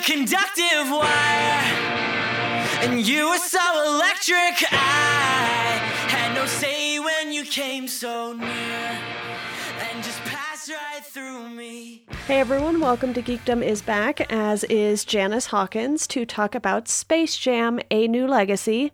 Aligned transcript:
conductive 0.00 0.90
wire, 0.90 1.60
and 2.82 3.06
you 3.06 3.28
were 3.28 3.38
so 3.38 3.60
electric. 3.94 4.72
I 4.72 5.78
had 6.08 6.34
no 6.34 6.46
say 6.46 6.98
when 6.98 7.32
you 7.32 7.44
came 7.44 7.86
so 7.86 8.32
near, 8.32 8.48
and 8.48 10.02
just 10.02 10.20
passed 10.22 10.70
right 10.70 11.04
through 11.04 11.50
me. 11.50 12.06
Hey 12.26 12.40
everyone, 12.40 12.80
welcome 12.80 13.12
to 13.12 13.20
Geekdom 13.20 13.62
is 13.62 13.82
Back, 13.82 14.32
as 14.32 14.64
is 14.64 15.04
Janice 15.04 15.46
Hawkins 15.46 16.06
to 16.08 16.24
talk 16.24 16.54
about 16.54 16.88
Space 16.88 17.36
Jam 17.36 17.78
A 17.90 18.08
New 18.08 18.26
Legacy. 18.26 18.92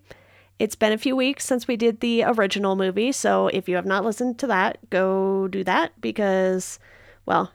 It's 0.59 0.75
been 0.75 0.91
a 0.91 0.97
few 0.97 1.15
weeks 1.15 1.45
since 1.45 1.69
we 1.69 1.77
did 1.77 2.01
the 2.01 2.23
original 2.23 2.75
movie, 2.75 3.13
so 3.13 3.47
if 3.47 3.69
you 3.69 3.75
have 3.75 3.85
not 3.85 4.03
listened 4.03 4.39
to 4.39 4.47
that, 4.47 4.77
go 4.89 5.47
do 5.47 5.63
that 5.63 5.93
because, 6.01 6.79
well, 7.25 7.51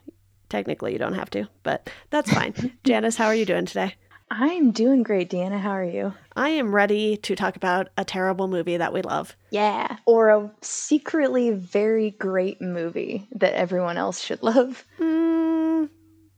technically 0.53 0.93
you 0.93 0.98
don't 0.98 1.14
have 1.14 1.30
to, 1.30 1.48
but 1.64 1.91
that's 2.11 2.30
fine. 2.30 2.55
Janice, 2.85 3.17
how 3.17 3.26
are 3.26 3.35
you 3.35 3.46
doing 3.46 3.67
today? 3.67 3.95
I'm 4.31 4.71
doing 4.71 5.03
great, 5.03 5.31
Deanna. 5.31 5.59
How 5.59 5.72
are 5.72 5.85
you? 5.85 6.14
I 6.36 6.50
am 6.50 6.75
ready 6.75 7.17
to 7.18 7.35
talk 7.35 7.57
about 7.57 7.89
a 7.99 8.04
terrible 8.04 8.49
movie 8.49 8.76
that 8.76 8.93
we 8.93 9.03
love. 9.03 9.35
Yeah. 9.50 9.96
Or 10.07 10.29
a 10.29 10.50
secretly 10.61 11.50
very 11.50 12.12
great 12.12 12.61
movie 12.61 13.26
that 13.32 13.54
everyone 13.54 13.96
else 13.96 14.23
should 14.23 14.43
love. 14.43 14.85
Mm, 14.99 15.90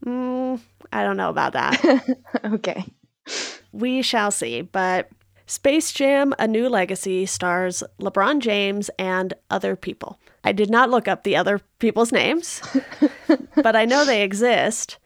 mm, 0.05 0.61
I 0.93 1.05
don't 1.05 1.17
know 1.17 1.31
about 1.31 1.53
that. 1.53 2.05
okay. 2.45 2.85
We 3.73 4.03
shall 4.03 4.31
see, 4.31 4.63
but 4.63 5.09
Space 5.47 5.93
Jam 5.93 6.35
A 6.39 6.49
New 6.49 6.69
Legacy 6.69 7.27
stars 7.27 7.83
LeBron 8.01 8.41
James 8.41 8.91
and 8.99 9.35
other 9.51 9.77
people. 9.77 10.19
I 10.43 10.53
did 10.53 10.71
not 10.71 10.91
look 10.91 11.07
up 11.07 11.23
the 11.23 11.37
other 11.37 11.61
people's 11.79 12.13
names, 12.13 12.63
but 13.57 13.77
I 13.77 13.85
know 13.85 14.05
they 14.05 14.23
exist. 14.23 14.99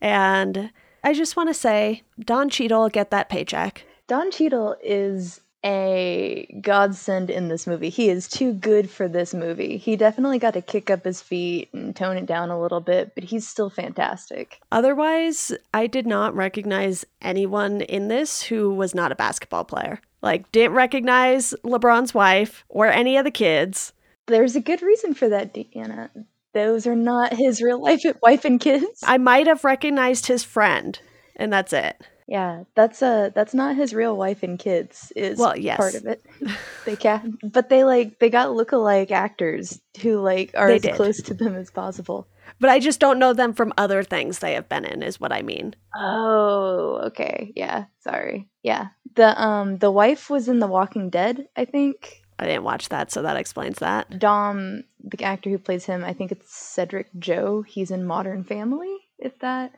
And 0.00 0.70
I 1.04 1.12
just 1.12 1.36
want 1.36 1.48
to 1.50 1.54
say, 1.54 2.02
Don 2.18 2.48
Cheadle, 2.50 2.88
get 2.88 3.10
that 3.10 3.28
paycheck. 3.28 3.84
Don 4.08 4.30
Cheadle 4.30 4.76
is 4.82 5.40
a 5.64 6.60
godsend 6.60 7.30
in 7.30 7.48
this 7.48 7.66
movie. 7.66 7.88
He 7.88 8.08
is 8.08 8.28
too 8.28 8.52
good 8.52 8.90
for 8.90 9.08
this 9.08 9.34
movie. 9.34 9.76
He 9.78 9.96
definitely 9.96 10.38
got 10.38 10.54
to 10.54 10.62
kick 10.62 10.90
up 10.90 11.04
his 11.04 11.20
feet 11.20 11.68
and 11.72 11.94
tone 11.94 12.16
it 12.16 12.26
down 12.26 12.50
a 12.50 12.60
little 12.60 12.80
bit, 12.80 13.14
but 13.14 13.24
he's 13.24 13.48
still 13.48 13.70
fantastic. 13.70 14.60
Otherwise, 14.70 15.52
I 15.74 15.86
did 15.86 16.06
not 16.06 16.34
recognize 16.34 17.04
anyone 17.20 17.80
in 17.80 18.08
this 18.08 18.42
who 18.42 18.72
was 18.74 18.94
not 18.94 19.12
a 19.12 19.16
basketball 19.16 19.64
player. 19.64 20.00
Like, 20.22 20.50
didn't 20.52 20.76
recognize 20.76 21.54
LeBron's 21.64 22.14
wife 22.14 22.64
or 22.68 22.86
any 22.86 23.16
of 23.16 23.24
the 23.24 23.30
kids. 23.30 23.92
There's 24.26 24.56
a 24.56 24.60
good 24.60 24.82
reason 24.82 25.14
for 25.14 25.28
that, 25.28 25.54
Deanna. 25.54 26.10
Those 26.52 26.86
are 26.86 26.96
not 26.96 27.34
his 27.34 27.60
real 27.60 27.80
life 27.80 28.02
wife 28.22 28.44
and 28.44 28.58
kids. 28.58 29.02
I 29.04 29.18
might 29.18 29.46
have 29.46 29.64
recognized 29.64 30.26
his 30.26 30.42
friend, 30.42 30.98
and 31.36 31.52
that's 31.52 31.72
it. 31.72 32.00
Yeah, 32.28 32.64
that's 32.74 33.02
uh 33.02 33.30
that's 33.34 33.54
not 33.54 33.76
his 33.76 33.94
real 33.94 34.16
wife 34.16 34.42
and 34.42 34.58
kids 34.58 35.12
is 35.14 35.38
Well, 35.38 35.56
yes. 35.56 35.76
part 35.76 35.94
of 35.94 36.06
it. 36.06 36.24
they 36.84 36.96
can 36.96 37.38
but 37.42 37.68
they 37.68 37.84
like 37.84 38.18
they 38.18 38.30
got 38.30 38.48
lookalike 38.48 39.12
actors 39.12 39.80
who 40.02 40.20
like 40.20 40.50
are 40.56 40.68
They 40.68 40.76
as 40.76 40.82
did. 40.82 40.94
close 40.94 41.22
to 41.22 41.34
them 41.34 41.54
as 41.54 41.70
possible. 41.70 42.26
But 42.60 42.70
I 42.70 42.78
just 42.80 43.00
don't 43.00 43.18
know 43.18 43.32
them 43.32 43.52
from 43.52 43.72
other 43.78 44.02
things 44.02 44.38
they 44.38 44.54
have 44.54 44.68
been 44.68 44.84
in, 44.84 45.02
is 45.02 45.20
what 45.20 45.32
I 45.32 45.42
mean. 45.42 45.74
Oh, 45.94 47.00
okay. 47.06 47.52
Yeah, 47.56 47.84
sorry. 48.00 48.48
Yeah. 48.62 48.88
The 49.14 49.40
um 49.40 49.78
the 49.78 49.90
wife 49.90 50.28
was 50.28 50.48
in 50.48 50.58
The 50.58 50.66
Walking 50.66 51.10
Dead, 51.10 51.48
I 51.56 51.64
think. 51.64 52.22
I 52.38 52.46
didn't 52.46 52.64
watch 52.64 52.90
that, 52.90 53.10
so 53.10 53.22
that 53.22 53.36
explains 53.38 53.78
that. 53.78 54.18
Dom, 54.18 54.84
the 55.02 55.24
actor 55.24 55.48
who 55.48 55.58
plays 55.58 55.86
him, 55.86 56.04
I 56.04 56.12
think 56.12 56.32
it's 56.32 56.54
Cedric 56.54 57.08
Joe. 57.18 57.62
He's 57.62 57.90
in 57.90 58.04
Modern 58.04 58.44
Family, 58.44 58.94
if 59.18 59.38
that. 59.38 59.72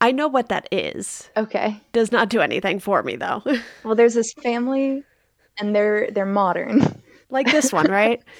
I 0.00 0.12
know 0.12 0.28
what 0.28 0.48
that 0.48 0.68
is. 0.70 1.28
Okay. 1.36 1.80
Does 1.92 2.12
not 2.12 2.28
do 2.28 2.40
anything 2.40 2.78
for 2.78 3.02
me 3.02 3.16
though. 3.16 3.42
Well, 3.84 3.94
there's 3.94 4.14
this 4.14 4.32
family 4.32 5.02
and 5.58 5.74
they're 5.74 6.10
they're 6.10 6.26
modern. 6.26 7.00
like 7.30 7.46
this 7.50 7.72
one, 7.72 7.86
right? 7.90 8.22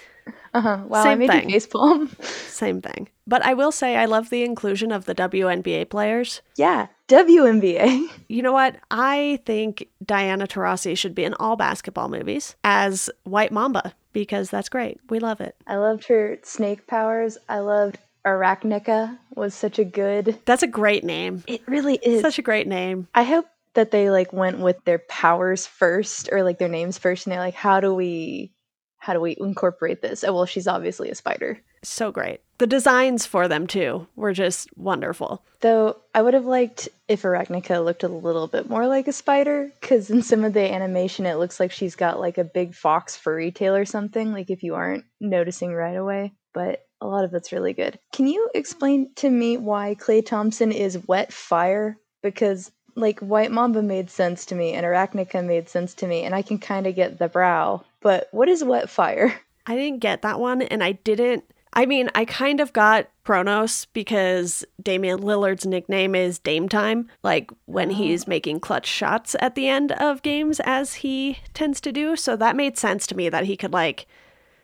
Uh-huh. 0.54 0.78
Wow, 0.88 1.00
I 1.00 1.04
Same 1.04 1.18
made 1.20 1.30
thing. 1.30 1.48
facepalm. 1.50 2.22
Same 2.24 2.80
thing. 2.82 3.08
But 3.26 3.42
I 3.44 3.54
will 3.54 3.70
say 3.72 3.96
I 3.96 4.06
love 4.06 4.28
the 4.30 4.44
inclusion 4.44 4.92
of 4.92 5.04
the 5.04 5.14
WNBA 5.14 5.88
players. 5.90 6.40
Yeah, 6.56 6.88
WNBA. 7.08 8.08
You 8.28 8.42
know 8.42 8.52
what? 8.52 8.76
I 8.90 9.40
think 9.46 9.88
Diana 10.04 10.46
Taurasi 10.46 10.96
should 10.98 11.14
be 11.14 11.24
in 11.24 11.34
all 11.34 11.56
basketball 11.56 12.08
movies 12.08 12.56
as 12.64 13.08
White 13.24 13.52
Mamba 13.52 13.94
because 14.12 14.50
that's 14.50 14.68
great. 14.68 14.98
We 15.10 15.18
love 15.18 15.40
it. 15.40 15.54
I 15.66 15.76
loved 15.76 16.06
her 16.08 16.38
snake 16.42 16.86
powers. 16.86 17.38
I 17.48 17.60
loved 17.60 17.98
Arachnneka 18.26 19.18
was 19.38 19.54
such 19.54 19.78
a 19.78 19.84
good. 19.84 20.38
That's 20.44 20.62
a 20.62 20.68
great 20.68 21.04
name. 21.04 21.44
It 21.46 21.62
really 21.66 21.96
is. 22.02 22.20
Such 22.20 22.38
a 22.38 22.42
great 22.42 22.66
name. 22.66 23.08
I 23.14 23.22
hope 23.22 23.46
that 23.74 23.90
they 23.90 24.10
like 24.10 24.32
went 24.32 24.58
with 24.58 24.84
their 24.84 24.98
powers 24.98 25.66
first 25.66 26.28
or 26.32 26.42
like 26.42 26.58
their 26.58 26.68
names 26.68 26.98
first 26.98 27.26
and 27.26 27.32
they're 27.32 27.40
like 27.40 27.54
how 27.54 27.80
do 27.80 27.94
we 27.94 28.52
how 28.98 29.12
do 29.12 29.20
we 29.20 29.36
incorporate 29.38 30.02
this? 30.02 30.24
Oh 30.24 30.34
well, 30.34 30.46
she's 30.46 30.66
obviously 30.66 31.10
a 31.10 31.14
spider. 31.14 31.60
So 31.84 32.10
great. 32.10 32.40
The 32.58 32.66
designs 32.66 33.24
for 33.24 33.46
them 33.46 33.68
too 33.68 34.08
were 34.16 34.32
just 34.32 34.76
wonderful. 34.76 35.44
Though 35.60 35.96
I 36.12 36.22
would 36.22 36.34
have 36.34 36.44
liked 36.44 36.88
if 37.06 37.22
Arachnneka 37.22 37.84
looked 37.84 38.02
a 38.02 38.08
little 38.08 38.48
bit 38.48 38.68
more 38.68 38.88
like 38.88 39.06
a 39.06 39.12
spider, 39.12 39.70
because 39.80 40.10
in 40.10 40.22
some 40.22 40.44
of 40.44 40.54
the 40.54 40.72
animation 40.72 41.24
it 41.24 41.36
looks 41.36 41.60
like 41.60 41.70
she's 41.70 41.94
got 41.94 42.18
like 42.18 42.36
a 42.36 42.44
big 42.44 42.74
fox 42.74 43.16
furry 43.16 43.52
tail 43.52 43.76
or 43.76 43.84
something, 43.84 44.32
like 44.32 44.50
if 44.50 44.64
you 44.64 44.74
aren't 44.74 45.04
noticing 45.20 45.72
right 45.72 45.96
away. 45.96 46.32
But 46.52 46.84
a 47.00 47.06
lot 47.06 47.24
of 47.24 47.34
it's 47.34 47.52
really 47.52 47.72
good. 47.72 47.98
Can 48.12 48.26
you 48.26 48.50
explain 48.54 49.10
to 49.16 49.30
me 49.30 49.56
why 49.56 49.96
Klay 49.98 50.24
Thompson 50.24 50.72
is 50.72 51.06
wet 51.06 51.32
fire? 51.32 51.98
Because 52.22 52.72
like 52.96 53.20
White 53.20 53.52
Mamba 53.52 53.82
made 53.82 54.10
sense 54.10 54.44
to 54.46 54.54
me 54.54 54.72
and 54.72 54.84
Arachnneka 54.84 55.44
made 55.44 55.68
sense 55.68 55.94
to 55.94 56.06
me, 56.06 56.24
and 56.24 56.34
I 56.34 56.42
can 56.42 56.58
kind 56.58 56.86
of 56.86 56.94
get 56.94 57.18
the 57.18 57.28
brow. 57.28 57.84
But 58.00 58.28
what 58.32 58.48
is 58.48 58.64
wet 58.64 58.90
fire? 58.90 59.40
I 59.66 59.76
didn't 59.76 60.00
get 60.00 60.22
that 60.22 60.40
one, 60.40 60.62
and 60.62 60.82
I 60.82 60.92
didn't. 60.92 61.44
I 61.74 61.84
mean, 61.84 62.08
I 62.14 62.24
kind 62.24 62.60
of 62.60 62.72
got 62.72 63.08
Chronos 63.24 63.84
because 63.92 64.64
Damian 64.82 65.20
Lillard's 65.20 65.66
nickname 65.66 66.14
is 66.14 66.38
Dame 66.38 66.68
Time, 66.68 67.08
like 67.22 67.50
when 67.66 67.90
ah. 67.90 67.94
he's 67.94 68.26
making 68.26 68.60
clutch 68.60 68.86
shots 68.86 69.36
at 69.40 69.54
the 69.54 69.68
end 69.68 69.92
of 69.92 70.22
games, 70.22 70.60
as 70.64 70.94
he 70.94 71.38
tends 71.54 71.80
to 71.82 71.92
do. 71.92 72.16
So 72.16 72.34
that 72.36 72.56
made 72.56 72.78
sense 72.78 73.06
to 73.08 73.14
me 73.14 73.28
that 73.28 73.44
he 73.44 73.56
could, 73.56 73.72
like, 73.72 74.06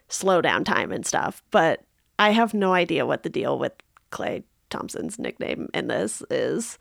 slow 0.09 0.41
down 0.41 0.65
time 0.65 0.91
and 0.91 1.07
stuff. 1.07 1.43
But 1.51 1.85
I 2.19 2.31
have 2.31 2.55
no 2.55 2.73
idea 2.73 3.07
what 3.07 3.23
the 3.23 3.29
deal 3.29 3.59
with 3.59 3.73
Klay 4.11 4.45
Thompson's 4.71 5.19
nickname 5.19 5.69
in 5.75 5.89
this 5.89 6.23
is 6.31 6.79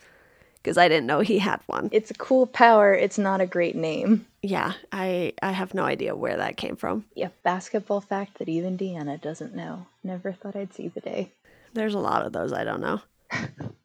because 0.55 0.77
I 0.77 0.87
didn't 0.87 1.07
know 1.07 1.19
he 1.19 1.39
had 1.39 1.59
one. 1.67 1.89
It's 1.91 2.11
a 2.11 2.15
cool 2.15 2.47
power, 2.47 2.93
it's 2.93 3.17
not 3.17 3.41
a 3.41 3.45
great 3.45 3.75
name. 3.75 4.25
Yeah, 4.41 4.73
I, 4.91 5.33
I 5.41 5.51
have 5.51 5.73
no 5.73 5.83
idea 5.83 6.15
where 6.15 6.37
that 6.37 6.57
came 6.57 6.75
from. 6.75 7.05
Yeah, 7.15 7.29
basketball 7.43 8.01
fact 8.01 8.37
that 8.37 8.49
even 8.49 8.77
Deanna 8.77 9.21
doesn't 9.21 9.55
know. 9.55 9.87
Never 10.03 10.31
thought 10.31 10.55
I'd 10.55 10.73
see 10.73 10.87
the 10.87 11.01
day. 11.01 11.31
There's 11.73 11.95
a 11.95 11.99
lot 11.99 12.25
of 12.25 12.33
those 12.33 12.53
I 12.53 12.63
don't 12.63 12.81
know. 12.81 13.01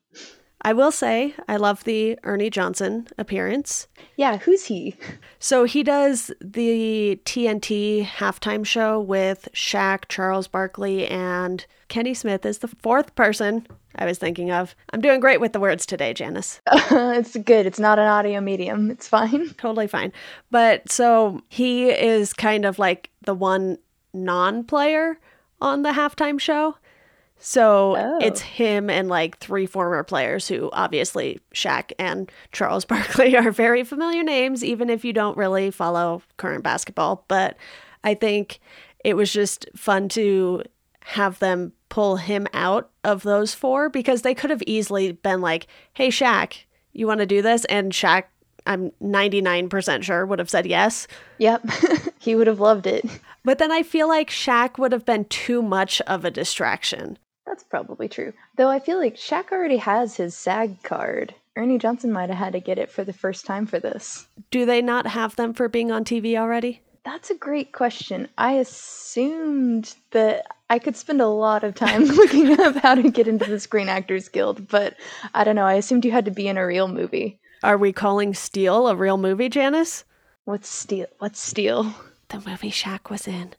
I 0.62 0.72
will 0.72 0.90
say 0.90 1.34
I 1.46 1.56
love 1.56 1.84
the 1.84 2.18
Ernie 2.24 2.50
Johnson 2.50 3.06
appearance. 3.16 3.86
Yeah, 4.16 4.38
who's 4.38 4.64
he? 4.64 4.96
So 5.38 5.64
he 5.64 5.82
does 5.82 6.32
the 6.40 7.20
TNT 7.24 8.04
halftime 8.04 8.66
show 8.66 9.00
with 9.00 9.48
Shaq, 9.54 10.04
Charles 10.08 10.48
Barkley, 10.48 11.06
and 11.06 11.64
Kenny 11.88 12.14
Smith 12.14 12.44
is 12.44 12.58
the 12.58 12.68
fourth 12.68 13.14
person 13.14 13.66
I 13.94 14.04
was 14.04 14.18
thinking 14.18 14.50
of. 14.50 14.74
I'm 14.92 15.00
doing 15.00 15.20
great 15.20 15.40
with 15.40 15.52
the 15.52 15.60
words 15.60 15.86
today, 15.86 16.14
Janice. 16.14 16.60
it's 16.72 17.36
good. 17.36 17.66
It's 17.66 17.80
not 17.80 17.98
an 17.98 18.06
audio 18.06 18.40
medium. 18.40 18.90
It's 18.90 19.08
fine. 19.08 19.50
totally 19.58 19.86
fine. 19.86 20.12
But 20.50 20.90
so 20.90 21.42
he 21.48 21.90
is 21.90 22.32
kind 22.32 22.64
of 22.64 22.78
like 22.78 23.10
the 23.22 23.34
one 23.34 23.78
non 24.12 24.64
player 24.64 25.18
on 25.60 25.82
the 25.82 25.90
halftime 25.90 26.38
show. 26.38 26.76
So 27.38 27.96
Oh. 27.96 28.18
it's 28.20 28.40
him 28.40 28.90
and 28.90 29.08
like 29.08 29.38
three 29.38 29.66
former 29.66 30.02
players 30.02 30.48
who 30.48 30.70
obviously 30.72 31.40
Shaq 31.54 31.92
and 31.98 32.30
Charles 32.52 32.84
Barkley 32.86 33.36
are 33.36 33.50
very 33.50 33.84
familiar 33.84 34.22
names, 34.22 34.64
even 34.64 34.90
if 34.90 35.04
you 35.04 35.12
don't 35.12 35.36
really 35.36 35.70
follow 35.70 36.22
current 36.36 36.64
basketball. 36.64 37.24
But 37.28 37.56
I 38.04 38.14
think 38.14 38.58
it 39.04 39.14
was 39.14 39.32
just 39.32 39.66
fun 39.76 40.08
to 40.10 40.62
have 41.04 41.38
them 41.38 41.72
pull 41.88 42.16
him 42.16 42.46
out 42.52 42.90
of 43.04 43.22
those 43.22 43.54
four 43.54 43.88
because 43.88 44.22
they 44.22 44.34
could 44.34 44.50
have 44.50 44.62
easily 44.66 45.12
been 45.12 45.40
like, 45.40 45.66
hey, 45.94 46.08
Shaq, 46.08 46.64
you 46.92 47.06
want 47.06 47.20
to 47.20 47.26
do 47.26 47.40
this? 47.40 47.64
And 47.66 47.92
Shaq, 47.92 48.24
I'm 48.66 48.90
99% 49.02 50.02
sure, 50.02 50.26
would 50.26 50.38
have 50.38 50.50
said 50.50 50.66
yes. 50.66 51.06
Yep. 51.38 51.64
he 52.18 52.34
would 52.34 52.46
have 52.46 52.60
loved 52.60 52.86
it. 52.86 53.06
But 53.44 53.58
then 53.58 53.72
I 53.72 53.82
feel 53.82 54.06
like 54.08 54.28
Shaq 54.28 54.76
would 54.78 54.92
have 54.92 55.06
been 55.06 55.24
too 55.26 55.62
much 55.62 56.02
of 56.02 56.26
a 56.26 56.30
distraction. 56.30 57.16
That's 57.48 57.64
probably 57.64 58.08
true. 58.08 58.34
Though 58.56 58.68
I 58.68 58.78
feel 58.78 58.98
like 58.98 59.16
Shaq 59.16 59.52
already 59.52 59.78
has 59.78 60.16
his 60.16 60.34
SAG 60.34 60.82
card. 60.82 61.34
Ernie 61.56 61.78
Johnson 61.78 62.12
might 62.12 62.28
have 62.28 62.38
had 62.38 62.52
to 62.52 62.60
get 62.60 62.78
it 62.78 62.90
for 62.90 63.04
the 63.04 63.12
first 63.12 63.46
time 63.46 63.64
for 63.64 63.80
this. 63.80 64.28
Do 64.50 64.66
they 64.66 64.82
not 64.82 65.06
have 65.06 65.34
them 65.36 65.54
for 65.54 65.66
being 65.66 65.90
on 65.90 66.04
TV 66.04 66.36
already? 66.36 66.82
That's 67.06 67.30
a 67.30 67.34
great 67.34 67.72
question. 67.72 68.28
I 68.36 68.52
assumed 68.52 69.94
that 70.10 70.46
I 70.68 70.78
could 70.78 70.94
spend 70.94 71.22
a 71.22 71.26
lot 71.26 71.64
of 71.64 71.74
time 71.74 72.04
looking 72.04 72.60
up 72.60 72.76
how 72.76 72.94
to 72.94 73.10
get 73.10 73.26
into 73.26 73.46
the 73.46 73.58
Screen 73.58 73.88
Actors 73.88 74.28
Guild, 74.28 74.68
but 74.68 74.96
I 75.32 75.42
don't 75.42 75.56
know. 75.56 75.64
I 75.64 75.74
assumed 75.74 76.04
you 76.04 76.12
had 76.12 76.26
to 76.26 76.30
be 76.30 76.48
in 76.48 76.58
a 76.58 76.66
real 76.66 76.86
movie. 76.86 77.40
Are 77.62 77.78
we 77.78 77.94
calling 77.94 78.34
Steel 78.34 78.88
a 78.88 78.94
real 78.94 79.16
movie, 79.16 79.48
Janice? 79.48 80.04
What's 80.44 80.68
Steel? 80.68 81.06
What's 81.18 81.40
Steel? 81.40 81.94
The 82.28 82.42
movie 82.46 82.70
Shaq 82.70 83.08
was 83.08 83.26
in. 83.26 83.54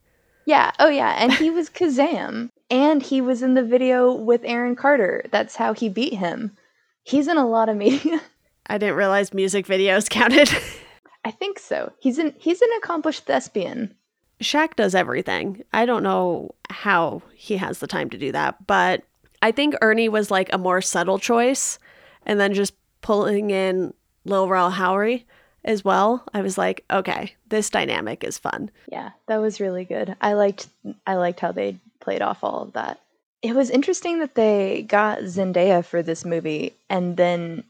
Yeah. 0.46 0.72
Oh, 0.78 0.90
yeah. 0.90 1.16
And 1.18 1.34
he 1.34 1.50
was 1.50 1.72
Kazam, 1.72 2.52
and 2.70 3.02
he 3.02 3.22
was 3.22 3.42
in 3.42 3.54
the 3.54 3.64
video 3.64 4.14
with 4.14 4.42
Aaron 4.44 4.76
Carter. 4.76 5.26
That's 5.32 5.56
how 5.56 5.74
he 5.74 5.90
beat 5.90 6.14
him. 6.14 6.56
He's 7.04 7.28
in 7.28 7.38
a 7.38 7.48
lot 7.48 7.70
of 7.70 7.78
media. 7.86 8.22
I 8.68 8.78
didn't 8.78 8.96
realize 8.96 9.34
music 9.34 9.66
videos 9.66 10.10
counted. 10.10 10.50
I 11.26 11.32
think 11.32 11.60
so. 11.60 11.92
He's 12.00 12.18
an 12.18 12.34
he's 12.38 12.62
an 12.62 12.70
accomplished 12.78 13.26
thespian. 13.26 13.94
Shaq 14.42 14.76
does 14.76 14.96
everything. 14.96 15.64
I 15.74 15.86
don't 15.86 16.04
know 16.04 16.56
how 16.70 17.22
he 17.34 17.58
has 17.58 17.80
the 17.80 17.88
time 17.88 18.10
to 18.12 18.18
do 18.18 18.32
that, 18.32 18.66
but 18.68 19.04
I 19.42 19.52
think 19.52 19.76
Ernie 19.82 20.08
was 20.08 20.32
like 20.32 20.52
a 20.54 20.58
more 20.58 20.82
subtle 20.82 21.20
choice. 21.20 21.78
And 22.26 22.40
then 22.40 22.54
just 22.54 22.74
pulling 23.02 23.52
in 23.52 23.94
Lil 24.26 24.48
Rel 24.48 24.72
Howery 24.72 25.26
as 25.66 25.84
well, 25.84 26.24
I 26.34 26.42
was 26.42 26.58
like, 26.58 26.86
okay, 26.90 27.34
this 27.50 27.70
dynamic 27.70 28.24
is 28.24 28.38
fun. 28.38 28.72
Yeah, 28.90 29.12
that 29.28 29.38
was 29.38 29.60
really 29.60 29.84
good. 29.84 30.16
I 30.22 30.34
liked 30.34 30.68
I 31.06 31.16
liked 31.16 31.40
how 31.42 31.52
they 31.52 31.78
played 32.10 32.24
off 32.24 32.44
all 32.44 32.64
of 32.64 32.74
that. 32.74 33.00
It 33.44 33.54
was 33.54 33.70
interesting 33.70 34.18
that 34.20 34.34
they 34.34 34.82
got 34.82 35.20
Zendaya 35.20 35.86
for 35.86 36.02
this 36.02 36.26
movie 36.26 36.74
and 36.90 37.16
then 37.16 37.66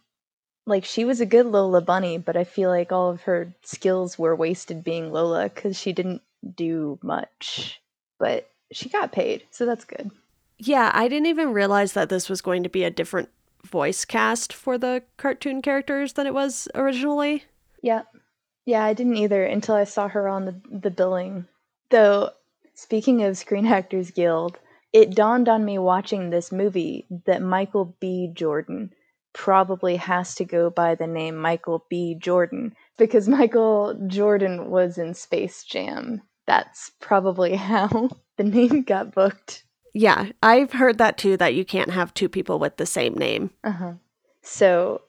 like 0.66 0.86
she 0.86 1.04
was 1.04 1.20
a 1.20 1.26
good 1.26 1.46
Lola 1.46 1.82
bunny, 1.82 2.18
but 2.18 2.38
I 2.38 2.46
feel 2.46 2.70
like 2.70 2.94
all 2.94 3.10
of 3.10 3.24
her 3.24 3.54
skills 3.64 4.18
were 4.18 4.34
wasted 4.34 4.82
being 4.82 5.12
Lola 5.12 5.50
cuz 5.50 5.78
she 5.78 5.92
didn't 5.92 6.22
do 6.56 6.98
much. 7.04 7.82
But 8.18 8.50
she 8.72 8.88
got 8.88 9.12
paid, 9.12 9.44
so 9.52 9.66
that's 9.66 9.84
good. 9.84 10.10
Yeah, 10.58 10.90
I 10.94 11.10
didn't 11.10 11.28
even 11.28 11.52
realize 11.52 11.92
that 11.94 12.08
this 12.08 12.30
was 12.30 12.40
going 12.40 12.64
to 12.64 12.70
be 12.70 12.86
a 12.86 12.90
different 12.90 13.28
voice 13.66 14.06
cast 14.06 14.54
for 14.54 14.78
the 14.78 15.04
cartoon 15.18 15.62
characters 15.62 16.14
than 16.14 16.28
it 16.28 16.34
was 16.34 16.70
originally. 16.76 17.44
Yeah. 17.82 18.04
Yeah, 18.66 18.86
I 18.86 18.94
didn't 18.94 19.18
either 19.18 19.44
until 19.44 19.76
I 19.76 19.84
saw 19.84 20.08
her 20.08 20.30
on 20.30 20.46
the, 20.46 20.56
the 20.72 20.92
billing. 20.92 21.48
Though, 21.90 22.30
speaking 22.80 23.24
of 23.24 23.38
Screen 23.38 23.66
Actors 23.66 24.12
Guild, 24.12 24.58
it 24.94 25.14
dawned 25.14 25.50
on 25.50 25.66
me 25.66 25.78
watching 25.78 26.30
this 26.30 26.52
movie 26.52 27.06
that 27.26 27.42
Michael 27.42 27.96
B. 28.00 28.32
Jordan 28.34 28.92
probably 29.34 29.98
has 29.98 30.34
to 30.36 30.46
go 30.46 30.70
by 30.70 30.96
the 30.96 31.06
name 31.06 31.36
Michael 31.36 31.86
B. 31.90 32.16
Jordan 32.16 32.74
because 32.98 33.28
Michael 33.40 34.00
Jordan 34.08 34.70
was 34.70 34.98
in 34.98 35.14
Space 35.14 35.64
Jam. 35.64 36.22
That's 36.48 36.92
probably 37.02 37.56
how 37.72 38.10
the 38.38 38.44
name 38.46 38.84
got 38.84 39.14
booked. 39.14 39.64
Yeah, 39.94 40.32
I've 40.42 40.72
heard 40.72 41.00
that 41.00 41.18
too 41.18 41.36
that 41.38 41.56
you 41.56 41.66
can't 41.66 41.92
have 41.92 42.14
two 42.14 42.30
people 42.30 42.60
with 42.60 42.78
the 42.78 42.86
same 42.86 43.16
name. 43.16 43.52
Uh-huh. 43.64 43.94
So 44.42 45.02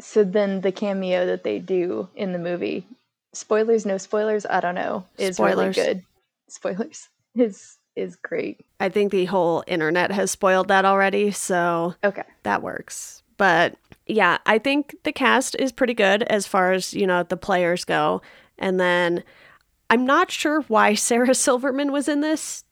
so 0.00 0.22
then 0.22 0.60
the 0.60 0.72
cameo 0.72 1.26
that 1.26 1.42
they 1.44 1.58
do 1.58 2.08
in 2.14 2.32
the 2.32 2.38
movie, 2.38 2.86
spoilers, 3.32 3.84
no 3.84 3.98
spoilers, 3.98 4.46
I 4.46 4.60
don't 4.60 4.74
know, 4.74 5.04
is 5.18 5.36
Spoilers. 5.36 5.76
really 5.76 5.94
good. 5.94 6.04
Spoilers 6.52 7.08
is 7.34 7.78
is 7.94 8.16
great. 8.16 8.64
I 8.80 8.88
think 8.88 9.12
the 9.12 9.26
whole 9.26 9.62
internet 9.66 10.10
has 10.12 10.30
spoiled 10.30 10.68
that 10.68 10.84
already, 10.84 11.30
so 11.30 11.94
Okay. 12.02 12.22
that 12.42 12.62
works. 12.62 13.22
But 13.36 13.74
yeah, 14.06 14.38
I 14.46 14.58
think 14.58 14.94
the 15.04 15.12
cast 15.12 15.56
is 15.58 15.72
pretty 15.72 15.92
good 15.94 16.22
as 16.24 16.46
far 16.46 16.72
as, 16.72 16.94
you 16.94 17.06
know, 17.06 17.22
the 17.22 17.36
players 17.36 17.84
go. 17.84 18.22
And 18.58 18.80
then 18.80 19.22
I'm 19.90 20.06
not 20.06 20.30
sure 20.30 20.62
why 20.62 20.94
Sarah 21.08 21.34
Silverman 21.34 21.92
was 21.92 22.08
in 22.08 22.20
this 22.22 22.64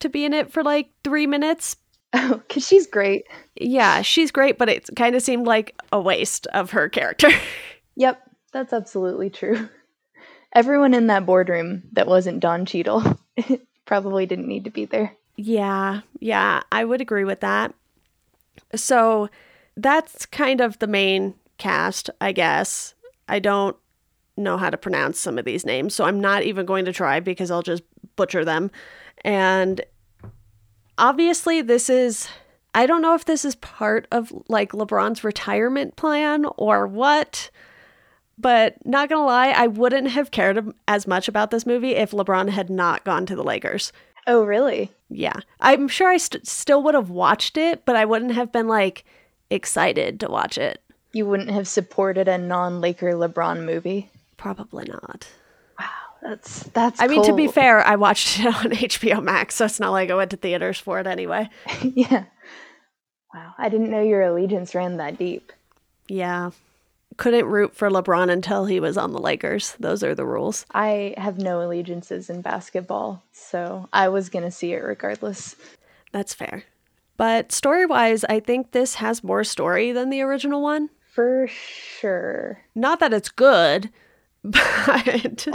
to 0.00 0.08
be 0.08 0.24
in 0.24 0.34
it 0.34 0.50
for 0.50 0.62
like 0.64 0.90
three 1.04 1.26
minutes. 1.26 1.76
Oh, 2.12 2.42
cause 2.48 2.66
she's 2.66 2.86
great. 2.86 3.24
Yeah, 3.56 4.02
she's 4.02 4.30
great, 4.32 4.58
but 4.58 4.68
it 4.68 4.88
kind 4.96 5.14
of 5.14 5.22
seemed 5.22 5.46
like 5.46 5.74
a 5.92 6.00
waste 6.00 6.46
of 6.48 6.70
her 6.72 6.88
character. 6.88 7.28
Yep, 7.96 8.20
that's 8.52 8.72
absolutely 8.72 9.30
true. 9.30 9.68
Everyone 10.52 10.94
in 10.94 11.06
that 11.06 11.24
boardroom 11.26 11.84
that 11.92 12.08
wasn't 12.08 12.40
Don 12.40 12.66
Cheadle 12.66 13.02
probably 13.86 14.26
didn't 14.26 14.48
need 14.48 14.64
to 14.64 14.70
be 14.70 14.84
there. 14.84 15.14
Yeah, 15.36 16.00
yeah, 16.20 16.62
I 16.70 16.84
would 16.84 17.00
agree 17.00 17.24
with 17.24 17.40
that. 17.40 17.74
So 18.74 19.28
that's 19.76 20.26
kind 20.26 20.60
of 20.60 20.78
the 20.78 20.86
main 20.86 21.34
cast, 21.58 22.10
I 22.20 22.32
guess. 22.32 22.94
I 23.28 23.38
don't 23.38 23.76
know 24.36 24.56
how 24.56 24.70
to 24.70 24.76
pronounce 24.76 25.18
some 25.20 25.38
of 25.38 25.44
these 25.44 25.64
names, 25.64 25.94
so 25.94 26.04
I'm 26.04 26.20
not 26.20 26.42
even 26.42 26.66
going 26.66 26.84
to 26.84 26.92
try 26.92 27.20
because 27.20 27.50
I'll 27.50 27.62
just 27.62 27.82
butcher 28.16 28.44
them. 28.44 28.70
And 29.24 29.80
obviously, 30.98 31.62
this 31.62 31.88
is. 31.88 32.28
I 32.76 32.86
don't 32.86 33.02
know 33.02 33.14
if 33.14 33.24
this 33.24 33.44
is 33.44 33.54
part 33.54 34.08
of 34.10 34.32
like 34.48 34.72
LeBron's 34.72 35.22
retirement 35.22 35.94
plan 35.94 36.44
or 36.56 36.88
what, 36.88 37.50
but 38.38 38.84
not 38.86 39.08
gonna 39.08 39.24
lie, 39.24 39.48
I 39.48 39.66
wouldn't 39.66 40.08
have 40.08 40.30
cared 40.30 40.72
as 40.88 41.06
much 41.06 41.28
about 41.28 41.50
this 41.50 41.66
movie 41.66 41.94
if 41.94 42.10
LeBron 42.10 42.50
had 42.50 42.70
not 42.70 43.04
gone 43.04 43.26
to 43.26 43.36
the 43.36 43.44
Lakers. 43.44 43.92
Oh, 44.26 44.44
really? 44.44 44.90
Yeah. 45.10 45.40
I'm 45.60 45.88
sure 45.88 46.08
I 46.08 46.16
st- 46.16 46.46
still 46.46 46.82
would 46.82 46.94
have 46.94 47.10
watched 47.10 47.56
it, 47.56 47.84
but 47.84 47.96
I 47.96 48.04
wouldn't 48.04 48.32
have 48.32 48.50
been 48.50 48.68
like 48.68 49.04
excited 49.50 50.20
to 50.20 50.28
watch 50.28 50.58
it. 50.58 50.82
You 51.12 51.26
wouldn't 51.26 51.50
have 51.50 51.68
supported 51.68 52.26
a 52.26 52.38
non-Laker 52.38 53.12
LeBron 53.12 53.64
movie? 53.64 54.10
Probably 54.36 54.84
not. 54.86 55.28
Wow, 55.78 55.86
that's 56.22 56.64
that's. 56.74 57.00
I 57.00 57.06
mean, 57.06 57.22
to 57.24 57.34
be 57.34 57.46
fair, 57.46 57.86
I 57.86 57.96
watched 57.96 58.40
it 58.40 58.46
on 58.46 58.72
HBO 58.72 59.22
Max, 59.22 59.54
so 59.54 59.64
it's 59.66 59.78
not 59.78 59.92
like 59.92 60.10
I 60.10 60.14
went 60.14 60.32
to 60.32 60.36
theaters 60.36 60.78
for 60.78 60.98
it 60.98 61.06
anyway. 61.06 61.48
yeah. 61.82 62.24
Wow, 63.32 63.54
I 63.58 63.68
didn't 63.68 63.90
know 63.90 64.02
your 64.02 64.22
allegiance 64.22 64.74
ran 64.74 64.96
that 64.96 65.18
deep. 65.18 65.52
Yeah. 66.08 66.50
Couldn't 67.16 67.46
root 67.46 67.74
for 67.74 67.90
LeBron 67.90 68.30
until 68.30 68.66
he 68.66 68.80
was 68.80 68.96
on 68.96 69.12
the 69.12 69.20
Lakers. 69.20 69.76
Those 69.78 70.02
are 70.02 70.14
the 70.14 70.26
rules. 70.26 70.66
I 70.72 71.14
have 71.16 71.38
no 71.38 71.62
allegiances 71.62 72.28
in 72.28 72.40
basketball, 72.42 73.22
so 73.32 73.88
I 73.92 74.08
was 74.08 74.28
gonna 74.28 74.50
see 74.50 74.72
it 74.72 74.82
regardless. 74.82 75.56
That's 76.12 76.34
fair. 76.34 76.64
But 77.16 77.52
story 77.52 77.86
wise, 77.86 78.24
I 78.24 78.40
think 78.40 78.72
this 78.72 78.96
has 78.96 79.22
more 79.22 79.44
story 79.44 79.92
than 79.92 80.10
the 80.10 80.22
original 80.22 80.62
one. 80.62 80.90
For 81.12 81.46
sure. 81.48 82.60
Not 82.74 82.98
that 83.00 83.12
it's 83.12 83.28
good, 83.28 83.90
but 84.44 85.46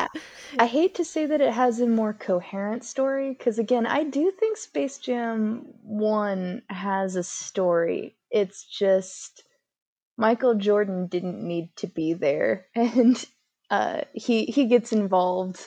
I 0.57 0.65
hate 0.65 0.95
to 0.95 1.05
say 1.05 1.25
that 1.25 1.41
it 1.41 1.53
has 1.53 1.79
a 1.79 1.85
more 1.85 2.13
coherent 2.13 2.83
story 2.83 3.35
because, 3.37 3.59
again, 3.59 3.85
I 3.85 4.03
do 4.03 4.31
think 4.31 4.57
Space 4.57 4.97
Jam 4.97 5.65
1 5.83 6.63
has 6.69 7.15
a 7.15 7.23
story. 7.23 8.15
It's 8.31 8.63
just 8.63 9.43
Michael 10.19 10.55
Jordan 10.55 11.07
didn't 11.07 11.41
need 11.41 11.73
to 11.77 11.87
be 11.87 12.13
there, 12.13 12.67
and 12.75 13.23
uh, 13.71 14.01
he 14.13 14.45
he 14.45 14.65
gets 14.65 14.91
involved 14.91 15.65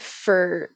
for 0.00 0.70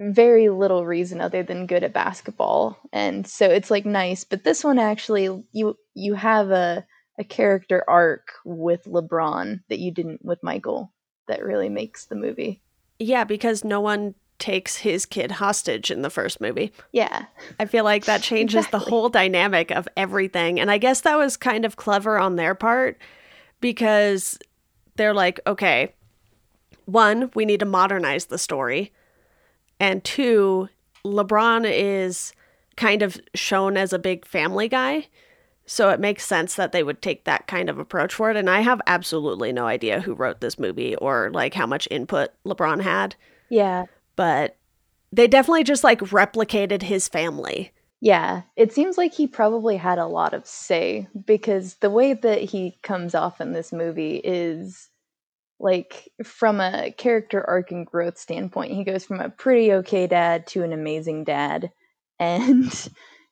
very 0.00 0.48
little 0.48 0.86
reason 0.86 1.20
other 1.20 1.42
than 1.42 1.66
good 1.66 1.82
at 1.82 1.92
basketball, 1.92 2.78
and 2.92 3.26
so 3.26 3.46
it's 3.50 3.70
like 3.70 3.84
nice. 3.84 4.22
But 4.22 4.44
this 4.44 4.62
one 4.62 4.78
actually, 4.78 5.44
you 5.52 5.76
you 5.94 6.14
have 6.14 6.50
a 6.50 6.86
a 7.18 7.24
character 7.24 7.84
arc 7.88 8.28
with 8.44 8.84
LeBron 8.84 9.60
that 9.68 9.80
you 9.80 9.90
didn't 9.92 10.24
with 10.24 10.42
Michael 10.42 10.92
that 11.26 11.44
really 11.44 11.68
makes 11.68 12.06
the 12.06 12.16
movie. 12.16 12.62
yeah, 12.98 13.24
because 13.24 13.64
no 13.64 13.80
one 13.80 14.14
takes 14.44 14.76
his 14.76 15.06
kid 15.06 15.30
hostage 15.30 15.90
in 15.90 16.02
the 16.02 16.10
first 16.10 16.38
movie. 16.38 16.70
Yeah. 16.92 17.24
I 17.58 17.64
feel 17.64 17.82
like 17.82 18.04
that 18.04 18.20
changes 18.20 18.68
the 18.68 18.78
whole 18.78 19.08
dynamic 19.08 19.70
of 19.70 19.88
everything. 19.96 20.60
And 20.60 20.70
I 20.70 20.76
guess 20.76 21.00
that 21.00 21.16
was 21.16 21.38
kind 21.38 21.64
of 21.64 21.76
clever 21.76 22.18
on 22.18 22.36
their 22.36 22.54
part 22.54 22.98
because 23.62 24.38
they're 24.96 25.14
like, 25.14 25.40
okay, 25.46 25.94
one, 26.84 27.30
we 27.34 27.46
need 27.46 27.60
to 27.60 27.64
modernize 27.66 28.26
the 28.26 28.36
story. 28.36 28.92
And 29.80 30.04
two, 30.04 30.68
LeBron 31.06 31.64
is 31.66 32.34
kind 32.76 33.00
of 33.00 33.18
shown 33.34 33.78
as 33.78 33.94
a 33.94 33.98
big 33.98 34.26
family 34.26 34.68
guy. 34.68 35.06
So 35.64 35.88
it 35.88 36.00
makes 36.00 36.26
sense 36.26 36.56
that 36.56 36.72
they 36.72 36.82
would 36.82 37.00
take 37.00 37.24
that 37.24 37.46
kind 37.46 37.70
of 37.70 37.78
approach 37.78 38.12
for 38.12 38.30
it. 38.30 38.36
And 38.36 38.50
I 38.50 38.60
have 38.60 38.82
absolutely 38.86 39.54
no 39.54 39.64
idea 39.64 40.02
who 40.02 40.12
wrote 40.12 40.42
this 40.42 40.58
movie 40.58 40.96
or 40.96 41.30
like 41.32 41.54
how 41.54 41.66
much 41.66 41.88
input 41.90 42.28
LeBron 42.44 42.82
had, 42.82 43.16
Yeah. 43.48 43.86
But 44.16 44.56
they 45.12 45.26
definitely 45.28 45.64
just 45.64 45.84
like 45.84 46.00
replicated 46.00 46.82
his 46.82 47.08
family. 47.08 47.72
Yeah. 48.00 48.42
It 48.56 48.72
seems 48.72 48.98
like 48.98 49.14
he 49.14 49.26
probably 49.26 49.76
had 49.76 49.98
a 49.98 50.06
lot 50.06 50.34
of 50.34 50.46
say 50.46 51.08
because 51.24 51.76
the 51.76 51.90
way 51.90 52.12
that 52.12 52.42
he 52.42 52.78
comes 52.82 53.14
off 53.14 53.40
in 53.40 53.52
this 53.52 53.72
movie 53.72 54.16
is 54.16 54.90
like 55.58 56.12
from 56.22 56.60
a 56.60 56.92
character 56.92 57.48
arc 57.48 57.70
and 57.70 57.86
growth 57.86 58.18
standpoint, 58.18 58.72
he 58.72 58.84
goes 58.84 59.04
from 59.04 59.20
a 59.20 59.30
pretty 59.30 59.72
okay 59.72 60.06
dad 60.06 60.46
to 60.48 60.62
an 60.62 60.72
amazing 60.72 61.24
dad. 61.24 61.72
And 62.20 62.72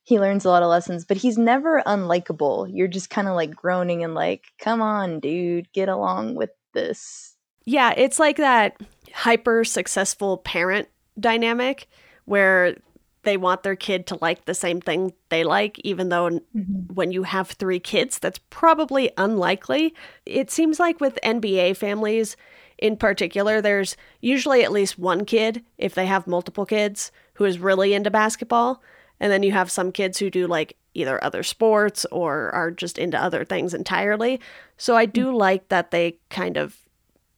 he 0.02 0.18
learns 0.18 0.44
a 0.44 0.48
lot 0.48 0.64
of 0.64 0.68
lessons, 0.68 1.04
but 1.04 1.16
he's 1.16 1.38
never 1.38 1.80
unlikable. 1.86 2.68
You're 2.68 2.88
just 2.88 3.10
kind 3.10 3.28
of 3.28 3.36
like 3.36 3.54
groaning 3.54 4.02
and 4.02 4.12
like, 4.12 4.46
come 4.58 4.82
on, 4.82 5.20
dude, 5.20 5.72
get 5.72 5.88
along 5.88 6.34
with 6.34 6.50
this. 6.74 7.31
Yeah, 7.64 7.92
it's 7.96 8.18
like 8.18 8.36
that 8.38 8.80
hyper 9.14 9.64
successful 9.64 10.38
parent 10.38 10.88
dynamic 11.18 11.88
where 12.24 12.76
they 13.24 13.36
want 13.36 13.62
their 13.62 13.76
kid 13.76 14.06
to 14.08 14.18
like 14.20 14.46
the 14.46 14.54
same 14.54 14.80
thing 14.80 15.12
they 15.28 15.44
like, 15.44 15.78
even 15.84 16.08
though 16.08 16.28
Mhm. 16.28 16.92
when 16.92 17.12
you 17.12 17.22
have 17.22 17.50
three 17.50 17.78
kids, 17.78 18.18
that's 18.18 18.40
probably 18.50 19.12
unlikely. 19.16 19.94
It 20.26 20.50
seems 20.50 20.80
like 20.80 21.00
with 21.00 21.18
NBA 21.22 21.74
families 21.74 22.36
in 22.78 22.96
particular, 22.96 23.60
there's 23.60 23.96
usually 24.20 24.64
at 24.64 24.72
least 24.72 24.98
one 24.98 25.24
kid, 25.24 25.62
if 25.78 25.94
they 25.94 26.06
have 26.06 26.26
multiple 26.26 26.66
kids, 26.66 27.12
who 27.34 27.44
is 27.44 27.60
really 27.60 27.94
into 27.94 28.10
basketball. 28.10 28.82
And 29.20 29.30
then 29.30 29.44
you 29.44 29.52
have 29.52 29.70
some 29.70 29.92
kids 29.92 30.18
who 30.18 30.28
do 30.30 30.48
like 30.48 30.76
either 30.94 31.22
other 31.22 31.44
sports 31.44 32.04
or 32.10 32.50
are 32.50 32.72
just 32.72 32.98
into 32.98 33.22
other 33.22 33.44
things 33.44 33.72
entirely. 33.72 34.40
So 34.78 34.96
I 34.96 35.06
do 35.06 35.32
like 35.34 35.68
that 35.68 35.92
they 35.92 36.18
kind 36.28 36.56
of 36.56 36.76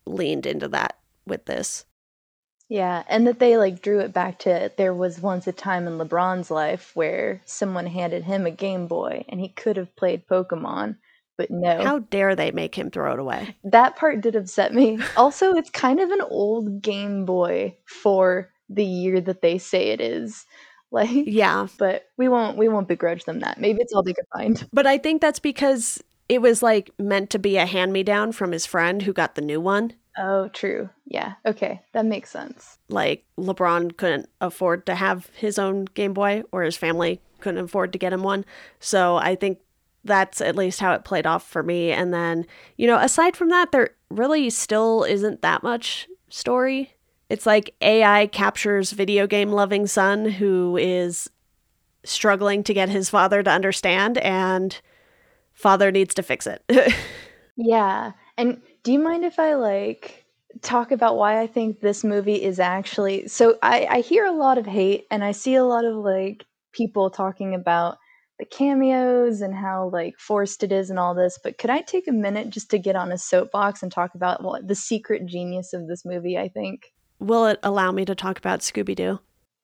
leaned 0.07 0.47
into 0.47 0.69
that 0.69 0.99
with 1.27 1.45
this. 1.47 1.85
Yeah, 2.69 3.03
and 3.09 3.27
that 3.27 3.39
they 3.39 3.57
like 3.59 3.83
drew 3.83 4.01
it 4.01 4.13
back 4.15 4.39
to 4.41 4.73
there 4.77 4.95
was 4.95 5.21
once 5.21 5.47
a 5.47 5.53
time 5.53 5.87
in 5.87 5.99
LeBron's 5.99 6.51
life 6.51 6.93
where 6.95 7.43
someone 7.45 7.87
handed 7.87 8.25
him 8.25 8.47
a 8.47 8.51
Game 8.51 8.87
Boy 8.87 9.25
and 9.29 9.39
he 9.39 9.49
could 9.49 9.77
have 9.77 9.95
played 9.97 10.27
Pokemon, 10.27 10.97
but 11.37 11.51
no. 11.51 11.83
How 11.85 11.99
dare 11.99 12.35
they 12.35 12.51
make 12.53 12.75
him 12.75 12.91
throw 12.91 13.13
it 13.13 13.19
away? 13.19 13.55
that 13.65 13.97
part 13.97 14.23
did 14.23 14.35
upset 14.35 14.73
me. 14.73 14.99
Also, 15.17 15.55
it's 15.55 15.71
kind 15.71 16.01
of 16.01 16.11
an 16.11 16.23
old 16.23 16.81
Game 16.81 17.27
Boy 17.27 17.77
for 17.85 18.51
the 18.71 18.85
year 18.85 19.21
that 19.21 19.43
they 19.43 19.59
say 19.59 19.89
it 19.89 20.01
is. 20.01 20.47
Like 20.91 21.11
Yeah. 21.13 21.67
but 21.79 22.07
we 22.17 22.29
won't 22.29 22.57
we 22.57 22.69
won't 22.69 22.89
begrudge 22.89 23.25
them 23.25 23.41
that. 23.41 23.61
Maybe 23.61 23.81
it's 23.83 23.93
all 23.93 24.03
they 24.03 24.15
could 24.15 24.25
find. 24.33 24.67
But 24.73 24.87
I 24.87 24.97
think 24.97 25.21
that's 25.21 25.39
because 25.41 26.03
it 26.29 26.41
was 26.41 26.63
like 26.63 26.91
meant 26.99 27.31
to 27.31 27.39
be 27.39 27.57
a 27.57 27.67
hand 27.67 27.93
me 27.93 28.03
down 28.03 28.33
from 28.33 28.53
his 28.53 28.67
friend 28.67 29.03
who 29.03 29.13
got 29.13 29.35
the 29.35 29.43
new 29.43 29.61
one. 29.61 29.93
Oh, 30.17 30.49
true. 30.49 30.91
Yeah. 31.07 31.35
Okay. 31.45 31.83
That 31.93 32.07
makes 32.07 32.31
sense. 32.31 32.79
Like 32.89 33.25
LeBron 33.39 33.97
couldn't 33.97 34.29
afford 34.41 34.87
to 34.87 34.95
have 34.95 35.29
his 35.37 35.59
own 35.59 35.87
Game 35.87 36.15
Boy 36.15 36.45
or 36.53 36.63
his 36.63 36.77
family 36.77 37.21
couldn't 37.41 37.65
afford 37.65 37.93
to 37.93 37.99
get 37.99 38.13
him 38.13 38.23
one. 38.23 38.45
So 38.79 39.17
I 39.17 39.35
think 39.35 39.59
that's 40.05 40.41
at 40.41 40.57
least 40.57 40.81
how 40.81 40.93
it 40.93 41.05
played 41.05 41.27
off 41.27 41.47
for 41.47 41.63
me. 41.63 41.91
And 41.91 42.13
then, 42.13 42.47
you 42.77 42.87
know, 42.87 42.99
aside 42.99 43.37
from 43.37 43.49
that, 43.49 43.73
there 43.73 43.91
really 44.11 44.51
still 44.51 45.03
isn't 45.05 45.43
that 45.43 45.63
much 45.63 46.09
story. 46.29 46.95
It's 47.29 47.47
like 47.47 47.75
AI 47.81 48.27
captures 48.29 48.93
video 48.93 49.27
game 49.27 49.51
loving 49.51 49.87
son 49.87 50.27
who 50.27 50.77
is 50.77 51.29
struggling 52.05 52.63
to 52.65 52.75
get 52.75 52.91
his 52.91 53.09
father 53.09 53.43
to 53.43 53.51
understand 53.51 54.19
and 54.19 54.79
father 55.55 55.91
needs 55.91 56.15
to 56.15 56.23
fix 56.23 56.47
it. 56.47 56.63
Yeah. 57.57 58.13
And 58.37 58.61
do 58.83 58.93
you 58.93 58.99
mind 58.99 59.25
if 59.25 59.39
I 59.39 59.55
like 59.55 60.25
talk 60.63 60.91
about 60.93 61.17
why 61.17 61.41
I 61.41 61.47
think 61.47 61.81
this 61.81 62.05
movie 62.05 62.43
is 62.43 62.59
actually 62.61 63.29
so 63.29 63.59
I, 63.63 63.87
I 63.91 64.01
hear 64.01 64.25
a 64.25 64.33
lot 64.33 64.59
of 64.59 64.67
hate 64.67 65.05
and 65.11 65.25
I 65.25 65.33
see 65.33 65.55
a 65.55 65.65
lot 65.65 65.85
of 65.85 65.97
like 65.97 66.45
people 66.73 67.11
talking 67.11 67.55
about 67.55 67.99
the 68.39 68.45
cameos 68.45 69.41
and 69.41 69.55
how 69.55 69.89
like 69.93 70.19
forced 70.19 70.65
it 70.65 70.73
is 70.73 70.91
and 70.91 70.99
all 70.99 71.15
this, 71.15 71.39
but 71.43 71.57
could 71.59 71.71
I 71.71 71.81
take 71.83 72.09
a 72.09 72.13
minute 72.13 72.51
just 72.51 72.71
to 72.71 72.79
get 72.79 72.97
on 72.97 73.13
a 73.13 73.19
soapbox 73.19 73.83
and 73.83 73.93
talk 73.93 74.17
about 74.17 74.43
what 74.43 74.67
the 74.67 74.75
secret 74.75 75.25
genius 75.27 75.73
of 75.73 75.87
this 75.87 76.05
movie, 76.05 76.37
I 76.37 76.49
think? 76.49 76.93
Will 77.21 77.47
it 77.47 77.61
allow 77.63 77.93
me 77.93 78.05
to 78.05 78.17
talk 78.17 78.39
about 78.39 78.61
Scooby 78.61 78.97
Doo? 78.97 79.21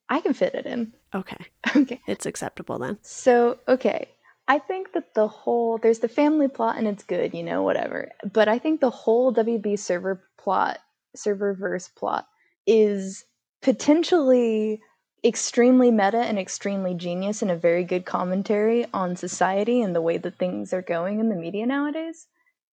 I 0.09 0.21
can 0.21 0.35
fit 0.35 0.55
it 0.55 0.67
in. 0.67 0.93
Okay, 1.13 1.45
Okay. 1.77 2.01
it's 2.07 2.27
acceptable 2.27 2.79
then. 2.79 2.99
So, 3.03 3.59
okay. 3.67 4.09
I 4.51 4.59
think 4.59 4.95
that 4.95 5.15
the 5.15 5.29
whole 5.29 5.79
there's 5.79 6.01
the 6.01 6.09
family 6.09 6.49
plot 6.49 6.77
and 6.77 6.89
it's 6.89 7.05
good, 7.05 7.35
you 7.35 7.45
know, 7.45 7.63
whatever. 7.63 8.11
But 8.33 8.49
I 8.49 8.59
think 8.59 8.81
the 8.81 8.91
whole 8.91 9.33
WB 9.33 9.79
server 9.79 10.25
plot, 10.39 10.81
serververse 11.17 11.95
plot 11.95 12.27
is 12.67 13.25
potentially 13.63 14.81
extremely 15.25 15.93
meta 15.93 16.19
and 16.19 16.37
extremely 16.37 16.95
genius 16.95 17.43
and 17.43 17.51
a 17.53 17.57
very 17.57 17.85
good 17.85 18.05
commentary 18.05 18.87
on 18.93 19.15
society 19.15 19.83
and 19.83 19.95
the 19.95 20.03
way 20.03 20.19
that 20.19 20.37
things 20.37 20.73
are 20.73 20.83
going 20.83 21.21
in 21.21 21.29
the 21.29 21.37
media 21.37 21.65
nowadays 21.65 22.27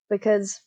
because 0.09 0.62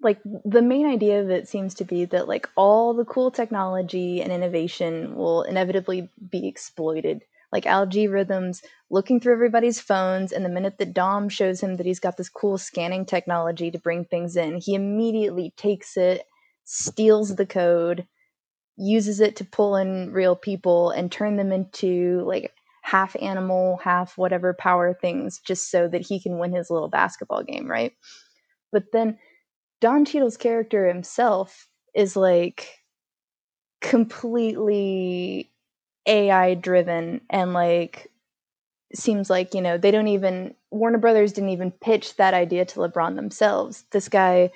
like 0.00 0.18
the 0.44 0.62
main 0.62 0.86
idea 0.86 1.20
of 1.20 1.30
it 1.30 1.46
seems 1.46 1.74
to 1.74 1.84
be 1.84 2.04
that 2.06 2.26
like 2.26 2.48
all 2.56 2.94
the 2.94 3.04
cool 3.04 3.30
technology 3.30 4.22
and 4.22 4.32
innovation 4.32 5.14
will 5.14 5.42
inevitably 5.42 6.08
be 6.30 6.48
exploited 6.48 7.22
like 7.52 7.66
algae 7.66 8.08
rhythms 8.08 8.62
looking 8.90 9.20
through 9.20 9.32
everybody's 9.32 9.80
phones 9.80 10.32
and 10.32 10.44
the 10.44 10.48
minute 10.48 10.78
that 10.78 10.94
dom 10.94 11.28
shows 11.28 11.60
him 11.60 11.76
that 11.76 11.86
he's 11.86 12.00
got 12.00 12.16
this 12.16 12.28
cool 12.28 12.58
scanning 12.58 13.04
technology 13.04 13.70
to 13.70 13.78
bring 13.78 14.04
things 14.04 14.36
in 14.36 14.56
he 14.56 14.74
immediately 14.74 15.52
takes 15.56 15.96
it 15.96 16.24
steals 16.64 17.36
the 17.36 17.46
code 17.46 18.06
uses 18.76 19.20
it 19.20 19.36
to 19.36 19.44
pull 19.44 19.76
in 19.76 20.10
real 20.12 20.34
people 20.34 20.90
and 20.90 21.12
turn 21.12 21.36
them 21.36 21.52
into 21.52 22.22
like 22.24 22.52
half 22.82 23.14
animal 23.20 23.78
half 23.82 24.16
whatever 24.16 24.54
power 24.54 24.94
things 24.94 25.38
just 25.38 25.70
so 25.70 25.86
that 25.86 26.06
he 26.06 26.20
can 26.20 26.38
win 26.38 26.52
his 26.52 26.70
little 26.70 26.88
basketball 26.88 27.42
game 27.42 27.70
right? 27.70 27.92
But 28.72 28.84
then 28.92 29.18
don 29.80 30.04
Cheadle's 30.04 30.36
character 30.36 30.88
himself 30.88 31.68
is 31.94 32.16
like 32.16 32.68
completely 33.80 35.49
AI 36.06 36.54
driven 36.54 37.20
and 37.30 37.52
like 37.52 38.10
seems 38.94 39.30
like 39.30 39.54
you 39.54 39.62
know 39.62 39.78
they 39.78 39.90
don't 39.90 40.08
even 40.08 40.54
Warner 40.70 40.98
Brothers 40.98 41.32
didn't 41.32 41.50
even 41.50 41.70
pitch 41.70 42.16
that 42.16 42.34
idea 42.34 42.64
to 42.66 42.80
LeBron 42.80 43.16
themselves. 43.16 43.84
This 43.92 44.08
guy 44.08 44.50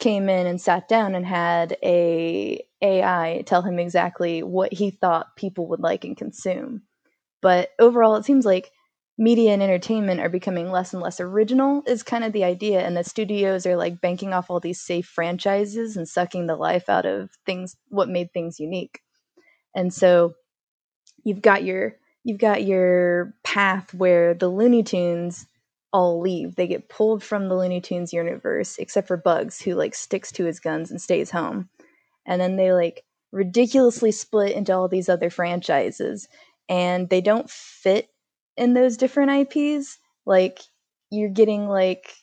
came 0.00 0.28
in 0.28 0.46
and 0.46 0.60
sat 0.60 0.88
down 0.88 1.14
and 1.14 1.26
had 1.26 1.76
a 1.82 2.64
AI 2.82 3.42
tell 3.46 3.62
him 3.62 3.78
exactly 3.78 4.42
what 4.42 4.72
he 4.72 4.90
thought 4.90 5.36
people 5.36 5.68
would 5.68 5.80
like 5.80 6.04
and 6.04 6.16
consume. 6.16 6.82
But 7.42 7.70
overall, 7.78 8.16
it 8.16 8.24
seems 8.24 8.46
like 8.46 8.72
media 9.18 9.52
and 9.52 9.62
entertainment 9.62 10.20
are 10.20 10.30
becoming 10.30 10.70
less 10.70 10.94
and 10.94 11.02
less 11.02 11.20
original 11.20 11.82
is 11.86 12.02
kind 12.02 12.24
of 12.24 12.32
the 12.32 12.44
idea 12.44 12.80
and 12.80 12.96
the 12.96 13.04
studios 13.04 13.66
are 13.66 13.76
like 13.76 14.00
banking 14.00 14.32
off 14.32 14.50
all 14.50 14.60
these 14.60 14.80
safe 14.80 15.06
franchises 15.06 15.96
and 15.96 16.08
sucking 16.08 16.46
the 16.46 16.56
life 16.56 16.88
out 16.88 17.06
of 17.06 17.30
things 17.46 17.76
what 17.88 18.08
made 18.08 18.32
things 18.32 18.58
unique 18.58 19.00
and 19.74 19.92
so 19.92 20.34
you've 21.24 21.42
got 21.42 21.64
your 21.64 21.96
you've 22.24 22.38
got 22.38 22.64
your 22.64 23.34
path 23.44 23.92
where 23.94 24.34
the 24.34 24.48
looney 24.48 24.82
tunes 24.82 25.46
all 25.92 26.20
leave 26.20 26.54
they 26.54 26.66
get 26.66 26.88
pulled 26.88 27.22
from 27.22 27.48
the 27.48 27.56
looney 27.56 27.80
tunes 27.80 28.12
universe 28.12 28.76
except 28.78 29.08
for 29.08 29.16
bugs 29.16 29.60
who 29.60 29.74
like 29.74 29.94
sticks 29.94 30.30
to 30.30 30.44
his 30.44 30.60
guns 30.60 30.90
and 30.90 31.00
stays 31.00 31.30
home 31.30 31.68
and 32.26 32.40
then 32.40 32.56
they 32.56 32.72
like 32.72 33.04
ridiculously 33.32 34.12
split 34.12 34.52
into 34.52 34.72
all 34.74 34.88
these 34.88 35.08
other 35.08 35.30
franchises 35.30 36.28
and 36.68 37.08
they 37.08 37.20
don't 37.20 37.50
fit 37.50 38.08
in 38.56 38.74
those 38.74 38.96
different 38.96 39.54
IPs. 39.54 39.98
Like 40.26 40.60
you're 41.10 41.30
getting 41.30 41.68
like 41.68 42.14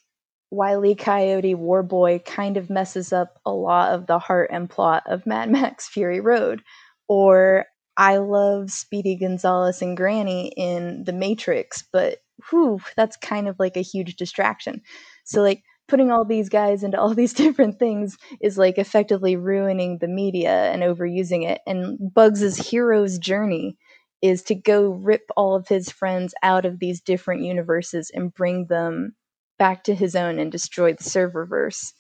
Wile 0.52 0.86
E. 0.86 0.96
Coyote 0.96 1.56
Warboy 1.56 2.24
kind 2.24 2.58
of 2.58 2.70
messes 2.70 3.12
up 3.12 3.40
a 3.46 3.52
lot 3.52 3.94
of 3.94 4.08
the 4.08 4.20
heart 4.20 4.50
and 4.52 4.70
plot 4.70 5.04
of 5.08 5.26
Mad 5.26 5.50
Max 5.52 5.88
Fury 5.88 6.20
Road. 6.20 6.64
Or 7.10 7.66
I 7.98 8.18
love 8.18 8.72
Speedy 8.72 9.16
Gonzales 9.18 9.82
and 9.82 9.98
Granny 9.98 10.50
in 10.56 11.04
The 11.04 11.14
Matrix, 11.14 11.84
but 11.92 12.20
whew, 12.50 12.80
that's 12.96 13.18
kind 13.18 13.48
of 13.48 13.58
like 13.60 13.76
a 13.76 13.82
huge 13.82 14.16
distraction. 14.16 14.82
So 15.26 15.42
like 15.42 15.64
putting 15.88 16.12
all 16.12 16.26
these 16.26 16.50
guys 16.50 16.84
into 16.84 17.00
all 17.00 17.14
these 17.16 17.34
different 17.34 17.80
things 17.80 18.18
is 18.42 18.58
like 18.58 18.78
effectively 18.78 19.36
ruining 19.36 19.98
the 19.98 20.08
media 20.08 20.72
and 20.72 20.84
overusing 20.84 21.48
it. 21.50 21.62
And 21.66 21.98
Bugs's 22.14 22.58
hero's 22.70 23.18
journey 23.18 23.78
is 24.22 24.44
to 24.44 24.56
go 24.56 24.90
rip 24.90 25.24
all 25.36 25.56
of 25.56 25.68
his 25.68 25.92
friends 25.92 26.34
out 26.44 26.66
of 26.66 26.80
these 26.80 27.02
different 27.02 27.44
universes 27.44 28.12
and 28.14 28.34
bring 28.34 28.66
them 28.68 29.16
back 29.60 29.84
to 29.86 29.96
his 29.96 30.16
own 30.16 30.40
and 30.40 30.52
destroy 30.52 30.94
the 30.94 31.04
serververse. 31.04 31.94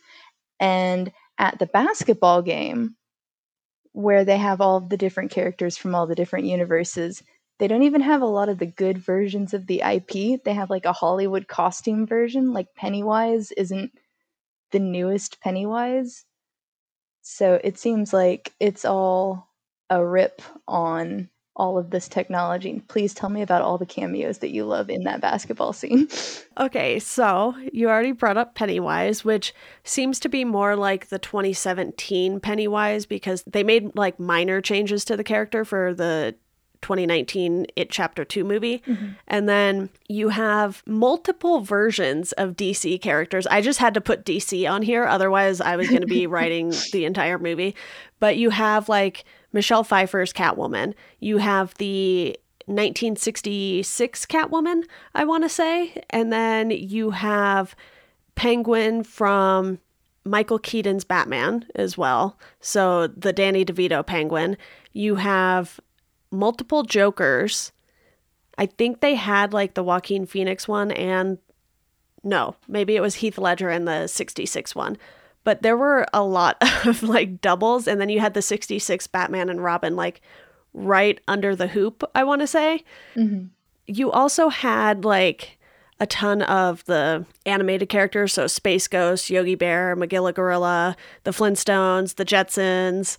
And 0.59 1.11
at 1.39 1.59
the 1.59 1.67
basketball 1.67 2.41
game, 2.41 2.95
where 3.97 4.23
they 4.23 4.37
have 4.37 4.61
all 4.61 4.77
of 4.77 4.89
the 4.89 4.97
different 4.97 5.31
characters 5.31 5.75
from 5.75 5.95
all 5.95 6.05
the 6.05 6.13
different 6.13 6.45
universes, 6.45 7.23
they 7.57 7.67
don't 7.67 7.81
even 7.81 8.01
have 8.01 8.21
a 8.21 8.27
lot 8.27 8.47
of 8.47 8.59
the 8.59 8.67
good 8.67 8.99
versions 8.99 9.55
of 9.55 9.65
the 9.65 9.81
IP. 9.81 10.43
They 10.43 10.53
have 10.53 10.69
like 10.69 10.85
a 10.85 10.93
Hollywood 10.93 11.47
costume 11.47 12.05
version, 12.05 12.53
like 12.53 12.75
Pennywise 12.75 13.51
isn't 13.53 13.91
the 14.71 14.77
newest 14.77 15.41
Pennywise. 15.41 16.25
So 17.23 17.59
it 17.63 17.79
seems 17.79 18.13
like 18.13 18.53
it's 18.59 18.85
all 18.85 19.49
a 19.89 20.05
rip 20.05 20.43
on 20.67 21.31
all 21.57 21.77
of 21.77 21.89
this 21.89 22.07
technology. 22.07 22.81
Please 22.87 23.13
tell 23.13 23.29
me 23.29 23.41
about 23.41 23.61
all 23.61 23.77
the 23.77 23.85
cameos 23.85 24.37
that 24.37 24.51
you 24.51 24.63
love 24.63 24.89
in 24.89 25.03
that 25.03 25.19
basketball 25.19 25.73
scene. 25.73 26.07
Okay, 26.59 26.97
so 26.97 27.53
you 27.71 27.87
already 27.87 28.13
brought 28.13 28.35
up 28.35 28.55
Pennywise, 28.55 29.23
which 29.23 29.53
seems 29.83 30.19
to 30.21 30.27
be 30.27 30.43
more 30.43 30.75
like 30.75 31.09
the 31.09 31.19
2017 31.19 32.39
Pennywise 32.39 33.05
because 33.05 33.43
they 33.43 33.63
made 33.63 33.95
like 33.95 34.19
minor 34.19 34.59
changes 34.59 35.05
to 35.05 35.15
the 35.15 35.23
character 35.23 35.63
for 35.63 35.93
the 35.93 36.33
2019 36.81 37.67
It 37.75 37.89
Chapter 37.89 38.25
2 38.25 38.43
movie. 38.43 38.79
Mm-hmm. 38.87 39.07
And 39.27 39.47
then 39.47 39.89
you 40.07 40.29
have 40.29 40.81
multiple 40.85 41.61
versions 41.61 42.31
of 42.33 42.55
DC 42.55 43.01
characters. 43.01 43.45
I 43.47 43.61
just 43.61 43.79
had 43.79 43.93
to 43.93 44.01
put 44.01 44.25
DC 44.25 44.69
on 44.69 44.81
here, 44.81 45.05
otherwise, 45.05 45.61
I 45.61 45.75
was 45.75 45.89
going 45.89 46.01
to 46.01 46.07
be 46.07 46.27
writing 46.27 46.73
the 46.91 47.05
entire 47.05 47.37
movie. 47.37 47.75
But 48.19 48.37
you 48.37 48.49
have 48.49 48.89
like 48.89 49.25
Michelle 49.53 49.83
Pfeiffer's 49.83 50.33
Catwoman. 50.33 50.93
You 51.19 51.37
have 51.37 51.73
the 51.75 52.37
1966 52.65 54.25
Catwoman, 54.25 54.83
I 55.15 55.23
want 55.23 55.43
to 55.43 55.49
say. 55.49 56.03
And 56.09 56.31
then 56.31 56.71
you 56.71 57.11
have 57.11 57.75
Penguin 58.35 59.03
from 59.03 59.79
Michael 60.25 60.59
Keaton's 60.59 61.05
Batman 61.05 61.65
as 61.75 61.97
well. 61.97 62.37
So 62.59 63.07
the 63.07 63.33
Danny 63.33 63.63
DeVito 63.63 64.05
Penguin. 64.05 64.57
You 64.93 65.15
have 65.15 65.79
multiple 66.31 66.83
Jokers. 66.83 67.71
I 68.57 68.65
think 68.65 68.99
they 68.99 69.15
had 69.15 69.53
like 69.53 69.73
the 69.73 69.83
Joaquin 69.83 70.25
Phoenix 70.25 70.67
one 70.67 70.91
and 70.91 71.37
no, 72.23 72.55
maybe 72.67 72.95
it 72.95 73.01
was 73.01 73.15
Heath 73.15 73.37
Ledger 73.37 73.69
in 73.69 73.85
the 73.85 74.07
66 74.07 74.75
one. 74.75 74.97
But 75.47 75.61
there 75.61 75.77
were 75.77 76.05
a 76.13 76.25
lot 76.25 76.57
of 76.85 77.03
like 77.03 77.39
doubles 77.39 77.87
and 77.87 78.01
then 78.01 78.09
you 78.09 78.19
had 78.19 78.33
the 78.33 78.41
66 78.41 79.07
Batman 79.07 79.49
and 79.49 79.63
Robin 79.63 79.95
like 79.95 80.19
right 80.73 81.21
under 81.25 81.55
the 81.55 81.67
hoop, 81.67 82.03
I 82.13 82.25
want 82.25 82.41
to 82.41 82.47
say. 82.47 82.83
Mm-hmm. 83.15 83.45
You 83.85 84.11
also 84.11 84.49
had 84.49 85.05
like 85.05 85.57
a 86.01 86.05
ton 86.05 86.41
of 86.41 86.83
the 86.83 87.25
animated 87.45 87.87
characters, 87.87 88.33
so 88.33 88.45
Space 88.47 88.89
Ghost, 88.89 89.29
Yogi 89.29 89.55
Bear, 89.55 89.95
Magilla 89.95 90.33
Gorilla, 90.33 90.97
the 91.23 91.31
Flintstones, 91.31 92.15
the 92.15 92.25
Jetsons, 92.25 93.15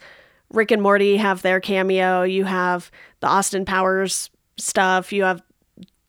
Rick 0.53 0.71
and 0.71 0.83
Morty 0.83 1.17
have 1.17 1.41
their 1.41 1.61
cameo. 1.61 2.25
You 2.25 2.45
have 2.45 2.91
the 3.21 3.27
Austin 3.27 3.65
Powers 3.65 4.29
stuff. 4.59 5.15
You 5.15 5.25
have 5.25 5.43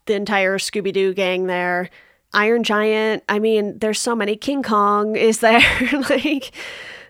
the 0.06 0.16
entire 0.16 0.58
Scooby 0.58 0.92
Doo 0.92 1.14
gang 1.14 1.48
there. 1.48 1.90
Iron 2.34 2.64
Giant. 2.64 3.24
I 3.30 3.40
mean, 3.40 3.80
there's 3.80 4.00
so 4.00 4.16
many. 4.16 4.36
King 4.36 4.64
Kong 4.64 5.16
is 5.16 5.40
there. 5.40 5.62
like, 6.10 6.52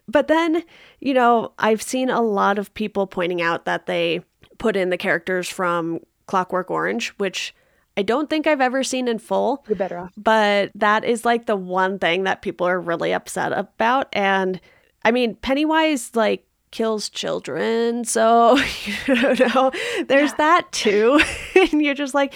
but 0.07 0.27
then, 0.27 0.63
you 0.99 1.13
know, 1.13 1.53
I've 1.59 1.81
seen 1.81 2.09
a 2.09 2.21
lot 2.21 2.57
of 2.57 2.73
people 2.73 3.05
pointing 3.07 3.41
out 3.41 3.65
that 3.65 3.85
they 3.85 4.21
put 4.57 4.75
in 4.75 4.89
the 4.89 4.97
characters 4.97 5.47
from 5.49 5.99
Clockwork 6.27 6.71
Orange, 6.71 7.09
which 7.17 7.53
I 7.97 8.01
don't 8.01 8.29
think 8.29 8.47
I've 8.47 8.61
ever 8.61 8.83
seen 8.83 9.07
in 9.07 9.19
full. 9.19 9.63
You're 9.67 9.75
better 9.75 9.97
off. 9.97 10.13
But 10.17 10.71
that 10.75 11.03
is 11.03 11.25
like 11.25 11.45
the 11.47 11.55
one 11.55 11.99
thing 11.99 12.23
that 12.23 12.41
people 12.41 12.65
are 12.67 12.79
really 12.79 13.13
upset 13.13 13.51
about. 13.51 14.07
And 14.13 14.59
I 15.03 15.11
mean, 15.11 15.35
Pennywise, 15.35 16.15
like, 16.15 16.45
kills 16.71 17.09
children. 17.09 18.03
So, 18.05 18.57
you 19.07 19.15
know, 19.15 19.71
there's 20.07 20.31
Yeah. 20.31 20.37
that 20.37 20.71
too. 20.71 21.19
and 21.55 21.81
you're 21.81 21.95
just 21.95 22.13
like, 22.13 22.33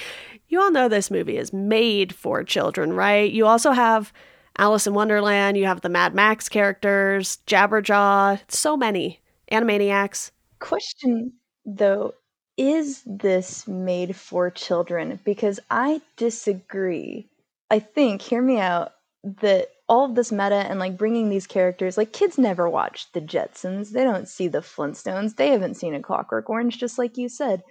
you 0.53 0.61
all 0.61 0.71
know 0.71 0.87
this 0.87 1.11
movie 1.11 1.37
is 1.37 1.51
made 1.51 2.13
for 2.13 2.43
children, 2.43 2.93
right? 2.93 3.31
You 3.31 3.47
also 3.47 3.71
have 3.71 4.13
Alice 4.57 4.85
in 4.85 4.93
Wonderland, 4.93 5.57
you 5.57 5.65
have 5.65 5.81
the 5.81 5.89
Mad 5.89 6.13
Max 6.13 6.47
characters, 6.47 7.39
Jabberjaw, 7.47 8.39
so 8.47 8.77
many. 8.77 9.19
Animaniacs. 9.51 10.31
Question 10.59 11.33
though, 11.65 12.13
is 12.55 13.01
this 13.05 13.67
made 13.67 14.15
for 14.15 14.49
children? 14.51 15.19
Because 15.25 15.59
I 15.69 16.01
disagree. 16.17 17.27
I 17.71 17.79
think, 17.79 18.21
hear 18.21 18.41
me 18.41 18.59
out, 18.59 18.93
that 19.41 19.69
all 19.89 20.05
of 20.05 20.15
this 20.15 20.31
meta 20.31 20.55
and 20.55 20.79
like 20.79 20.97
bringing 20.97 21.29
these 21.29 21.47
characters, 21.47 21.97
like 21.97 22.13
kids 22.13 22.37
never 22.37 22.69
watch 22.69 23.11
the 23.13 23.21
Jetsons. 23.21 23.91
They 23.91 24.03
don't 24.03 24.27
see 24.27 24.47
the 24.47 24.59
Flintstones. 24.59 25.35
They 25.35 25.49
haven't 25.49 25.77
seen 25.77 25.95
a 25.95 25.99
Clockwork 25.99 26.49
Orange, 26.49 26.77
just 26.77 26.99
like 26.99 27.17
you 27.17 27.27
said. 27.27 27.63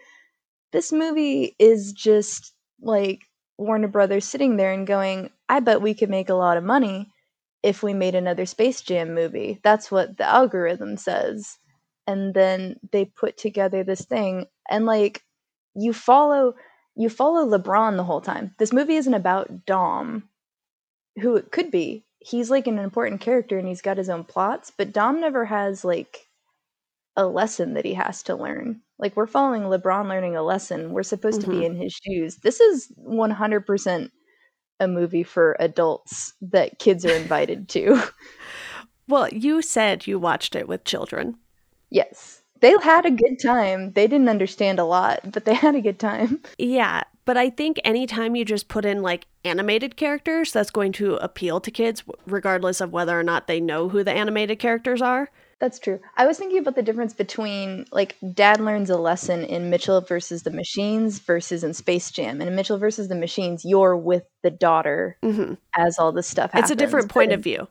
This 0.72 0.90
movie 0.90 1.54
is 1.58 1.92
just 1.92 2.54
like 2.82 3.20
Warner 3.58 3.88
Brothers 3.88 4.24
sitting 4.24 4.56
there 4.56 4.72
and 4.72 4.86
going, 4.86 5.30
I 5.48 5.60
bet 5.60 5.82
we 5.82 5.94
could 5.94 6.10
make 6.10 6.28
a 6.28 6.34
lot 6.34 6.56
of 6.56 6.64
money 6.64 7.12
if 7.62 7.82
we 7.82 7.94
made 7.94 8.14
another 8.14 8.46
Space 8.46 8.80
Jam 8.80 9.14
movie. 9.14 9.60
That's 9.62 9.90
what 9.90 10.16
the 10.16 10.24
algorithm 10.24 10.96
says. 10.96 11.58
And 12.06 12.34
then 12.34 12.80
they 12.90 13.04
put 13.04 13.36
together 13.36 13.84
this 13.84 14.04
thing 14.04 14.46
and 14.68 14.86
like 14.86 15.22
you 15.74 15.92
follow 15.92 16.54
you 16.94 17.08
follow 17.08 17.46
LeBron 17.46 17.96
the 17.96 18.04
whole 18.04 18.20
time. 18.20 18.54
This 18.58 18.72
movie 18.72 18.96
isn't 18.96 19.14
about 19.14 19.64
Dom, 19.64 20.28
who 21.20 21.36
it 21.36 21.50
could 21.50 21.70
be. 21.70 22.04
He's 22.18 22.50
like 22.50 22.66
an 22.66 22.78
important 22.78 23.20
character 23.20 23.58
and 23.58 23.66
he's 23.66 23.80
got 23.80 23.96
his 23.96 24.10
own 24.10 24.24
plots, 24.24 24.70
but 24.76 24.92
Dom 24.92 25.20
never 25.20 25.46
has 25.46 25.84
like 25.84 26.26
a 27.16 27.26
lesson 27.26 27.74
that 27.74 27.84
he 27.84 27.94
has 27.94 28.22
to 28.24 28.34
learn. 28.34 28.80
Like 28.98 29.16
we're 29.16 29.26
following 29.26 29.62
LeBron 29.62 30.08
learning 30.08 30.36
a 30.36 30.42
lesson. 30.42 30.92
We're 30.92 31.02
supposed 31.02 31.40
to 31.42 31.46
Mhm. 31.46 31.50
be 31.50 31.64
in 31.66 31.76
his 31.76 31.92
shoes. 31.92 32.36
This 32.36 32.60
is 32.60 32.90
100% 32.96 34.10
a 34.80 34.88
movie 34.88 35.22
for 35.22 35.56
adults 35.60 36.32
that 36.40 36.78
kids 36.78 37.04
are 37.04 37.14
invited 37.14 37.68
to. 37.70 38.02
Well, 39.08 39.28
you 39.30 39.62
said 39.62 40.06
you 40.06 40.18
watched 40.18 40.54
it 40.54 40.68
with 40.68 40.84
children. 40.84 41.36
yes. 41.90 42.38
They 42.60 42.72
had 42.80 43.04
a 43.04 43.10
good 43.10 43.40
time. 43.42 43.90
They 43.92 44.06
didn't 44.06 44.28
understand 44.28 44.78
a 44.78 44.84
lot, 44.84 45.32
but 45.32 45.44
they 45.44 45.54
had 45.54 45.74
a 45.74 45.80
good 45.80 45.98
time. 45.98 46.40
Yeah, 46.58 47.02
but 47.24 47.36
I 47.36 47.50
think 47.50 47.80
anytime 47.82 48.36
you 48.36 48.44
just 48.44 48.68
put 48.68 48.84
in 48.84 49.02
like 49.02 49.26
animated 49.44 49.96
characters, 49.96 50.52
that's 50.52 50.70
going 50.70 50.92
to 50.92 51.16
appeal 51.16 51.58
to 51.60 51.70
kids, 51.72 52.04
regardless 52.24 52.80
of 52.80 52.92
whether 52.92 53.18
or 53.18 53.24
not 53.24 53.48
they 53.48 53.60
know 53.60 53.88
who 53.88 54.04
the 54.04 54.12
animated 54.12 54.60
characters 54.60 55.02
are. 55.02 55.28
That's 55.62 55.78
true. 55.78 56.00
I 56.16 56.26
was 56.26 56.38
thinking 56.38 56.58
about 56.58 56.74
the 56.74 56.82
difference 56.82 57.14
between 57.14 57.86
like 57.92 58.16
dad 58.34 58.60
learns 58.60 58.90
a 58.90 58.96
lesson 58.96 59.44
in 59.44 59.70
Mitchell 59.70 60.00
versus 60.00 60.42
the 60.42 60.50
Machines 60.50 61.20
versus 61.20 61.62
in 61.62 61.72
Space 61.72 62.10
Jam. 62.10 62.40
And 62.40 62.50
in 62.50 62.56
Mitchell 62.56 62.78
versus 62.78 63.06
the 63.06 63.14
Machines, 63.14 63.64
you're 63.64 63.96
with 63.96 64.24
the 64.42 64.50
daughter 64.50 65.16
hmm 65.22 65.52
as 65.76 66.00
all 66.00 66.10
this 66.10 66.26
stuff 66.26 66.50
happens. 66.50 66.68
It's 66.68 66.72
a 66.72 66.84
different 66.84 67.10
point 67.10 67.30
in- 67.30 67.38
of 67.38 67.44
view. 67.44 67.68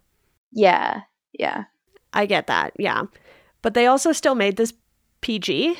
Yeah, 0.53 1.01
yeah. 1.37 1.65
I 2.13 2.27
get 2.27 2.47
that. 2.47 2.71
Yeah. 2.79 3.07
But 3.61 3.73
they 3.73 3.87
also 3.87 4.13
still 4.13 4.35
made 4.35 4.55
this 4.55 4.73
PG 5.19 5.75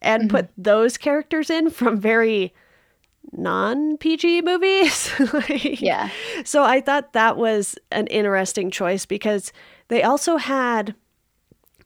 and 0.00 0.30
put 0.30 0.50
those 0.56 0.96
characters 0.96 1.50
in 1.50 1.70
from 1.70 2.00
very 2.00 2.54
non 3.32 3.96
PG 3.96 4.42
movies. 4.42 5.10
Like- 5.32 5.80
Yeah. 5.80 6.10
So 6.44 6.62
I 6.62 6.80
thought 6.80 7.12
that 7.14 7.36
was 7.36 7.76
an 7.90 8.06
interesting 8.06 8.70
choice 8.70 9.04
because 9.04 9.52
they 9.88 10.04
also 10.04 10.36
had 10.36 10.94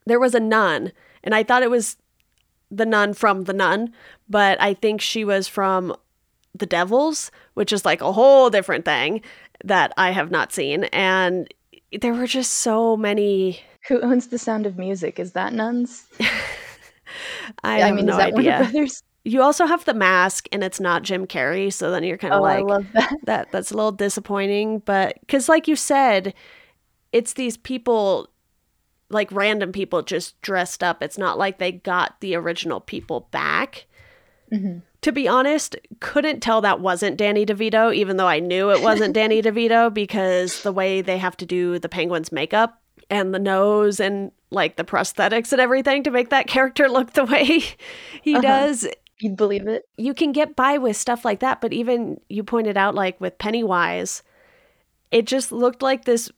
there 0.07 0.21
was 0.21 0.35
a 0.35 0.41
nun 0.41 0.93
and 1.23 1.35
I 1.35 1.43
thought 1.43 1.63
it 1.63 1.71
was 1.71 1.97
the 2.71 2.87
nun 2.87 3.15
from 3.15 3.45
the 3.45 3.53
nun, 3.53 3.93
but 4.29 4.61
I 4.61 4.75
think 4.75 5.01
she 5.01 5.25
was 5.25 5.49
from 5.49 5.95
the 6.55 6.67
Devils, 6.67 7.31
which 7.55 7.73
is 7.73 7.85
like 7.85 8.01
a 8.01 8.13
whole 8.13 8.51
different 8.51 8.85
thing 8.85 9.23
that 9.65 9.93
I 9.97 10.11
have 10.11 10.31
not 10.31 10.53
seen 10.53 10.85
and 10.85 11.53
there 12.01 12.15
were 12.15 12.27
just 12.27 12.53
so 12.53 12.97
many 12.97 13.61
Who 13.89 14.01
owns 14.01 14.29
the 14.29 14.39
sound 14.39 14.67
of 14.67 14.79
music? 14.79 15.19
Is 15.19 15.33
that 15.33 15.53
nuns? 15.53 16.07
I, 17.65 17.81
have 17.81 17.97
mean, 17.97 18.07
no 18.07 18.13
is 18.13 18.19
that 18.19 18.33
Warner 18.33 18.51
idea. 18.53 18.71
Brothers? 18.71 19.03
You 19.25 19.43
also 19.43 19.67
have 19.67 19.85
the 19.85 19.95
mask 19.95 20.49
and 20.53 20.65
it's 20.65 20.81
not 20.81 21.03
Jim 21.03 21.27
Carrey, 21.27 21.73
so 21.73 21.91
then 21.91 22.05
you're 22.05 22.17
kind 22.17 22.33
of 22.33 22.41
Oh, 22.41 22.45
I 22.45 22.59
like 22.59 22.65
love 22.65 22.87
that. 22.95 23.17
that 23.25 23.53
that's 23.53 23.71
a 23.71 23.75
little 23.75 23.93
disappointing 23.93 24.79
but 24.81 25.19
because 25.21 25.49
like 25.49 25.69
you 25.69 25.77
said 25.77 26.33
it's 27.13 27.35
these 27.35 27.57
people 27.57 28.29
like 29.11 29.31
random 29.33 29.73
people 29.73 30.03
just 30.03 30.41
dressed 30.43 30.83
up 30.83 31.03
it's 31.03 31.19
not 31.19 31.39
like 31.39 31.59
they 31.59 31.73
got 31.73 32.21
the 32.21 32.35
original 32.35 32.81
people 32.81 33.29
back 33.31 33.87
Mhm. 34.53 34.83
to 35.03 35.13
be 35.13 35.29
honest 35.29 35.77
couldn't 36.01 36.41
tell 36.41 36.61
that 36.63 36.81
wasn't 36.81 37.17
danny 37.17 37.47
devito 37.47 37.95
even 37.95 38.17
though 38.17 38.27
i 38.27 38.41
knew 38.41 38.71
it 38.71 38.83
wasn't 38.83 39.15
danny 39.21 39.41
devito 39.43 39.93
because 39.93 40.63
the 40.63 40.73
way 40.73 41.01
they 41.03 41.19
have 41.19 41.37
to 41.37 41.47
do 41.47 41.79
the 41.79 41.89
penguin's 41.89 42.33
makeup 42.33 42.81
and 43.09 43.33
the 43.35 43.39
nose 43.39 44.01
and 44.01 44.33
like 44.51 44.77
the 44.77 44.85
prosthetics 44.85 45.53
and 45.53 45.61
everything 45.61 46.03
to 46.03 46.11
make 46.11 46.31
that 46.31 46.47
character 46.49 46.89
look 46.89 47.13
the 47.13 47.25
way 47.25 47.45
he 48.23 48.33
Uh-huh. 48.35 48.41
does 48.43 48.89
You'd 49.21 49.37
believe 49.37 49.67
it. 49.69 49.85
you 49.99 50.15
can 50.15 50.33
get 50.33 50.57
by 50.57 50.79
with 50.79 50.97
stuff 50.97 51.27
like 51.27 51.41
that, 51.41 51.61
but 51.61 51.75
even 51.75 52.19
you 52.31 52.43
pointed 52.43 52.79
out 52.79 52.95
like 52.95 53.21
with 53.21 53.37
Pennywise, 53.37 54.23
it 55.11 55.27
just 55.27 55.53
looked 55.53 55.83
like 55.83 56.07
this 56.07 56.31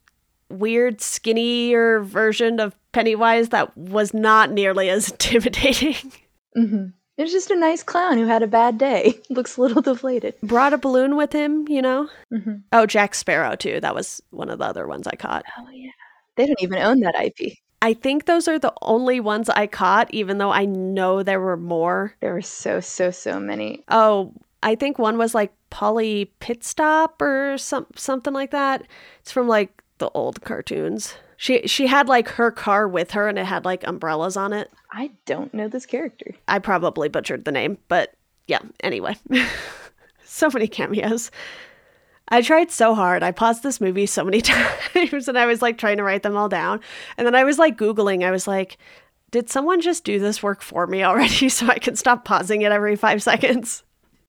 weird 0.49 1.01
skinnier 1.01 2.01
version 2.01 2.61
of 2.61 2.75
Pennywise 2.93 3.51
that 3.51 3.77
was 3.77 4.13
not 4.13 4.51
nearly 4.51 4.91
as 4.91 5.11
intimidating. 5.13 5.97
hmm 6.55 6.87
It's 7.17 7.33
just 7.33 7.51
a 7.51 7.57
nice 7.57 7.83
clown 7.83 8.19
who 8.19 8.27
had 8.27 8.43
a 8.43 8.47
bad 8.47 8.79
day. 8.79 9.19
Looks 9.31 9.57
a 9.57 9.61
little 9.63 9.83
deflated. 9.83 10.35
Brought 10.43 10.73
a 10.75 10.79
balloon 10.79 11.17
with 11.17 11.33
him, 11.33 11.67
you 11.69 11.81
know? 11.83 12.09
hmm 12.31 12.57
Oh, 12.73 12.87
Jack 12.87 13.15
Sparrow 13.15 13.57
too. 13.57 13.81
That 13.81 13.95
was 13.95 14.23
one 14.31 14.51
of 14.51 14.59
the 14.59 14.65
other 14.67 14.87
ones 14.87 15.07
I 15.07 15.17
caught. 15.17 15.45
Oh 15.59 15.69
yeah. 15.71 15.91
They 16.37 16.47
don't 16.47 16.63
even 16.63 16.79
own 16.79 17.01
that 17.01 17.15
IP. 17.15 17.53
I 17.83 17.95
think 17.95 18.27
those 18.27 18.47
are 18.47 18.59
the 18.61 18.73
only 18.83 19.19
ones 19.21 19.49
I 19.49 19.67
caught, 19.67 20.13
even 20.15 20.39
though 20.39 20.53
I 20.53 20.65
know 20.67 21.23
there 21.25 21.41
were 21.41 21.57
more. 21.57 22.15
There 22.21 22.33
were 22.33 22.41
so 22.43 22.79
so 22.81 23.11
so 23.11 23.41
many. 23.41 23.83
Oh, 23.89 24.33
I 24.63 24.77
think 24.77 24.99
one 24.99 25.19
was 25.19 25.35
like 25.35 25.53
Polly 25.71 26.33
Pit 26.39 26.63
Stop 26.63 27.21
or 27.21 27.59
some 27.59 27.87
something 27.97 28.33
like 28.33 28.53
that. 28.53 28.87
It's 29.21 29.33
from 29.33 29.49
like 29.49 29.83
the 30.03 30.11
old 30.15 30.43
cartoons. 30.43 31.15
She 31.37 31.65
she 31.69 31.87
had 31.87 32.09
like 32.09 32.27
her 32.31 32.51
car 32.51 32.89
with 32.89 33.13
her 33.13 33.29
and 33.29 33.39
it 33.39 33.47
had 33.47 33.65
like 33.65 33.87
umbrellas 33.87 34.37
on 34.37 34.53
it. 34.53 34.69
I 34.91 35.13
don't 35.27 35.55
know 35.55 35.69
this 35.69 35.87
character. 35.87 36.35
I 36.49 36.59
probably 36.59 37.09
butchered 37.09 37.45
the 37.45 37.53
name, 37.53 37.79
but 37.87 38.13
yeah, 38.49 38.59
anyway. 38.81 39.17
so 40.25 40.51
many 40.53 40.67
cameos. 40.67 41.31
I 42.27 42.43
tried 42.43 42.73
so 42.73 42.97
hard. 42.97 43.23
I 43.23 43.31
paused 43.31 43.63
this 43.63 43.81
movie 43.81 44.07
so 44.07 44.25
many 44.25 44.41
times 44.43 45.29
and 45.29 45.39
I 45.39 45.47
was 45.47 45.63
like 45.63 45.79
trying 45.79 45.99
to 45.99 46.03
write 46.03 46.25
them 46.25 46.37
all 46.37 46.49
down. 46.49 46.81
And 47.17 47.25
then 47.25 47.37
I 47.37 47.45
was 47.45 47.61
like 47.61 47.79
Googling, 47.79 48.25
I 48.25 48.33
was 48.33 48.49
like, 48.49 48.77
did 49.31 49.49
someone 49.49 49.81
just 49.81 50.03
do 50.03 50.19
this 50.19 50.43
work 50.43 50.63
for 50.63 50.89
me 50.89 51.05
already 51.05 51.49
so 51.49 51.69
I 51.69 51.79
can 51.79 51.95
stop 51.95 52.25
pausing 52.25 52.63
it 52.63 52.73
every 52.73 52.97
five 52.97 53.23
seconds? 53.23 53.85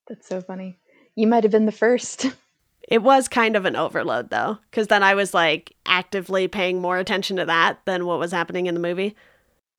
That's 0.07 0.27
so 0.27 0.39
funny. 0.39 0.77
You 1.15 1.25
might 1.25 1.43
have 1.43 1.51
been 1.51 1.65
the 1.65 1.71
first. 1.71 2.27
It 2.87 3.01
was 3.01 3.27
kind 3.27 3.55
of 3.55 3.65
an 3.65 3.75
overload 3.75 4.29
though, 4.29 4.57
because 4.69 4.87
then 4.87 5.03
I 5.03 5.15
was 5.15 5.33
like 5.33 5.73
actively 5.85 6.47
paying 6.47 6.81
more 6.81 6.97
attention 6.97 7.37
to 7.37 7.45
that 7.45 7.79
than 7.85 8.05
what 8.05 8.19
was 8.19 8.31
happening 8.31 8.67
in 8.67 8.73
the 8.73 8.79
movie. 8.81 9.15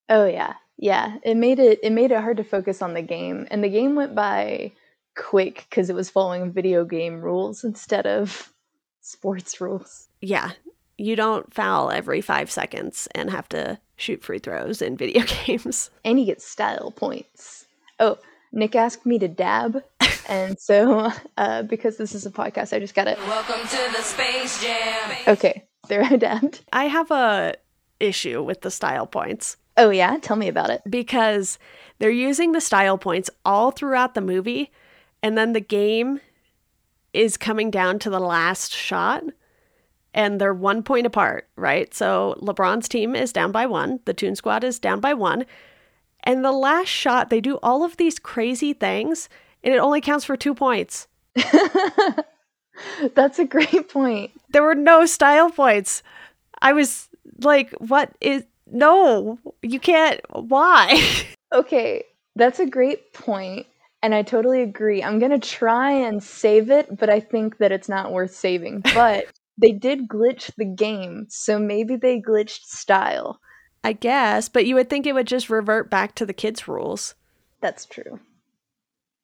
Oh 0.08 0.26
yeah. 0.26 0.54
Yeah. 0.76 1.18
It 1.22 1.36
made 1.36 1.58
it 1.58 1.80
it 1.82 1.92
made 1.92 2.12
it 2.12 2.20
hard 2.20 2.38
to 2.38 2.44
focus 2.44 2.82
on 2.82 2.94
the 2.94 3.02
game. 3.02 3.46
And 3.50 3.62
the 3.62 3.68
game 3.68 3.94
went 3.94 4.14
by 4.14 4.72
quick 5.16 5.66
because 5.68 5.90
it 5.90 5.94
was 5.94 6.10
following 6.10 6.52
video 6.52 6.84
game 6.84 7.20
rules 7.20 7.64
instead 7.64 8.06
of 8.06 8.52
sports 9.00 9.60
rules. 9.60 10.08
Yeah, 10.20 10.52
you 10.96 11.16
don't 11.16 11.52
foul 11.52 11.90
every 11.90 12.20
five 12.20 12.50
seconds 12.50 13.08
and 13.14 13.30
have 13.30 13.48
to 13.50 13.78
shoot 13.96 14.22
free 14.22 14.38
throws 14.38 14.82
in 14.82 14.96
video 14.98 15.24
games. 15.24 15.90
And 16.04 16.18
you 16.18 16.26
get 16.26 16.42
style 16.42 16.90
points. 16.90 17.66
Oh, 18.00 18.18
Nick 18.52 18.74
asked 18.74 19.04
me 19.04 19.18
to 19.18 19.28
dab. 19.28 19.82
And 20.28 20.58
so, 20.58 21.10
uh, 21.36 21.62
because 21.62 21.96
this 21.96 22.14
is 22.14 22.26
a 22.26 22.30
podcast, 22.30 22.72
I 22.74 22.78
just 22.80 22.94
got 22.94 23.08
it. 23.08 23.18
Welcome 23.20 23.60
to 23.66 23.92
the 23.96 24.02
Space 24.02 24.62
Jam. 24.62 25.16
Okay, 25.28 25.64
there 25.88 26.02
I 26.02 26.16
dabbed. 26.16 26.64
I 26.72 26.84
have 26.86 27.10
a 27.10 27.54
issue 28.00 28.42
with 28.42 28.60
the 28.62 28.70
style 28.70 29.06
points 29.06 29.56
Oh, 29.76 29.90
yeah? 29.90 30.18
Tell 30.18 30.36
me 30.36 30.46
about 30.46 30.70
it. 30.70 30.82
because 30.88 31.58
they're 31.98 32.08
using 32.10 32.52
the 32.52 32.60
style 32.60 32.96
points 32.96 33.28
all 33.44 33.72
throughout 33.72 34.14
the 34.14 34.20
movie, 34.20 34.70
and 35.20 35.36
then 35.36 35.52
the 35.52 35.60
game 35.60 36.20
is 37.12 37.36
coming 37.36 37.70
down 37.72 37.98
to 38.00 38.10
the 38.10 38.20
last 38.20 38.72
shot, 38.72 39.24
and 40.12 40.40
they're 40.40 40.54
one 40.54 40.84
point 40.84 41.06
apart, 41.06 41.48
right? 41.56 41.92
So 41.92 42.38
LeBron's 42.40 42.88
team 42.88 43.16
is 43.16 43.32
down 43.32 43.50
by 43.50 43.66
one, 43.66 43.98
the 44.04 44.14
Tune 44.14 44.36
Squad 44.36 44.62
is 44.62 44.78
down 44.78 45.00
by 45.00 45.12
one, 45.12 45.44
and 46.22 46.44
the 46.44 46.52
last 46.52 46.88
shot, 46.88 47.30
they 47.30 47.40
do 47.40 47.56
all 47.60 47.82
of 47.82 47.96
these 47.96 48.20
crazy 48.20 48.74
things, 48.74 49.28
and 49.64 49.74
it 49.74 49.78
only 49.78 50.00
counts 50.00 50.24
for 50.24 50.36
two 50.36 50.54
points. 50.54 51.08
That's 53.14 53.38
a 53.38 53.44
great 53.44 53.88
point. 53.88 54.30
There 54.50 54.62
were 54.62 54.74
no 54.74 55.06
style 55.06 55.50
points. 55.50 56.02
I 56.60 56.72
was 56.72 57.08
like, 57.40 57.72
what 57.78 58.12
is. 58.20 58.44
No, 58.66 59.38
you 59.62 59.80
can't. 59.80 60.20
Why? 60.30 61.02
Okay, 61.52 62.02
that's 62.34 62.58
a 62.58 62.66
great 62.66 63.12
point, 63.12 63.66
and 64.02 64.12
I 64.12 64.22
totally 64.22 64.60
agree. 64.60 65.04
I'm 65.04 65.20
gonna 65.20 65.38
try 65.38 65.92
and 65.92 66.20
save 66.20 66.68
it, 66.68 66.98
but 66.98 67.08
I 67.08 67.20
think 67.20 67.58
that 67.58 67.70
it's 67.70 67.88
not 67.88 68.10
worth 68.10 68.34
saving. 68.34 68.82
But 68.94 69.26
they 69.56 69.70
did 69.70 70.08
glitch 70.08 70.50
the 70.56 70.64
game, 70.64 71.26
so 71.28 71.60
maybe 71.60 71.94
they 71.94 72.20
glitched 72.20 72.64
style. 72.64 73.38
I 73.84 73.92
guess, 73.92 74.48
but 74.48 74.66
you 74.66 74.74
would 74.74 74.90
think 74.90 75.06
it 75.06 75.12
would 75.12 75.28
just 75.28 75.48
revert 75.48 75.90
back 75.90 76.16
to 76.16 76.26
the 76.26 76.32
kids' 76.32 76.66
rules. 76.66 77.14
That's 77.60 77.86
true. 77.86 78.18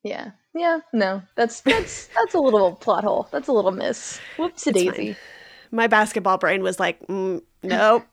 Yeah. 0.02 0.30
Yeah, 0.54 0.80
no. 0.92 1.22
That's 1.36 1.60
that's 1.60 2.06
that's 2.14 2.34
a 2.34 2.38
little 2.40 2.74
plot 2.74 3.04
hole. 3.04 3.28
That's 3.30 3.48
a 3.48 3.52
little 3.52 3.72
miss. 3.72 4.18
Whoops 4.38 4.66
a 4.66 4.70
It's 4.70 4.82
daisy. 4.82 5.16
My 5.70 5.86
basketball 5.86 6.38
brain 6.38 6.62
was 6.62 6.80
like, 6.80 7.06
mm, 7.06 7.42
nope, 7.62 8.04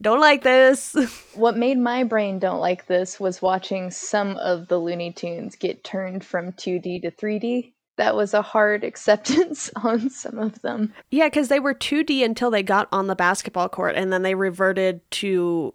don't 0.00 0.20
like 0.20 0.42
this. 0.42 0.94
What 1.34 1.56
made 1.56 1.78
my 1.78 2.04
brain 2.04 2.38
don't 2.38 2.60
like 2.60 2.86
this 2.86 3.18
was 3.18 3.40
watching 3.42 3.90
some 3.90 4.36
of 4.36 4.68
the 4.68 4.78
Looney 4.78 5.12
Tunes 5.12 5.56
get 5.56 5.82
turned 5.82 6.24
from 6.24 6.52
2D 6.52 7.02
to 7.02 7.10
3D. 7.10 7.72
That 7.96 8.14
was 8.14 8.34
a 8.34 8.42
hard 8.42 8.84
acceptance 8.90 9.70
on 9.76 10.10
some 10.10 10.38
of 10.38 10.60
them. 10.62 10.92
yeah, 11.10 11.26
because 11.28 11.48
they 11.48 11.60
were 11.60 11.74
2D 11.74 12.24
until 12.24 12.50
they 12.50 12.62
got 12.62 12.88
on 12.92 13.06
the 13.06 13.16
basketball 13.16 13.68
court, 13.68 13.96
and 13.96 14.12
then 14.12 14.22
they 14.22 14.34
reverted 14.34 15.00
to 15.12 15.72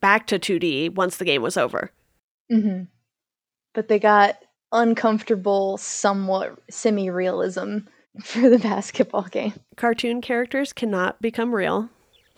back 0.00 0.26
to 0.28 0.38
2D 0.38 0.94
once 0.94 1.16
the 1.16 1.24
game 1.24 1.42
was 1.42 1.56
over. 1.56 1.90
hmm 2.50 2.82
But 3.74 3.88
they 3.88 3.98
got 3.98 4.36
uncomfortable, 4.72 5.78
somewhat 5.78 6.58
semi 6.70 7.10
realism 7.10 7.78
for 8.22 8.48
the 8.48 8.58
basketball 8.58 9.24
game. 9.24 9.54
Cartoon 9.76 10.20
characters 10.20 10.72
cannot 10.72 11.20
become 11.20 11.54
real. 11.54 11.90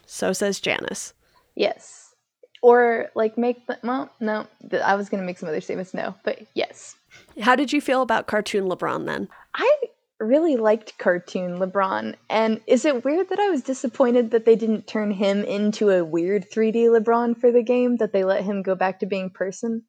So 0.06 0.32
says 0.32 0.60
Janice. 0.60 1.14
Yes. 1.54 2.14
Or 2.62 3.10
like 3.14 3.38
make 3.38 3.66
the, 3.66 3.78
well, 3.82 4.10
no, 4.20 4.46
I 4.84 4.94
was 4.94 5.08
going 5.08 5.20
to 5.20 5.26
make 5.26 5.38
some 5.38 5.48
other 5.48 5.60
statements. 5.60 5.94
No, 5.94 6.14
but 6.24 6.40
yes. 6.54 6.96
How 7.40 7.56
did 7.56 7.72
you 7.72 7.80
feel 7.80 8.02
about 8.02 8.26
cartoon 8.26 8.68
LeBron 8.68 9.06
then? 9.06 9.28
I 9.54 9.76
really 10.20 10.56
liked 10.56 10.98
cartoon 10.98 11.58
LeBron. 11.58 12.14
And 12.28 12.60
is 12.66 12.84
it 12.84 13.04
weird 13.04 13.30
that 13.30 13.40
I 13.40 13.48
was 13.48 13.62
disappointed 13.62 14.30
that 14.30 14.44
they 14.44 14.54
didn't 14.54 14.86
turn 14.86 15.10
him 15.10 15.42
into 15.44 15.90
a 15.90 16.04
weird 16.04 16.50
3D 16.50 16.86
LeBron 16.88 17.40
for 17.40 17.50
the 17.50 17.62
game, 17.62 17.96
that 17.96 18.12
they 18.12 18.24
let 18.24 18.44
him 18.44 18.62
go 18.62 18.74
back 18.74 19.00
to 19.00 19.06
being 19.06 19.30
person? 19.30 19.82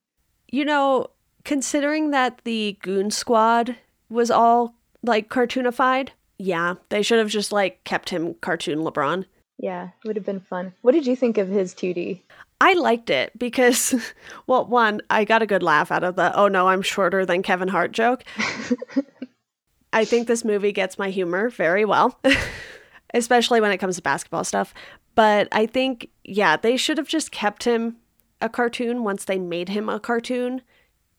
You 0.47 0.65
know, 0.65 1.08
considering 1.43 2.12
that 2.12 2.41
the 2.43 2.77
Goon 2.82 3.12
Squad 3.12 3.77
was 4.10 4.32
all 4.32 4.75
like 5.04 5.30
cartoonified, 5.30 6.10
yeah, 6.38 6.75
they 6.89 7.01
should 7.01 7.19
have 7.19 7.30
just 7.30 7.51
like 7.51 7.84
kept 7.84 8.10
him 8.10 8.36
cartoon 8.36 8.80
LeBron. 8.80 9.25
Yeah, 9.58 9.89
it 10.04 10.08
would 10.08 10.15
have 10.15 10.25
been 10.25 10.39
fun. 10.39 10.73
What 10.82 10.93
did 10.93 11.06
you 11.06 11.15
think 11.15 11.38
of 11.38 11.47
his 11.47 11.73
2D? 11.75 12.21
I 12.60 12.73
liked 12.73 13.10
it 13.10 13.38
because, 13.38 13.95
well, 14.47 14.65
one, 14.65 15.01
I 15.10 15.23
got 15.23 15.41
a 15.41 15.47
good 15.47 15.63
laugh 15.63 15.91
out 15.91 16.04
of 16.04 16.15
the 16.15 16.36
oh 16.38 16.47
no, 16.47 16.67
I'm 16.67 16.82
shorter 16.82 17.25
than 17.25 17.43
Kevin 17.43 17.67
Hart 17.67 17.91
joke. 17.91 18.23
I 19.93 20.06
think 20.06 20.27
this 20.27 20.45
movie 20.45 20.71
gets 20.71 20.97
my 20.97 21.10
humor 21.10 21.49
very 21.49 21.86
well, 21.86 22.19
especially 23.13 23.60
when 23.60 23.71
it 23.71 23.77
comes 23.77 23.97
to 23.97 24.01
basketball 24.01 24.43
stuff. 24.43 24.73
But 25.15 25.49
I 25.51 25.65
think, 25.65 26.08
yeah, 26.23 26.56
they 26.56 26.77
should 26.77 26.97
have 26.97 27.10
just 27.10 27.32
kept 27.32 27.65
him 27.65 27.97
a 28.39 28.47
cartoon 28.47 29.04
once 29.04 29.25
they 29.25 29.38
made 29.38 29.69
him 29.69 29.89
a 29.89 29.99
cartoon 29.99 30.62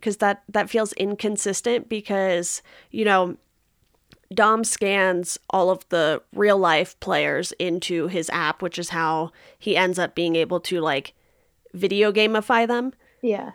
because 0.03 0.17
that, 0.17 0.43
that 0.49 0.69
feels 0.69 0.93
inconsistent 0.95 1.89
because, 1.89 2.61
you 2.91 3.05
know, 3.05 3.37
Dom 4.35 4.65
scans 4.65 5.39
all 5.51 5.71
of 5.71 5.89
the 5.91 6.21
real 6.35 6.59
life 6.59 6.99
players 6.99 7.53
into 7.53 8.09
his 8.09 8.29
app, 8.31 8.63
which 8.63 8.81
is 8.81 8.89
how 8.89 9.31
he 9.57 9.77
ends 9.77 10.01
up 10.01 10.17
being 10.17 10.35
able 10.35 10.59
to 10.59 10.81
like 10.81 11.15
video 11.73 12.11
gamify 12.11 12.67
them. 12.67 12.93
Yeah. 13.21 13.53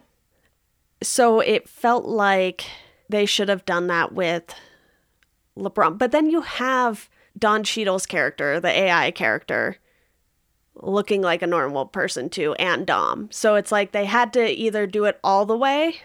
So 1.03 1.41
it 1.41 1.67
felt 1.67 2.05
like 2.05 2.63
they 3.09 3.25
should 3.25 3.49
have 3.49 3.65
done 3.65 3.87
that 3.87 4.13
with 4.13 4.55
LeBron. 5.57 5.97
But 5.97 6.13
then 6.13 6.29
you 6.29 6.41
have 6.41 7.09
Don 7.37 7.65
Cheadle's 7.65 8.05
character, 8.05 8.61
the 8.61 8.69
AI 8.69 9.11
character, 9.11 9.79
looking 10.75 11.21
like 11.21 11.41
a 11.41 11.47
normal 11.47 11.87
person 11.87 12.29
too, 12.29 12.53
and 12.53 12.87
Dom. 12.87 13.27
So 13.33 13.55
it's 13.55 13.71
like 13.71 13.91
they 13.91 14.05
had 14.05 14.31
to 14.33 14.47
either 14.47 14.87
do 14.87 15.03
it 15.03 15.19
all 15.25 15.45
the 15.45 15.57
way 15.57 15.97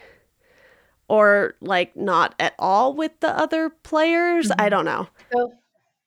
or 1.07 1.55
like 1.61 1.95
not 1.95 2.35
at 2.39 2.53
all 2.59 2.93
with 2.93 3.19
the 3.19 3.29
other 3.29 3.69
players. 3.69 4.51
I 4.57 4.69
don't 4.69 4.85
know. 4.85 5.07
So 5.31 5.53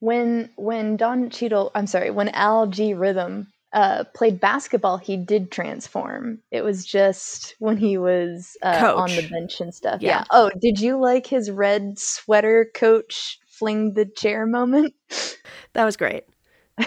when 0.01 0.51
when 0.57 0.97
Don 0.97 1.31
Cheadle, 1.31 1.71
I'm 1.75 1.87
sorry, 1.87 2.11
when 2.11 2.29
Al 2.31 2.67
G 2.67 2.95
Rhythm 2.95 3.53
uh, 3.73 4.05
played 4.15 4.41
basketball, 4.41 4.97
he 4.97 5.17
did 5.17 5.51
transform. 5.51 6.39
It 6.51 6.65
was 6.65 6.85
just 6.85 7.55
when 7.59 7.77
he 7.77 7.99
was 7.99 8.57
uh, 8.63 8.93
on 8.97 9.15
the 9.15 9.29
bench 9.31 9.61
and 9.61 9.75
stuff. 9.75 10.01
Yeah. 10.01 10.21
Yeah. 10.21 10.25
Oh, 10.31 10.51
did 10.61 10.81
you 10.81 10.99
like 10.99 11.27
his 11.27 11.51
red 11.51 11.99
sweater 11.99 12.71
coach 12.75 13.39
fling 13.47 13.95
the 13.95 14.07
chair 14.07 14.47
moment? 14.47 14.95
That 15.75 15.85
was 15.85 15.97
great. 15.97 16.25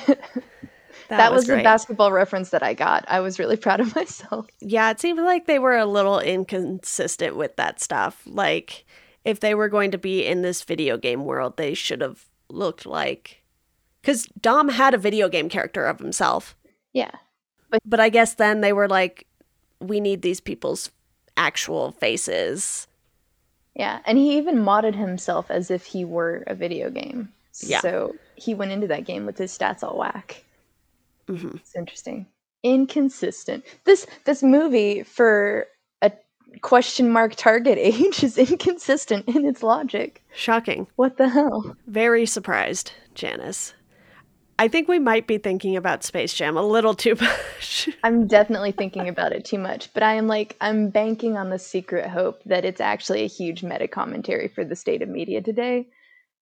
That, 1.10 1.18
That, 1.18 1.34
was, 1.34 1.48
the 1.48 1.58
basketball 1.58 2.12
reference 2.12 2.52
that 2.52 2.64
I 2.64 2.74
got. 2.74 3.04
I 3.08 3.20
was 3.20 3.40
really 3.40 3.58
proud 3.66 3.80
of 3.80 3.96
myself. 3.96 4.48
Yeah, 4.60 4.90
it 4.92 5.00
seemed 5.00 5.20
like 5.20 5.46
they 5.46 5.60
were 5.60 5.78
a 5.78 5.86
little 5.86 6.20
inconsistent 6.20 7.36
with 7.36 7.56
that 7.58 7.82
stuff. 7.82 8.22
Like, 8.26 8.86
if 9.26 9.40
they 9.40 9.56
were 9.56 9.70
going 9.70 9.92
to 9.92 9.98
be 9.98 10.26
in 10.26 10.42
this 10.42 10.64
video 10.64 10.98
game 10.98 11.26
world, 11.26 11.58
they 11.58 11.74
should 11.74 12.02
have 12.02 12.26
looked 12.50 12.86
like. 12.86 13.44
Because 14.02 14.28
Dom 14.40 14.70
had 14.70 14.94
a 14.94 14.98
video 14.98 15.28
game 15.30 15.50
character 15.50 15.86
of 15.86 16.00
himself. 16.00 16.56
Yeah. 16.94 17.12
But-, 17.70 17.82
But 17.86 18.00
I 18.00 18.10
guess 18.10 18.36
then 18.36 18.62
they 18.62 18.74
were 18.74 18.88
like, 18.88 19.28
we 19.80 20.00
need 20.00 20.22
these 20.22 20.40
people's 20.40 20.92
actual 21.38 21.92
faces. 21.94 22.88
Yeah, 23.76 24.00
and 24.06 24.18
he 24.18 24.38
even 24.38 24.58
modded 24.58 24.96
himself 24.96 25.50
as 25.50 25.72
if 25.72 25.86
he 25.86 26.04
were 26.04 26.44
a 26.48 26.54
video 26.54 26.90
game. 26.90 27.32
Yeah. 27.62 27.80
So 27.80 28.16
he 28.36 28.54
went 28.54 28.72
into 28.72 28.88
that 28.88 29.06
game 29.06 29.26
with 29.26 29.38
his 29.38 29.58
stats 29.58 29.84
all 29.84 29.98
whack. 29.98 30.44
Hmm 31.38 31.58
It's 31.58 31.76
interesting. 31.76 32.28
Inconsistent. 32.64 33.64
This 33.86 34.06
this 34.26 34.44
movie 34.44 35.04
for 35.04 35.68
a 36.02 36.12
question 36.62 37.10
mark 37.12 37.36
target 37.36 37.78
age 37.82 38.24
is 38.24 38.38
inconsistent 38.38 39.28
in 39.28 39.46
its 39.46 39.64
logic. 39.64 40.24
Shocking. 40.34 40.88
What 40.96 41.18
the 41.18 41.30
hell? 41.30 41.76
Very 41.88 42.26
surprised, 42.26 42.92
Janice. 43.14 43.74
I 44.58 44.68
think 44.68 44.90
we 44.90 45.00
might 45.00 45.26
be 45.26 45.38
thinking 45.38 45.78
about 45.78 46.04
Space 46.04 46.34
Jam 46.34 46.58
a 46.58 46.62
little 46.62 46.94
too 46.94 47.16
much. 47.22 47.88
I'm 48.04 48.28
definitely 48.28 48.74
thinking 48.74 49.08
about 49.08 49.32
it 49.32 49.46
too 49.46 49.58
much, 49.58 49.94
but 49.94 50.04
I 50.04 50.16
am 50.16 50.28
like 50.28 50.58
I'm 50.60 50.90
banking 50.90 51.38
on 51.38 51.50
the 51.50 51.60
secret 51.60 52.10
hope 52.10 52.44
that 52.44 52.66
it's 52.66 52.82
actually 52.82 53.24
a 53.24 53.28
huge 53.28 53.64
meta 53.64 53.88
commentary 53.88 54.50
for 54.50 54.66
the 54.66 54.76
state 54.76 55.02
of 55.02 55.08
media 55.08 55.42
today. 55.42 55.88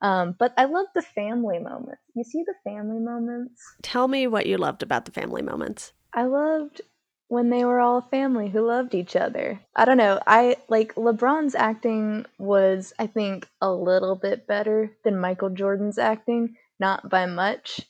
Um, 0.02 0.36
but 0.38 0.54
I 0.58 0.66
love 0.66 0.88
the 0.94 1.02
family 1.02 1.60
moments. 1.60 2.02
You 2.16 2.24
see 2.24 2.44
the 2.46 2.54
family 2.64 3.00
moments? 3.00 3.62
Tell 3.82 4.08
me 4.08 4.28
what 4.28 4.46
you 4.46 4.58
loved 4.58 4.84
about 4.84 5.06
the 5.06 5.12
family 5.12 5.42
moments. 5.42 5.94
I 6.14 6.24
loved 6.24 6.82
when 7.30 7.50
they 7.50 7.66
were 7.66 7.80
all 7.80 7.98
a 7.98 8.10
family 8.10 8.50
who 8.50 8.66
loved 8.66 8.96
each 8.96 9.16
other. 9.16 9.60
I 9.76 9.86
don't 9.86 9.98
know. 9.98 10.20
I 10.26 10.58
like 10.70 10.96
LeBron's 10.96 11.56
acting 11.56 12.26
was 12.38 12.94
I 13.00 13.08
think 13.08 13.48
a 13.62 13.72
little 13.72 14.16
bit 14.16 14.48
better 14.48 14.92
than 15.04 15.20
Michael 15.20 15.50
Jordan's 15.50 15.98
acting, 15.98 16.56
not 16.80 17.10
by 17.10 17.26
much 17.26 17.82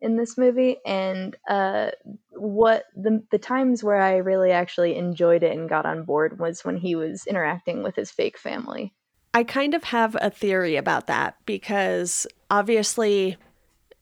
in 0.00 0.16
this 0.16 0.38
movie 0.38 0.76
and 0.86 1.34
uh 1.48 1.90
what 2.30 2.84
the 2.94 3.20
the 3.32 3.38
times 3.38 3.82
where 3.82 4.00
I 4.00 4.18
really 4.18 4.52
actually 4.52 4.96
enjoyed 4.96 5.42
it 5.42 5.56
and 5.56 5.68
got 5.68 5.86
on 5.86 6.04
board 6.04 6.38
was 6.38 6.64
when 6.64 6.76
he 6.76 6.94
was 6.94 7.26
interacting 7.26 7.82
with 7.82 7.96
his 7.96 8.10
fake 8.10 8.38
family. 8.38 8.94
I 9.38 9.44
kind 9.44 9.72
of 9.72 9.84
have 9.84 10.16
a 10.20 10.30
theory 10.30 10.74
about 10.74 11.06
that 11.06 11.36
because 11.46 12.26
obviously 12.50 13.36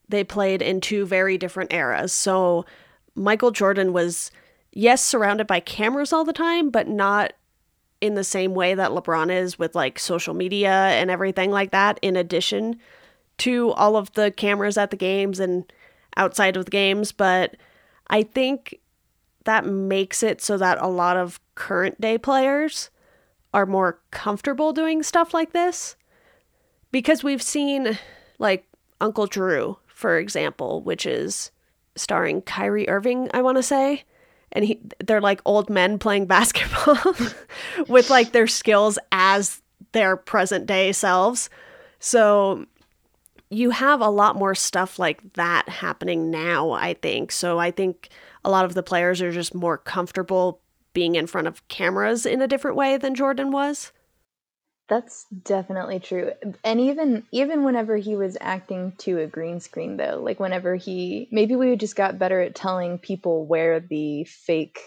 they 0.09 0.25
played 0.25 0.63
in 0.63 0.81
two 0.81 1.05
very 1.05 1.37
different 1.37 1.75
eras. 1.75 2.15
So 2.15 2.65
Michael 3.15 3.51
Jordan 3.51 3.93
was 3.93 4.31
yes 4.73 5.05
surrounded 5.05 5.47
by 5.47 5.61
cameras 5.61 6.11
all 6.11 6.25
the 6.25 6.33
time, 6.33 6.71
but 6.71 6.89
not 6.89 7.35
in 8.01 8.15
the 8.15 8.25
same 8.25 8.55
way 8.55 8.75
that 8.77 8.93
LeBron 8.93 9.31
is 9.31 9.59
with 9.59 9.75
like 9.75 9.99
social 9.99 10.33
media 10.33 10.73
and 10.73 11.11
everything 11.11 11.51
like 11.51 11.71
that 11.71 11.99
in 12.01 12.17
addition 12.17 12.81
to 13.37 13.73
all 13.73 13.99
of 13.99 14.11
the 14.15 14.31
cameras 14.31 14.79
at 14.79 14.91
the 14.91 14.97
games 14.97 15.39
and 15.39 15.71
outside 16.17 16.57
of 16.57 16.65
the 16.65 16.71
games, 16.71 17.13
but 17.13 17.59
I 18.09 18.23
think 18.23 18.81
that 19.45 19.67
makes 19.67 20.23
it 20.23 20.41
so 20.41 20.57
that 20.57 20.79
a 20.81 20.89
lot 20.89 21.19
of 21.19 21.39
current 21.57 22.01
day 22.01 22.17
players 22.17 22.89
are 23.57 23.65
more 23.65 23.99
comfortable 24.11 24.75
doing 24.75 25.03
stuff 25.03 25.33
like 25.33 25.55
this 25.55 25.97
because 26.93 27.25
we've 27.25 27.41
seen 27.41 27.99
like 28.39 28.69
Uncle 29.01 29.27
Drew, 29.27 29.79
for 29.87 30.19
example, 30.19 30.83
which 30.83 31.07
is 31.07 31.51
starring 31.95 32.43
Kyrie 32.43 32.87
Irving, 32.87 33.31
I 33.33 33.41
want 33.41 33.57
to 33.57 33.63
say, 33.63 34.05
and 34.53 34.67
he 34.67 34.79
they're 35.03 35.23
like 35.23 35.41
old 35.47 35.71
men 35.71 35.99
playing 35.99 36.27
basketball 36.37 37.15
with 37.89 38.11
like 38.11 38.33
their 38.33 38.47
skills 38.47 38.99
as 39.11 39.63
their 39.93 40.19
present 40.19 40.67
day 40.67 40.93
selves. 40.93 41.49
So 41.99 42.67
you 43.49 43.71
have 43.71 44.03
a 44.03 44.11
lot 44.11 44.37
more 44.37 44.55
stuff 44.55 44.99
like 44.99 45.33
that 45.33 45.67
happening 45.67 46.31
now, 46.31 46.73
I 46.73 46.93
think. 46.93 47.33
So 47.33 47.59
I 47.59 47.71
think 47.71 48.11
a 48.45 48.51
lot 48.51 48.67
of 48.67 48.75
the 48.75 48.83
players 48.83 49.23
are 49.23 49.33
just 49.33 49.55
more 49.55 49.79
comfortable 49.79 50.61
being 50.97 51.15
in 51.15 51.27
front 51.27 51.47
of 51.47 51.69
cameras 51.69 52.25
in 52.25 52.41
a 52.41 52.49
different 52.49 52.75
way 52.75 52.97
than 52.97 53.15
Jordan 53.15 53.51
was. 53.51 53.93
That's 54.89 55.27
definitely 55.45 56.01
true. 56.01 56.33
And 56.65 56.81
even 56.81 57.27
even 57.33 57.65
whenever 57.65 57.99
he 57.99 58.17
was 58.17 58.39
acting 58.41 58.95
to 59.01 59.19
a 59.19 59.27
green 59.27 59.61
screen 59.61 59.99
though, 59.99 60.19
like 60.25 60.41
whenever 60.41 60.75
he 60.75 61.29
maybe 61.31 61.55
we 61.55 61.77
just 61.77 61.97
got 61.97 62.19
better 62.19 62.41
at 62.41 62.55
telling 62.55 62.97
people 62.97 63.45
where 63.45 63.79
the 63.79 64.25
fake 64.25 64.79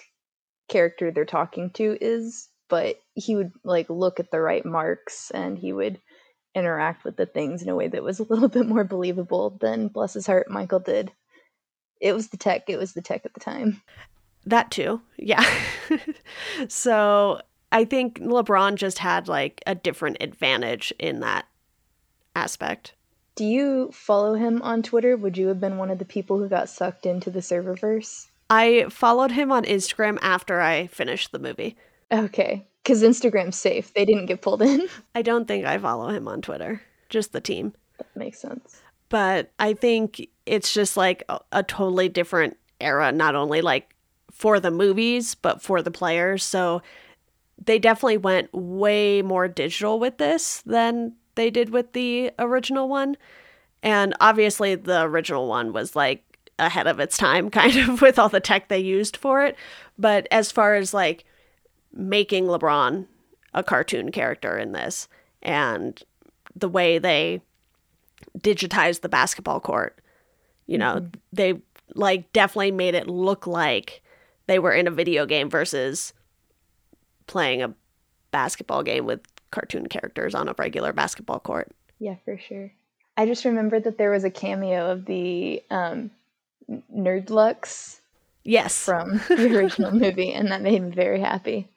character 0.67 1.11
they're 1.11 1.25
talking 1.25 1.69
to 1.75 1.95
is, 2.01 2.49
but 2.69 2.99
he 3.13 3.35
would 3.35 3.51
like 3.63 3.87
look 3.87 4.19
at 4.19 4.31
the 4.31 4.41
right 4.41 4.65
marks 4.65 5.29
and 5.29 5.59
he 5.59 5.71
would 5.71 6.01
interact 6.55 7.03
with 7.03 7.17
the 7.17 7.27
things 7.27 7.61
in 7.61 7.69
a 7.69 7.75
way 7.75 7.87
that 7.87 8.01
was 8.01 8.19
a 8.19 8.23
little 8.23 8.49
bit 8.49 8.65
more 8.65 8.83
believable 8.83 9.59
than 9.61 9.89
bless 9.89 10.15
his 10.15 10.25
heart 10.25 10.49
Michael 10.49 10.79
did. 10.79 11.11
It 12.01 12.13
was 12.13 12.29
the 12.29 12.37
tech, 12.37 12.67
it 12.67 12.79
was 12.79 12.93
the 12.93 13.03
tech 13.03 13.27
at 13.27 13.35
the 13.35 13.39
time. 13.39 13.83
That 14.49 14.71
too. 14.71 15.01
Yeah. 15.17 15.45
so 16.67 17.41
I 17.71 17.85
think 17.85 18.19
LeBron 18.19 18.75
just 18.75 18.97
had 18.97 19.27
like 19.27 19.61
a 19.67 19.75
different 19.75 20.17
advantage 20.21 20.91
in 20.97 21.19
that 21.19 21.45
aspect. 22.35 22.93
Do 23.35 23.45
you 23.45 23.91
follow 23.93 24.33
him 24.33 24.61
on 24.63 24.81
Twitter? 24.81 25.15
Would 25.15 25.37
you 25.37 25.47
have 25.47 25.59
been 25.59 25.77
one 25.77 25.91
of 25.91 25.99
the 25.99 26.05
people 26.05 26.39
who 26.39 26.49
got 26.49 26.67
sucked 26.67 27.05
into 27.05 27.29
the 27.29 27.39
serververse? 27.39 28.27
I 28.49 28.87
followed 28.89 29.31
him 29.31 29.51
on 29.51 29.65
Instagram 29.65 30.17
after 30.21 30.59
I 30.59 30.87
finished 30.87 31.31
the 31.31 31.39
movie. 31.39 31.77
Okay. 32.11 32.65
Because 32.83 33.03
Instagram's 33.03 33.55
safe. 33.55 33.93
They 33.93 34.03
didn't 34.03 34.25
get 34.25 34.41
pulled 34.41 34.63
in. 34.63 34.87
I 35.15 35.21
don't 35.21 35.47
think 35.47 35.65
I 35.65 35.77
follow 35.77 36.09
him 36.09 36.27
on 36.27 36.41
Twitter, 36.41 36.81
just 37.09 37.33
the 37.33 37.41
team. 37.41 37.73
That 37.99 38.07
makes 38.15 38.39
sense. 38.39 38.81
But 39.09 39.51
I 39.59 39.73
think 39.73 40.27
it's 40.47 40.73
just 40.73 40.97
like 40.97 41.23
a, 41.29 41.39
a 41.51 41.63
totally 41.63 42.09
different 42.09 42.57
era, 42.81 43.11
not 43.11 43.35
only 43.35 43.61
like 43.61 43.95
for 44.31 44.59
the 44.59 44.71
movies, 44.71 45.35
but 45.35 45.61
for 45.61 45.81
the 45.81 45.91
players. 45.91 46.43
So 46.43 46.81
they 47.63 47.79
definitely 47.79 48.17
went 48.17 48.53
way 48.53 49.21
more 49.21 49.47
digital 49.47 49.99
with 49.99 50.17
this 50.17 50.61
than 50.65 51.13
they 51.35 51.49
did 51.49 51.69
with 51.69 51.93
the 51.93 52.31
original 52.39 52.87
one. 52.87 53.17
And 53.81 54.13
obviously, 54.19 54.75
the 54.75 55.03
original 55.03 55.47
one 55.47 55.73
was 55.73 55.95
like 55.95 56.23
ahead 56.57 56.87
of 56.87 56.99
its 56.99 57.17
time, 57.17 57.49
kind 57.51 57.75
of 57.77 58.01
with 58.01 58.19
all 58.19 58.29
the 58.29 58.39
tech 58.39 58.67
they 58.67 58.79
used 58.79 59.17
for 59.17 59.43
it. 59.43 59.55
But 59.97 60.27
as 60.31 60.51
far 60.51 60.75
as 60.75 60.93
like 60.93 61.25
making 61.93 62.45
LeBron 62.45 63.07
a 63.53 63.63
cartoon 63.63 64.11
character 64.11 64.57
in 64.57 64.73
this 64.73 65.07
and 65.41 66.01
the 66.55 66.69
way 66.69 66.99
they 66.99 67.41
digitized 68.37 69.01
the 69.01 69.09
basketball 69.09 69.59
court, 69.59 69.99
you 70.67 70.77
know, 70.77 70.95
mm-hmm. 70.95 71.19
they 71.33 71.53
like 71.95 72.31
definitely 72.31 72.71
made 72.71 72.93
it 72.93 73.07
look 73.07 73.47
like 73.47 74.03
they 74.49 74.59
were 74.59 74.73
in 74.73 74.87
a 74.87 74.91
video 74.91 75.27
game 75.27 75.49
versus 75.49 76.11
playing 77.27 77.61
a 77.61 77.73
basketball 78.31 78.81
game 78.81 79.05
with 79.05 79.21
cartoon 79.51 79.87
characters 79.87 80.33
on 80.33 80.49
a 80.49 80.55
regular 80.57 80.91
basketball 80.91 81.39
court. 81.39 81.71
Yeah, 81.99 82.15
for 82.25 82.37
sure. 82.37 82.71
I 83.15 83.27
just 83.27 83.45
remembered 83.45 83.83
that 83.83 83.99
there 83.99 84.09
was 84.09 84.23
a 84.23 84.31
cameo 84.31 84.91
of 84.91 85.05
the 85.05 85.61
um, 85.69 86.09
Nerdlucks. 86.95 87.99
Yes. 88.43 88.85
From 88.85 89.21
the 89.27 89.55
original 89.55 89.91
movie, 89.91 90.33
and 90.33 90.51
that 90.51 90.61
made 90.61 90.81
me 90.81 90.91
very 90.91 91.19
happy. 91.19 91.69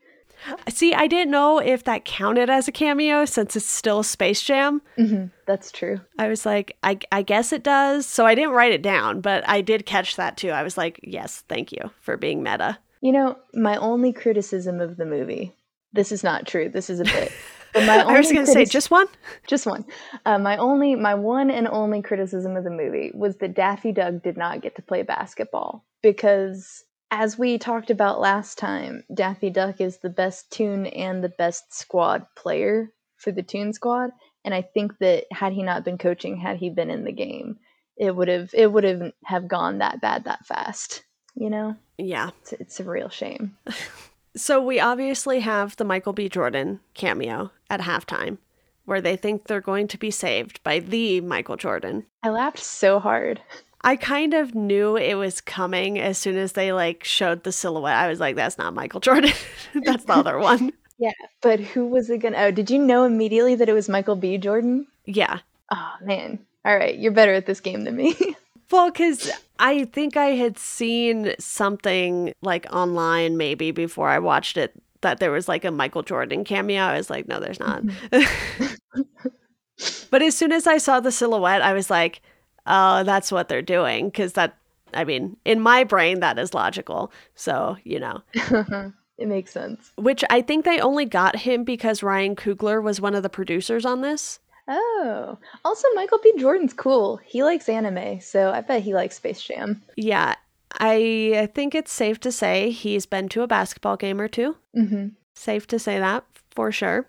See, 0.68 0.94
I 0.94 1.06
didn't 1.06 1.30
know 1.30 1.58
if 1.58 1.84
that 1.84 2.04
counted 2.04 2.50
as 2.50 2.68
a 2.68 2.72
cameo 2.72 3.24
since 3.24 3.56
it's 3.56 3.66
still 3.66 4.02
Space 4.02 4.42
Jam. 4.42 4.82
Mm-hmm, 4.98 5.26
that's 5.46 5.70
true. 5.70 6.00
I 6.18 6.28
was 6.28 6.44
like, 6.44 6.76
I, 6.82 6.98
I 7.10 7.22
guess 7.22 7.52
it 7.52 7.62
does. 7.62 8.06
So 8.06 8.26
I 8.26 8.34
didn't 8.34 8.52
write 8.52 8.72
it 8.72 8.82
down, 8.82 9.20
but 9.20 9.48
I 9.48 9.60
did 9.60 9.86
catch 9.86 10.16
that 10.16 10.36
too. 10.36 10.50
I 10.50 10.62
was 10.62 10.76
like, 10.76 11.00
yes, 11.02 11.44
thank 11.48 11.72
you 11.72 11.90
for 12.00 12.16
being 12.16 12.42
meta. 12.42 12.78
You 13.00 13.12
know, 13.12 13.38
my 13.54 13.76
only 13.76 14.12
criticism 14.12 14.80
of 14.80 14.96
the 14.96 15.06
movie. 15.06 15.54
This 15.92 16.12
is 16.12 16.24
not 16.24 16.46
true. 16.46 16.68
This 16.68 16.88
is 16.88 17.00
a 17.00 17.04
bit. 17.04 17.32
But 17.72 17.86
my 17.86 18.00
I 18.00 18.18
was 18.18 18.30
going 18.30 18.44
to 18.44 18.52
say 18.52 18.66
just 18.66 18.90
one. 18.90 19.06
Just 19.46 19.64
one. 19.64 19.86
Uh, 20.26 20.38
my 20.38 20.58
only, 20.58 20.94
my 20.94 21.14
one 21.14 21.50
and 21.50 21.66
only 21.66 22.02
criticism 22.02 22.54
of 22.54 22.64
the 22.64 22.70
movie 22.70 23.10
was 23.14 23.36
that 23.38 23.54
Daffy 23.54 23.92
Duck 23.92 24.22
did 24.22 24.36
not 24.36 24.60
get 24.60 24.76
to 24.76 24.82
play 24.82 25.02
basketball 25.02 25.82
because, 26.02 26.84
as 27.12 27.38
we 27.38 27.58
talked 27.58 27.90
about 27.90 28.20
last 28.20 28.58
time, 28.58 29.04
Daffy 29.14 29.50
Duck 29.50 29.80
is 29.80 29.98
the 29.98 30.10
best 30.10 30.50
tune 30.50 30.86
and 30.86 31.22
the 31.22 31.28
best 31.28 31.72
squad 31.72 32.26
player 32.34 32.92
for 33.18 33.30
the 33.30 33.42
tune 33.42 33.72
Squad, 33.72 34.10
and 34.44 34.52
I 34.52 34.62
think 34.62 34.98
that 34.98 35.26
had 35.30 35.52
he 35.52 35.62
not 35.62 35.84
been 35.84 35.98
coaching, 35.98 36.36
had 36.36 36.56
he 36.56 36.70
been 36.70 36.90
in 36.90 37.04
the 37.04 37.12
game, 37.12 37.58
it 37.96 38.16
would 38.16 38.26
have 38.26 38.50
it 38.52 38.72
would 38.72 38.82
have 38.82 39.12
have 39.24 39.46
gone 39.46 39.78
that 39.78 40.00
bad 40.00 40.24
that 40.24 40.44
fast 40.44 41.04
you 41.34 41.50
know? 41.50 41.76
Yeah. 41.98 42.30
It's, 42.40 42.52
it's 42.54 42.80
a 42.80 42.84
real 42.84 43.08
shame. 43.08 43.56
so 44.36 44.62
we 44.62 44.80
obviously 44.80 45.40
have 45.40 45.76
the 45.76 45.84
Michael 45.84 46.12
B. 46.12 46.28
Jordan 46.28 46.80
cameo 46.94 47.50
at 47.70 47.80
halftime 47.80 48.38
where 48.84 49.00
they 49.00 49.16
think 49.16 49.46
they're 49.46 49.60
going 49.60 49.86
to 49.86 49.98
be 49.98 50.10
saved 50.10 50.62
by 50.64 50.80
the 50.80 51.20
Michael 51.20 51.56
Jordan. 51.56 52.04
I 52.22 52.30
laughed 52.30 52.58
so 52.58 52.98
hard. 52.98 53.40
I 53.84 53.96
kind 53.96 54.34
of 54.34 54.54
knew 54.54 54.96
it 54.96 55.14
was 55.14 55.40
coming 55.40 55.98
as 55.98 56.18
soon 56.18 56.36
as 56.36 56.52
they 56.52 56.72
like 56.72 57.04
showed 57.04 57.42
the 57.42 57.52
silhouette. 57.52 57.96
I 57.96 58.08
was 58.08 58.20
like, 58.20 58.36
that's 58.36 58.58
not 58.58 58.74
Michael 58.74 59.00
Jordan. 59.00 59.32
that's 59.84 60.04
the 60.04 60.14
other 60.14 60.38
one. 60.38 60.72
Yeah, 60.98 61.12
but 61.40 61.58
who 61.58 61.86
was 61.86 62.10
it 62.10 62.18
gonna 62.18 62.36
oh, 62.38 62.50
did 62.52 62.70
you 62.70 62.78
know 62.78 63.04
immediately 63.04 63.56
that 63.56 63.68
it 63.68 63.72
was 63.72 63.88
Michael 63.88 64.14
B. 64.14 64.38
Jordan? 64.38 64.86
Yeah. 65.04 65.40
Oh 65.70 65.94
man. 66.02 66.38
All 66.64 66.76
right, 66.76 66.96
you're 66.96 67.12
better 67.12 67.34
at 67.34 67.46
this 67.46 67.60
game 67.60 67.84
than 67.84 67.96
me. 67.96 68.14
Well, 68.72 68.90
because 68.90 69.30
I 69.58 69.84
think 69.84 70.16
I 70.16 70.28
had 70.28 70.56
seen 70.56 71.34
something 71.38 72.32
like 72.40 72.66
online 72.72 73.36
maybe 73.36 73.70
before 73.70 74.08
I 74.08 74.18
watched 74.18 74.56
it 74.56 74.72
that 75.02 75.20
there 75.20 75.30
was 75.30 75.46
like 75.46 75.66
a 75.66 75.70
Michael 75.70 76.02
Jordan 76.02 76.42
cameo. 76.42 76.80
I 76.80 76.96
was 76.96 77.10
like, 77.10 77.28
no, 77.28 77.38
there's 77.38 77.60
not. 77.60 77.82
Mm-hmm. 77.82 79.02
but 80.10 80.22
as 80.22 80.34
soon 80.34 80.52
as 80.52 80.66
I 80.66 80.78
saw 80.78 81.00
the 81.00 81.12
silhouette, 81.12 81.60
I 81.60 81.74
was 81.74 81.90
like, 81.90 82.22
oh, 82.66 83.04
that's 83.04 83.32
what 83.32 83.48
they're 83.48 83.62
doing. 83.62 84.08
Because 84.08 84.34
that, 84.34 84.56
I 84.94 85.04
mean, 85.04 85.36
in 85.44 85.60
my 85.60 85.84
brain, 85.84 86.20
that 86.20 86.38
is 86.38 86.54
logical. 86.54 87.12
So, 87.34 87.76
you 87.84 88.00
know. 88.00 88.22
it 88.34 89.28
makes 89.28 89.52
sense. 89.52 89.92
Which 89.96 90.24
I 90.30 90.42
think 90.42 90.64
they 90.64 90.80
only 90.80 91.04
got 91.04 91.36
him 91.36 91.64
because 91.64 92.02
Ryan 92.02 92.36
Coogler 92.36 92.82
was 92.82 93.00
one 93.00 93.14
of 93.14 93.22
the 93.22 93.30
producers 93.30 93.84
on 93.84 94.00
this. 94.00 94.38
Oh, 94.68 95.38
also 95.64 95.88
Michael 95.94 96.20
B. 96.22 96.32
Jordan's 96.38 96.72
cool. 96.72 97.16
He 97.16 97.42
likes 97.42 97.68
anime, 97.68 98.20
so 98.20 98.52
I 98.52 98.60
bet 98.60 98.82
he 98.82 98.94
likes 98.94 99.16
Space 99.16 99.42
Jam. 99.42 99.82
Yeah, 99.96 100.36
I 100.78 101.50
think 101.54 101.74
it's 101.74 101.92
safe 101.92 102.20
to 102.20 102.32
say 102.32 102.70
he's 102.70 103.06
been 103.06 103.28
to 103.30 103.42
a 103.42 103.46
basketball 103.46 103.96
game 103.96 104.20
or 104.20 104.28
2 104.28 104.56
mm-hmm. 104.76 105.08
Safe 105.34 105.66
to 105.66 105.78
say 105.78 105.98
that 105.98 106.24
for 106.50 106.70
sure. 106.70 107.06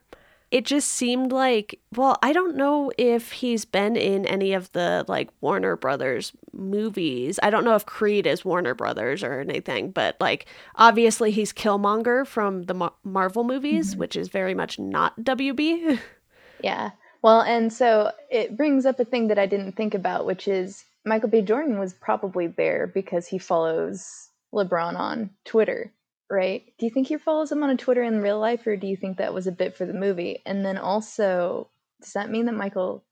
It 0.53 0.65
just 0.65 0.89
seemed 0.89 1.31
like, 1.31 1.79
well, 1.95 2.15
I 2.21 2.31
don't 2.31 2.55
know 2.55 2.91
if 2.95 3.31
he's 3.31 3.65
been 3.65 3.95
in 3.95 4.27
any 4.27 4.53
of 4.53 4.71
the 4.73 5.03
like 5.07 5.31
Warner 5.41 5.75
Brothers 5.75 6.31
movies. 6.51 7.39
I 7.41 7.49
don't 7.49 7.65
know 7.65 7.73
if 7.73 7.87
Creed 7.87 8.27
is 8.27 8.45
Warner 8.45 8.75
Brothers 8.75 9.23
or 9.23 9.39
anything, 9.39 9.89
but 9.89 10.15
like 10.21 10.45
obviously 10.75 11.31
he's 11.31 11.53
Killmonger 11.53 12.27
from 12.27 12.65
the 12.65 12.75
Mar- 12.75 12.93
Marvel 13.03 13.43
movies, 13.43 13.91
mm-hmm. 13.91 14.01
which 14.01 14.15
is 14.15 14.27
very 14.29 14.53
much 14.53 14.77
not 14.77 15.19
WB. 15.21 15.97
yeah. 16.63 16.91
Well, 17.23 17.41
and 17.41 17.73
so 17.73 18.11
it 18.29 18.55
brings 18.55 18.85
up 18.85 18.99
a 18.99 19.05
thing 19.05 19.29
that 19.29 19.39
I 19.39 19.47
didn't 19.47 19.71
think 19.71 19.95
about, 19.95 20.27
which 20.27 20.47
is 20.47 20.85
Michael 21.03 21.29
B. 21.29 21.41
Jordan 21.41 21.79
was 21.79 21.93
probably 21.93 22.45
there 22.45 22.85
because 22.85 23.25
he 23.25 23.39
follows 23.39 24.29
LeBron 24.53 24.99
on 24.99 25.31
Twitter, 25.45 25.91
right? 26.29 26.63
Do 26.77 26.85
you 26.85 26.91
think 26.91 27.07
he 27.07 27.17
follows 27.17 27.51
him 27.51 27.63
on 27.63 27.77
Twitter 27.77 28.03
in 28.03 28.21
real 28.21 28.39
life, 28.39 28.65
or 28.67 28.75
do 28.75 28.87
you 28.87 28.97
think 28.97 29.17
that 29.17 29.33
was 29.33 29.47
a 29.47 29.51
bit 29.51 29.75
for 29.75 29.85
the 29.85 29.93
movie? 29.93 30.41
And 30.45 30.65
then 30.65 30.77
also, 30.77 31.69
does 32.01 32.13
that 32.13 32.29
mean 32.29 32.45
that 32.45 32.53
Michael 32.53 33.03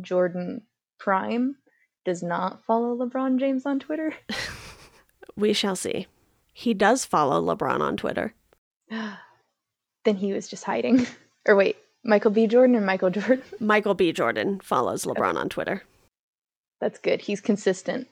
Jordan 0.00 0.62
Prime 0.98 1.56
does 2.04 2.22
not 2.22 2.64
follow 2.64 2.96
LeBron 2.96 3.38
James 3.38 3.66
on 3.66 3.78
Twitter? 3.78 4.14
we 5.36 5.52
shall 5.52 5.76
see. 5.76 6.06
He 6.52 6.74
does 6.74 7.04
follow 7.04 7.42
LeBron 7.42 7.80
on 7.80 7.96
Twitter. 7.96 8.34
then 8.90 10.16
he 10.16 10.32
was 10.32 10.48
just 10.48 10.64
hiding. 10.64 11.06
or 11.46 11.56
wait, 11.56 11.76
Michael 12.04 12.30
B. 12.30 12.46
Jordan 12.46 12.76
or 12.76 12.80
Michael 12.80 13.10
Jordan? 13.10 13.42
Michael 13.60 13.94
B. 13.94 14.12
Jordan 14.12 14.60
follows 14.60 15.04
LeBron 15.04 15.30
okay. 15.30 15.38
on 15.38 15.48
Twitter. 15.48 15.82
That's 16.80 16.98
good. 16.98 17.22
He's 17.22 17.40
consistent. 17.40 18.08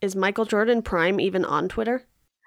Is 0.00 0.16
Michael 0.16 0.44
Jordan 0.44 0.82
Prime 0.82 1.20
even 1.20 1.44
on 1.44 1.68
Twitter? 1.68 2.04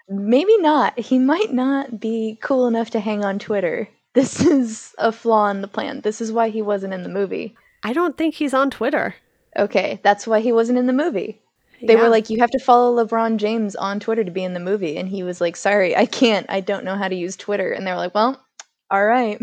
Maybe 0.10 0.58
not. 0.58 0.98
He 1.00 1.20
might 1.20 1.54
not 1.54 2.00
be 2.00 2.38
cool 2.42 2.68
enough 2.68 2.92
to 2.92 3.00
hang 3.00 3.24
on 3.24 3.40
Twitter. 3.40 3.90
This 4.14 4.42
is 4.42 4.96
a 4.98 5.12
flaw 5.12 5.48
in 5.50 5.62
the 5.62 5.68
plan. 5.68 6.02
This 6.02 6.22
is 6.22 6.32
why 6.32 6.50
he 6.50 6.64
wasn't 6.64 6.96
in 6.96 7.04
the 7.04 7.10
movie. 7.10 7.56
I 7.84 7.94
don't 7.94 8.18
think 8.18 8.34
he's 8.34 8.54
on 8.54 8.72
Twitter. 8.72 9.14
Okay, 9.56 10.00
that's 10.02 10.26
why 10.26 10.40
he 10.40 10.52
wasn't 10.52 10.80
in 10.80 10.88
the 10.88 10.94
movie. 10.94 11.40
They 11.84 11.94
yeah. 11.94 12.02
were 12.02 12.10
like, 12.10 12.32
you 12.32 12.40
have 12.40 12.50
to 12.52 12.60
follow 12.60 13.06
LeBron 13.06 13.38
James 13.38 13.76
on 13.76 14.00
Twitter 14.00 14.24
to 14.24 14.32
be 14.32 14.44
in 14.44 14.56
the 14.56 14.60
movie. 14.60 14.98
And 14.98 15.08
he 15.08 15.22
was 15.22 15.40
like, 15.40 15.56
sorry, 15.56 15.96
I 15.96 16.08
can't. 16.08 16.48
I 16.50 16.62
don't 16.62 16.84
know 16.84 16.96
how 16.96 17.08
to 17.08 17.16
use 17.16 17.36
Twitter. 17.36 17.72
And 17.72 17.86
they 17.86 17.92
were 17.92 17.98
like, 17.98 18.16
well, 18.16 18.44
all 18.90 19.06
right. 19.06 19.40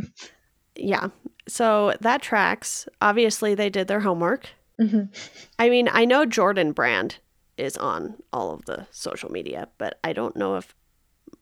Yeah. 0.75 1.09
So 1.47 1.95
that 2.01 2.23
tracks. 2.23 2.89
Obviously, 3.01 3.55
they 3.55 3.71
did 3.71 3.87
their 3.87 4.01
homework. 4.01 4.49
Mm-hmm. 4.81 5.05
I 5.59 5.69
mean, 5.71 5.89
I 5.93 6.05
know 6.05 6.27
Jordan 6.27 6.73
Brand 6.73 7.19
is 7.57 7.77
on 7.77 8.17
all 8.33 8.53
of 8.53 8.65
the 8.65 8.87
social 8.91 9.31
media, 9.31 9.69
but 9.79 9.99
I 10.03 10.13
don't 10.13 10.37
know 10.37 10.57
if 10.57 10.75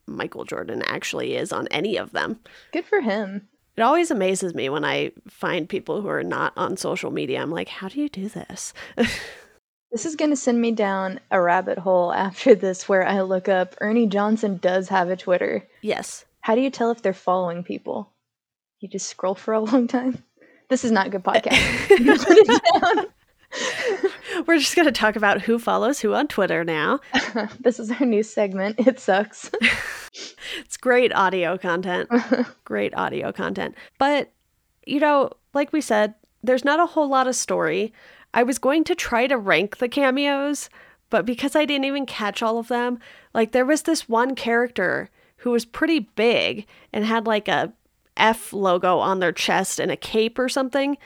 Michael 0.06 0.44
Jordan 0.44 0.82
actually 0.84 1.36
is 1.36 1.52
on 1.52 1.68
any 1.68 1.96
of 1.96 2.12
them. 2.12 2.40
Good 2.72 2.84
for 2.84 3.00
him. 3.00 3.48
It 3.76 3.82
always 3.82 4.10
amazes 4.10 4.54
me 4.54 4.68
when 4.68 4.84
I 4.84 5.12
find 5.28 5.68
people 5.68 6.02
who 6.02 6.08
are 6.08 6.22
not 6.22 6.52
on 6.56 6.76
social 6.76 7.10
media. 7.10 7.40
I'm 7.40 7.50
like, 7.50 7.68
how 7.68 7.88
do 7.88 8.00
you 8.00 8.08
do 8.08 8.28
this? 8.28 8.74
this 8.96 10.04
is 10.04 10.16
going 10.16 10.30
to 10.30 10.36
send 10.36 10.60
me 10.60 10.72
down 10.72 11.20
a 11.30 11.40
rabbit 11.40 11.78
hole 11.78 12.12
after 12.12 12.54
this 12.54 12.88
where 12.88 13.06
I 13.06 13.22
look 13.22 13.48
up 13.48 13.74
Ernie 13.80 14.06
Johnson 14.06 14.58
does 14.58 14.88
have 14.90 15.08
a 15.08 15.16
Twitter. 15.16 15.66
Yes. 15.80 16.26
How 16.42 16.54
do 16.54 16.60
you 16.60 16.70
tell 16.70 16.90
if 16.90 17.00
they're 17.00 17.14
following 17.14 17.64
people? 17.64 18.12
You 18.80 18.88
just 18.88 19.08
scroll 19.08 19.34
for 19.34 19.54
a 19.54 19.60
long 19.60 19.86
time? 19.86 20.22
This 20.68 20.84
is 20.84 20.90
not 20.90 21.10
good 21.10 21.24
podcast. 21.24 23.06
We're 24.46 24.58
just 24.58 24.74
going 24.74 24.86
to 24.86 24.92
talk 24.92 25.16
about 25.16 25.42
who 25.42 25.58
follows 25.58 26.00
who 26.00 26.14
on 26.14 26.28
Twitter 26.28 26.64
now. 26.64 27.00
this 27.60 27.78
is 27.78 27.90
our 27.90 28.06
new 28.06 28.22
segment. 28.22 28.86
It 28.86 28.98
sucks. 28.98 29.50
it's 30.58 30.76
great 30.76 31.14
audio 31.14 31.58
content. 31.58 32.08
great 32.64 32.94
audio 32.96 33.32
content. 33.32 33.74
But, 33.98 34.30
you 34.86 35.00
know, 35.00 35.30
like 35.54 35.72
we 35.72 35.80
said, 35.80 36.14
there's 36.42 36.64
not 36.64 36.80
a 36.80 36.86
whole 36.86 37.08
lot 37.08 37.28
of 37.28 37.36
story. 37.36 37.92
I 38.34 38.42
was 38.42 38.58
going 38.58 38.84
to 38.84 38.94
try 38.94 39.26
to 39.26 39.36
rank 39.36 39.78
the 39.78 39.88
cameos, 39.88 40.70
but 41.10 41.26
because 41.26 41.54
I 41.54 41.64
didn't 41.64 41.84
even 41.84 42.06
catch 42.06 42.42
all 42.42 42.58
of 42.58 42.68
them, 42.68 42.98
like 43.34 43.52
there 43.52 43.66
was 43.66 43.82
this 43.82 44.08
one 44.08 44.34
character 44.34 45.10
who 45.38 45.50
was 45.50 45.64
pretty 45.64 46.00
big 46.00 46.66
and 46.92 47.04
had 47.04 47.26
like 47.26 47.48
a 47.48 47.72
F 48.16 48.52
logo 48.52 48.98
on 48.98 49.20
their 49.20 49.32
chest 49.32 49.78
and 49.78 49.90
a 49.90 49.96
cape 49.96 50.38
or 50.38 50.48
something, 50.48 50.96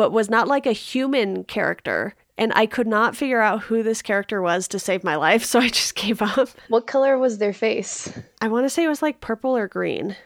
but 0.00 0.12
was 0.12 0.30
not 0.30 0.48
like 0.48 0.64
a 0.64 0.72
human 0.72 1.44
character 1.44 2.14
and 2.38 2.54
I 2.54 2.64
could 2.64 2.86
not 2.86 3.14
figure 3.14 3.42
out 3.42 3.64
who 3.64 3.82
this 3.82 4.00
character 4.00 4.40
was 4.40 4.66
to 4.68 4.78
save 4.78 5.04
my 5.04 5.16
life, 5.16 5.44
so 5.50 5.58
I 5.60 5.68
just 5.68 5.94
gave 5.94 6.22
up. 6.22 6.48
What 6.68 6.86
color 6.86 7.18
was 7.18 7.36
their 7.36 7.52
face? 7.52 8.10
I 8.40 8.48
want 8.48 8.64
to 8.64 8.70
say 8.70 8.82
it 8.82 8.88
was 8.88 9.02
like 9.02 9.20
purple 9.20 9.54
or 9.54 9.68
green. 9.68 10.16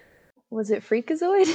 Was 0.48 0.70
it 0.70 0.84
Freakazoid? 0.84 1.52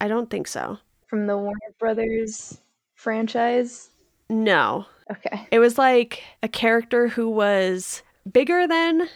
I 0.00 0.08
don't 0.08 0.30
think 0.30 0.48
so. 0.48 0.78
From 1.06 1.26
the 1.26 1.36
Warner 1.36 1.74
Brothers 1.78 2.58
franchise? 2.94 3.90
No. 4.30 4.86
Okay. 5.10 5.46
It 5.50 5.58
was 5.58 5.76
like 5.76 6.22
a 6.42 6.48
character 6.48 7.08
who 7.08 7.28
was 7.28 8.02
bigger 8.32 8.66
than 8.66 9.06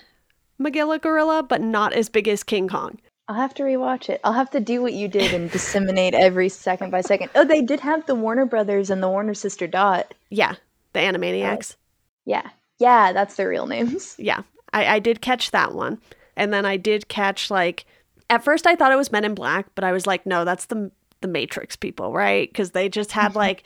Magilla 0.60 1.00
Gorilla, 1.00 1.42
but 1.42 1.62
not 1.62 1.94
as 1.94 2.10
big 2.10 2.28
as 2.28 2.42
King 2.42 2.68
Kong. 2.68 2.98
I'll 3.26 3.36
have 3.36 3.54
to 3.54 3.62
rewatch 3.62 4.10
it. 4.10 4.20
I'll 4.22 4.34
have 4.34 4.50
to 4.50 4.60
do 4.60 4.82
what 4.82 4.92
you 4.92 5.08
did 5.08 5.32
and 5.32 5.50
disseminate 5.50 6.14
every 6.14 6.48
second 6.50 6.90
by 6.90 7.00
second. 7.00 7.30
Oh, 7.34 7.44
they 7.44 7.62
did 7.62 7.80
have 7.80 8.04
the 8.06 8.14
Warner 8.14 8.44
Brothers 8.44 8.90
and 8.90 9.02
the 9.02 9.08
Warner 9.08 9.34
sister 9.34 9.66
Dot. 9.66 10.12
Yeah, 10.30 10.56
the 10.92 11.00
Animaniacs. 11.00 11.76
yeah. 12.24 12.50
Yeah, 12.78 13.12
that's 13.12 13.36
their 13.36 13.48
real 13.48 13.66
names. 13.66 14.16
Yeah. 14.18 14.42
I, 14.72 14.96
I 14.96 14.98
did 14.98 15.20
catch 15.20 15.52
that 15.52 15.72
one. 15.72 15.98
And 16.36 16.52
then 16.52 16.66
I 16.66 16.76
did 16.76 17.08
catch 17.08 17.48
like 17.48 17.86
at 18.28 18.42
first 18.42 18.66
I 18.66 18.74
thought 18.74 18.90
it 18.90 18.96
was 18.96 19.12
Men 19.12 19.24
in 19.24 19.34
Black, 19.34 19.66
but 19.76 19.84
I 19.84 19.92
was 19.92 20.06
like, 20.06 20.26
no, 20.26 20.44
that's 20.44 20.66
the 20.66 20.90
the 21.20 21.28
Matrix 21.28 21.76
people, 21.76 22.12
right? 22.12 22.48
Because 22.50 22.72
they 22.72 22.88
just 22.88 23.12
had 23.12 23.28
mm-hmm. 23.28 23.38
like 23.38 23.62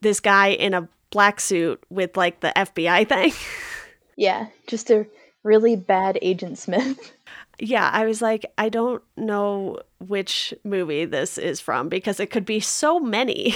this 0.00 0.18
guy 0.20 0.48
in 0.48 0.74
a 0.74 0.88
black 1.10 1.40
suit 1.40 1.82
with 1.90 2.16
like 2.16 2.40
the 2.40 2.52
FBI 2.56 3.08
thing. 3.08 3.32
yeah, 4.16 4.48
just 4.66 4.90
a 4.90 5.06
really 5.44 5.76
bad 5.76 6.18
Agent 6.20 6.58
Smith. 6.58 7.12
Yeah, 7.64 7.88
I 7.92 8.06
was 8.06 8.20
like, 8.20 8.44
I 8.58 8.68
don't 8.68 9.04
know 9.16 9.78
which 10.00 10.52
movie 10.64 11.04
this 11.04 11.38
is 11.38 11.60
from 11.60 11.88
because 11.88 12.18
it 12.18 12.26
could 12.26 12.44
be 12.44 12.58
so 12.58 12.98
many. 12.98 13.54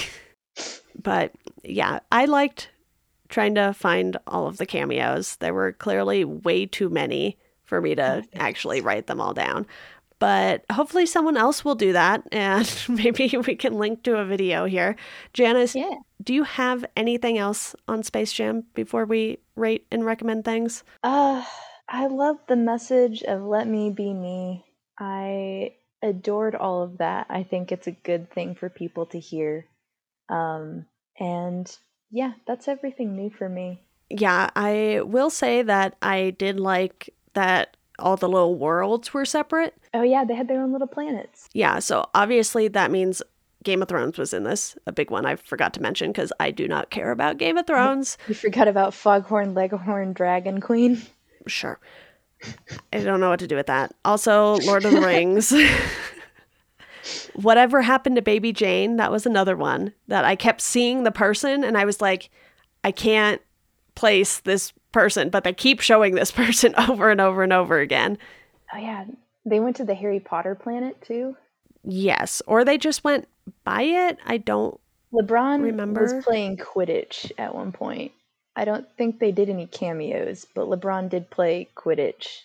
but 1.03 1.33
yeah, 1.61 1.99
I 2.09 2.23
liked 2.23 2.69
trying 3.27 3.55
to 3.55 3.73
find 3.73 4.15
all 4.25 4.47
of 4.47 4.55
the 4.55 4.65
cameos. 4.65 5.35
There 5.35 5.53
were 5.53 5.73
clearly 5.73 6.23
way 6.23 6.65
too 6.65 6.87
many 6.87 7.37
for 7.65 7.81
me 7.81 7.95
to 7.95 8.23
actually 8.37 8.79
write 8.79 9.07
them 9.07 9.19
all 9.19 9.33
down. 9.33 9.67
But 10.19 10.63
hopefully 10.71 11.05
someone 11.05 11.35
else 11.35 11.65
will 11.65 11.75
do 11.75 11.91
that 11.91 12.23
and 12.31 12.73
maybe 12.87 13.35
we 13.45 13.57
can 13.57 13.77
link 13.77 14.03
to 14.03 14.15
a 14.15 14.23
video 14.23 14.63
here. 14.63 14.95
Janice, 15.33 15.75
yeah. 15.75 15.95
do 16.23 16.33
you 16.33 16.43
have 16.43 16.85
anything 16.95 17.37
else 17.37 17.75
on 17.89 18.03
Space 18.03 18.31
Jam 18.31 18.63
before 18.73 19.03
we 19.03 19.39
rate 19.57 19.85
and 19.91 20.05
recommend 20.05 20.45
things? 20.45 20.85
Uh 21.03 21.43
I 21.89 22.07
love 22.07 22.37
the 22.47 22.55
message 22.55 23.23
of 23.23 23.41
let 23.41 23.67
me 23.67 23.89
be 23.89 24.13
me. 24.13 24.65
I 24.99 25.75
adored 26.01 26.55
all 26.55 26.83
of 26.83 26.97
that. 26.97 27.27
I 27.29 27.43
think 27.43 27.71
it's 27.71 27.87
a 27.87 27.91
good 27.91 28.31
thing 28.31 28.55
for 28.55 28.69
people 28.69 29.05
to 29.07 29.19
hear. 29.19 29.65
Um 30.29 30.85
and 31.19 31.75
yeah, 32.11 32.33
that's 32.45 32.67
everything 32.67 33.15
new 33.15 33.29
for 33.29 33.49
me. 33.49 33.81
Yeah, 34.09 34.49
I 34.55 35.01
will 35.03 35.29
say 35.29 35.61
that 35.63 35.95
I 36.01 36.31
did 36.31 36.59
like 36.59 37.13
that 37.33 37.77
all 37.99 38.15
the 38.15 38.29
little 38.29 38.55
worlds 38.55 39.13
were 39.13 39.25
separate. 39.25 39.75
Oh, 39.93 40.03
yeah, 40.03 40.23
they 40.23 40.35
had 40.35 40.47
their 40.47 40.61
own 40.61 40.71
little 40.71 40.87
planets. 40.87 41.49
Yeah, 41.53 41.79
so 41.79 42.07
obviously 42.13 42.67
that 42.69 42.91
means 42.91 43.21
Game 43.63 43.81
of 43.81 43.87
Thrones 43.87 44.17
was 44.17 44.33
in 44.33 44.43
this, 44.43 44.77
a 44.85 44.91
big 44.91 45.09
one 45.11 45.25
I 45.25 45.35
forgot 45.35 45.73
to 45.73 45.81
mention 45.81 46.11
because 46.11 46.31
I 46.39 46.51
do 46.51 46.67
not 46.67 46.89
care 46.89 47.11
about 47.11 47.37
Game 47.37 47.57
of 47.57 47.65
Thrones. 47.65 48.17
You 48.27 48.35
forgot 48.35 48.67
about 48.67 48.93
Foghorn 48.93 49.53
Leghorn 49.53 50.13
Dragon 50.13 50.61
Queen? 50.61 51.01
Sure. 51.47 51.79
I 52.93 52.99
don't 52.99 53.19
know 53.19 53.29
what 53.29 53.39
to 53.39 53.47
do 53.47 53.55
with 53.55 53.67
that. 53.67 53.93
Also, 54.05 54.57
Lord 54.57 54.85
of 54.85 54.91
the 54.91 55.01
Rings. 55.01 55.53
Whatever 57.35 57.81
happened 57.81 58.15
to 58.17 58.21
Baby 58.21 58.51
Jane? 58.51 58.97
That 58.97 59.11
was 59.11 59.25
another 59.25 59.55
one 59.55 59.93
that 60.07 60.25
I 60.25 60.35
kept 60.35 60.61
seeing 60.61 61.03
the 61.03 61.11
person 61.11 61.63
and 61.63 61.77
I 61.77 61.85
was 61.85 62.01
like, 62.01 62.29
I 62.83 62.91
can't 62.91 63.41
place 63.95 64.39
this 64.39 64.73
person, 64.91 65.29
but 65.29 65.43
they 65.43 65.53
keep 65.53 65.79
showing 65.79 66.15
this 66.15 66.31
person 66.43 66.75
over 66.77 67.09
and 67.09 67.21
over 67.21 67.43
and 67.43 67.53
over 67.53 67.79
again. 67.79 68.17
Oh, 68.73 68.77
yeah. 68.77 69.05
They 69.45 69.59
went 69.59 69.77
to 69.77 69.85
the 69.85 69.95
Harry 69.95 70.19
Potter 70.19 70.55
planet 70.55 71.01
too? 71.01 71.35
Yes. 71.83 72.41
Or 72.45 72.65
they 72.65 72.77
just 72.77 73.03
went 73.03 73.27
by 73.63 73.83
it. 73.83 74.17
I 74.25 74.37
don't 74.37 74.79
LeBron 75.13 75.63
remember. 75.63 76.01
was 76.01 76.25
playing 76.25 76.57
Quidditch 76.57 77.31
at 77.37 77.55
one 77.55 77.71
point. 77.71 78.11
I 78.57 78.65
don't 78.65 78.87
think 78.97 79.19
they 79.19 79.31
did 79.31 79.49
any 79.49 79.67
cameos, 79.67 80.47
but 80.55 80.67
LeBron 80.67 81.09
did 81.09 81.29
play 81.29 81.69
Quidditch. 81.75 82.41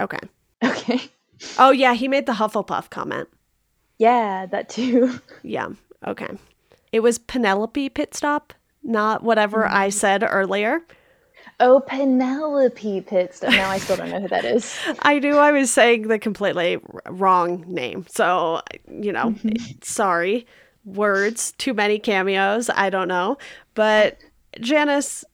Okay. 0.00 0.18
Okay. 0.64 1.00
Oh, 1.58 1.70
yeah. 1.70 1.94
He 1.94 2.06
made 2.06 2.26
the 2.26 2.34
Hufflepuff 2.34 2.90
comment. 2.90 3.26
Yeah, 3.96 4.44
that 4.44 4.68
too. 4.68 5.18
Yeah. 5.42 5.68
Okay. 6.06 6.28
It 6.92 7.00
was 7.00 7.16
Penelope 7.16 7.88
Pitstop, 7.88 8.50
not 8.82 9.22
whatever 9.22 9.62
mm-hmm. 9.62 9.74
I 9.74 9.88
said 9.88 10.22
earlier. 10.22 10.82
Oh, 11.58 11.80
Penelope 11.80 13.00
Pitstone. 13.00 13.52
Now 13.52 13.70
I 13.70 13.78
still 13.78 13.96
don't 13.96 14.10
know 14.10 14.20
who 14.20 14.28
that 14.28 14.44
is. 14.44 14.78
I 15.00 15.18
knew 15.18 15.38
I 15.38 15.50
was 15.50 15.70
saying 15.70 16.08
the 16.08 16.18
completely 16.18 16.76
r- 16.76 17.02
wrong 17.10 17.64
name. 17.66 18.04
So, 18.10 18.60
you 18.90 19.12
know, 19.12 19.34
sorry. 19.80 20.46
Words, 20.84 21.52
too 21.52 21.72
many 21.72 21.98
cameos. 21.98 22.68
I 22.68 22.90
don't 22.90 23.08
know. 23.08 23.38
But 23.72 24.18
Janice, 24.60 25.24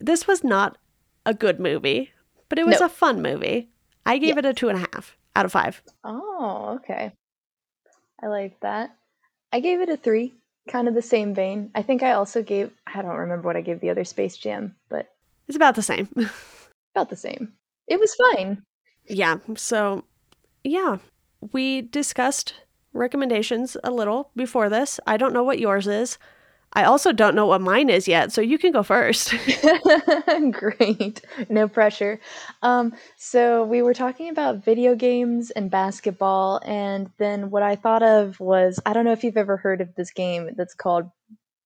this 0.00 0.26
was 0.26 0.42
not 0.44 0.78
a 1.26 1.34
good 1.34 1.58
movie, 1.60 2.12
but 2.48 2.58
it 2.58 2.66
was 2.66 2.80
No. 2.80 2.86
a 2.86 2.90
fun 2.90 3.20
movie. 3.22 3.68
I 4.06 4.18
gave 4.18 4.38
it 4.38 4.44
a 4.46 4.54
two 4.54 4.68
and 4.68 4.78
a 4.78 4.86
half 4.92 5.16
out 5.36 5.44
of 5.44 5.52
five. 5.52 5.82
Oh, 6.04 6.78
okay. 6.80 7.12
I 8.22 8.26
like 8.28 8.58
that. 8.60 8.96
I 9.52 9.60
gave 9.60 9.80
it 9.80 9.88
a 9.88 9.96
three, 9.96 10.34
kind 10.68 10.88
of 10.88 10.94
the 10.94 11.02
same 11.02 11.34
vein. 11.34 11.70
I 11.74 11.82
think 11.82 12.02
I 12.02 12.12
also 12.12 12.42
gave, 12.42 12.70
I 12.86 13.02
don't 13.02 13.16
remember 13.16 13.46
what 13.46 13.56
I 13.56 13.60
gave 13.60 13.80
the 13.80 13.90
other 13.90 14.04
Space 14.04 14.36
Jam, 14.36 14.74
but 14.88 15.08
It's 15.46 15.56
about 15.56 15.74
the 15.74 15.82
same. 15.82 16.08
about 16.94 17.10
the 17.10 17.16
same. 17.16 17.52
It 17.86 18.00
was 18.00 18.14
fine. 18.14 18.62
yeah. 19.06 19.38
So, 19.56 20.04
yeah, 20.64 20.98
we 21.52 21.82
discussed 21.82 22.54
recommendations 22.92 23.76
a 23.84 23.90
little 23.90 24.30
before 24.36 24.68
this. 24.68 24.98
I 25.06 25.16
don't 25.16 25.32
know 25.32 25.44
what 25.44 25.58
yours 25.60 25.86
is. 25.86 26.18
I 26.72 26.84
also 26.84 27.12
don't 27.12 27.34
know 27.34 27.46
what 27.46 27.60
mine 27.60 27.88
is 27.88 28.06
yet, 28.06 28.30
so 28.30 28.40
you 28.40 28.58
can 28.58 28.72
go 28.72 28.82
first. 28.82 29.34
Great. 30.52 31.22
No 31.48 31.66
pressure. 31.66 32.20
Um, 32.62 32.94
so 33.16 33.64
we 33.64 33.82
were 33.82 33.94
talking 33.94 34.28
about 34.28 34.64
video 34.64 34.94
games 34.94 35.50
and 35.50 35.70
basketball, 35.70 36.60
and 36.64 37.10
then 37.18 37.50
what 37.50 37.62
I 37.62 37.76
thought 37.76 38.02
of 38.02 38.38
was 38.38 38.80
I 38.84 38.92
don't 38.92 39.04
know 39.04 39.12
if 39.12 39.24
you've 39.24 39.36
ever 39.36 39.56
heard 39.56 39.80
of 39.80 39.94
this 39.94 40.10
game 40.10 40.50
that's 40.56 40.74
called 40.74 41.10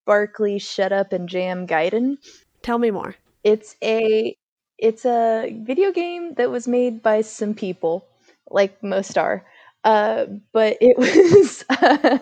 Barkley 0.07 0.59
Shut 0.59 0.93
Up 0.93 1.13
and 1.13 1.29
Jam 1.29 1.67
Gaiden. 1.67 2.19
Tell 2.63 2.79
me 2.79 2.91
more. 2.91 3.17
It's 3.43 3.77
a 3.83 4.37
it's 4.79 5.05
a 5.05 5.61
video 5.65 5.93
game 5.93 6.35
that 6.35 6.51
was 6.51 6.69
made 6.69 7.03
by 7.03 7.23
some 7.23 7.55
people, 7.55 8.07
like 8.51 8.83
most 8.83 9.19
are. 9.19 9.45
Uh, 9.85 10.27
but 10.53 10.77
it 10.81 10.97
was. 10.99 11.65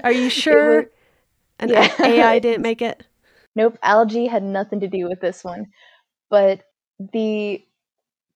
Are 0.03 0.13
you 0.13 0.31
sure 0.31 0.89
was- 1.67 1.73
an 1.73 1.75
Yeah. 1.75 1.91
AI 2.03 2.39
didn't 2.39 2.63
make 2.63 2.83
it? 2.83 3.05
Nope, 3.57 3.79
algae 3.83 4.27
had 4.27 4.43
nothing 4.43 4.81
to 4.81 4.89
do 4.89 5.09
with 5.09 5.21
this 5.21 5.45
one. 5.45 5.67
But 6.31 6.63
the 7.13 7.65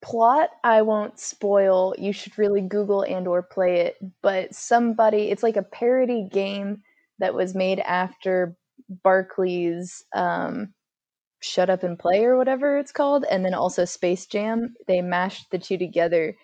plot 0.03 0.51
I 0.65 0.83
won't 0.83 1.19
spoil. 1.19 1.95
You 1.99 2.13
should 2.13 2.39
really 2.39 2.61
Google 2.63 3.03
and 3.03 3.27
or 3.29 3.43
play 3.43 3.81
it. 3.81 3.97
But 4.23 4.55
somebody, 4.55 5.31
it's 5.31 5.43
like 5.43 5.57
a 5.57 5.63
parody 5.63 6.29
game 6.31 6.83
that 7.19 7.35
was 7.35 7.55
made 7.55 7.81
after 7.81 8.57
Barkley's 8.89 10.05
um, 10.15 10.75
Shut 11.41 11.71
Up 11.71 11.83
and 11.85 11.99
Play 11.99 12.25
or 12.25 12.37
whatever 12.37 12.79
it's 12.79 12.93
called, 12.93 13.25
and 13.31 13.45
then 13.45 13.55
also 13.55 13.85
Space 13.85 14.27
Jam. 14.27 14.75
They 14.89 15.03
mashed 15.03 15.51
the 15.51 15.59
two 15.59 15.79
together 15.79 16.37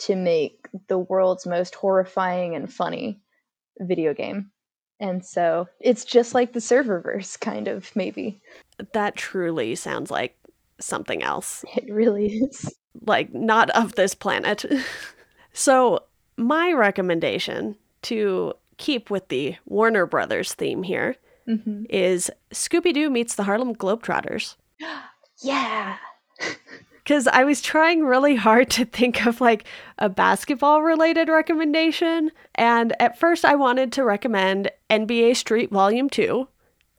to 0.00 0.16
make 0.16 0.68
the 0.88 0.98
world's 0.98 1.46
most 1.46 1.74
horrifying 1.74 2.54
and 2.54 2.72
funny 2.72 3.20
video 3.80 4.14
game. 4.14 4.50
And 5.00 5.24
so 5.24 5.68
it's 5.80 6.04
just 6.04 6.34
like 6.34 6.52
the 6.52 6.60
serververse, 6.60 7.38
kind 7.38 7.68
of, 7.68 7.94
maybe. 7.94 8.40
That 8.92 9.16
truly 9.16 9.74
sounds 9.74 10.10
like 10.10 10.36
something 10.80 11.22
else. 11.22 11.64
It 11.76 11.92
really 11.92 12.26
is. 12.26 12.74
like 13.06 13.32
not 13.32 13.70
of 13.70 13.94
this 13.94 14.14
planet. 14.14 14.64
so, 15.52 16.00
my 16.36 16.72
recommendation 16.72 17.76
to 18.02 18.54
keep 18.76 19.10
with 19.10 19.28
the 19.28 19.56
Warner 19.66 20.06
Brothers 20.06 20.54
theme 20.54 20.82
here 20.84 21.16
hmm 21.46 21.84
is 21.88 22.30
Scooby 22.52 22.92
Doo 22.92 23.08
meets 23.10 23.34
the 23.34 23.44
Harlem 23.44 23.74
Globetrotters. 23.74 24.56
Yeah. 25.40 25.96
Because 27.08 27.26
I 27.26 27.44
was 27.44 27.62
trying 27.62 28.04
really 28.04 28.34
hard 28.36 28.68
to 28.72 28.84
think 28.84 29.24
of 29.26 29.40
like 29.40 29.64
a 29.96 30.10
basketball 30.10 30.82
related 30.82 31.30
recommendation. 31.30 32.30
And 32.54 32.94
at 33.00 33.18
first, 33.18 33.46
I 33.46 33.54
wanted 33.54 33.92
to 33.92 34.04
recommend 34.04 34.70
NBA 34.90 35.34
Street 35.34 35.70
Volume 35.70 36.10
2, 36.10 36.46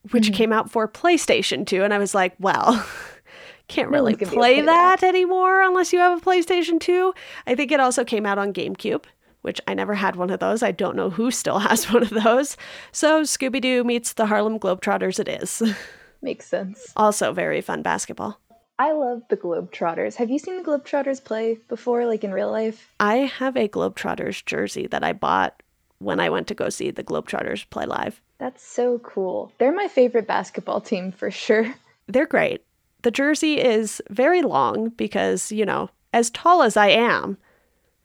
which 0.09 0.31
Mhm. 0.31 0.33
came 0.33 0.51
out 0.51 0.71
for 0.71 0.87
PlayStation 0.87 1.63
2. 1.63 1.83
And 1.83 1.93
I 1.93 1.99
was 1.99 2.15
like, 2.15 2.33
well, 2.39 2.83
can't 3.67 3.89
really 3.91 4.13
one's 4.13 4.17
gonna 4.17 4.31
be 4.31 4.35
able 4.37 4.43
to 4.45 4.47
play 4.47 4.55
play 4.55 4.65
that 4.65 4.99
that. 5.01 5.07
anymore 5.07 5.61
unless 5.61 5.93
you 5.93 5.99
have 5.99 6.17
a 6.17 6.21
PlayStation 6.25 6.79
2. 6.79 7.13
I 7.45 7.53
think 7.53 7.71
it 7.71 7.79
also 7.79 8.03
came 8.03 8.25
out 8.25 8.39
on 8.39 8.51
GameCube. 8.51 9.03
Which 9.41 9.61
I 9.67 9.73
never 9.75 9.93
had 9.93 10.15
one 10.17 10.31
of 10.31 10.39
those. 10.41 10.63
I 10.63 10.71
don't 10.71 10.95
know 10.97 11.11
who 11.11 11.29
still 11.31 11.59
has 11.69 11.93
one 11.93 12.01
of 12.01 12.09
those. 12.09 12.57
So, 12.91 13.21
Scooby 13.21 13.61
Doo 13.61 13.83
meets 13.85 14.11
the 14.13 14.25
Harlem 14.25 14.59
Globetrotters, 14.59 15.17
it 15.19 15.29
is. 15.29 15.61
Makes 16.21 16.47
sense. 16.47 16.91
also, 16.97 17.31
very 17.31 17.61
fun 17.61 17.81
basketball. 17.83 18.39
I 18.79 18.93
love 18.93 19.23
the 19.29 19.35
Globetrotters. 19.35 20.15
Have 20.15 20.29
you 20.29 20.39
seen 20.39 20.55
the 20.55 20.63
Globetrotters 20.63 21.21
play 21.21 21.59
before, 21.67 22.05
like 22.05 22.23
in 22.23 22.31
real 22.31 22.49
life? 22.49 22.89
I 22.97 23.17
have 23.17 23.57
a 23.57 23.67
Globetrotters 23.67 24.45
jersey 24.45 24.87
that 24.87 25.03
I 25.03 25.11
bought 25.11 25.61
when 25.97 26.21
I 26.21 26.29
went 26.29 26.47
to 26.47 26.55
go 26.55 26.69
see 26.69 26.89
the 26.89 27.03
Globetrotters 27.03 27.69
play 27.69 27.85
live. 27.85 28.21
That's 28.37 28.63
so 28.63 28.99
cool. 28.99 29.51
They're 29.57 29.73
my 29.73 29.89
favorite 29.89 30.27
basketball 30.27 30.79
team 30.79 31.11
for 31.11 31.29
sure. 31.29 31.75
They're 32.07 32.25
great. 32.25 32.63
The 33.01 33.11
jersey 33.11 33.59
is 33.59 34.01
very 34.09 34.41
long 34.41 34.89
because, 34.89 35.51
you 35.51 35.65
know, 35.65 35.89
as 36.13 36.29
tall 36.29 36.63
as 36.63 36.77
I 36.77 36.87
am, 36.87 37.37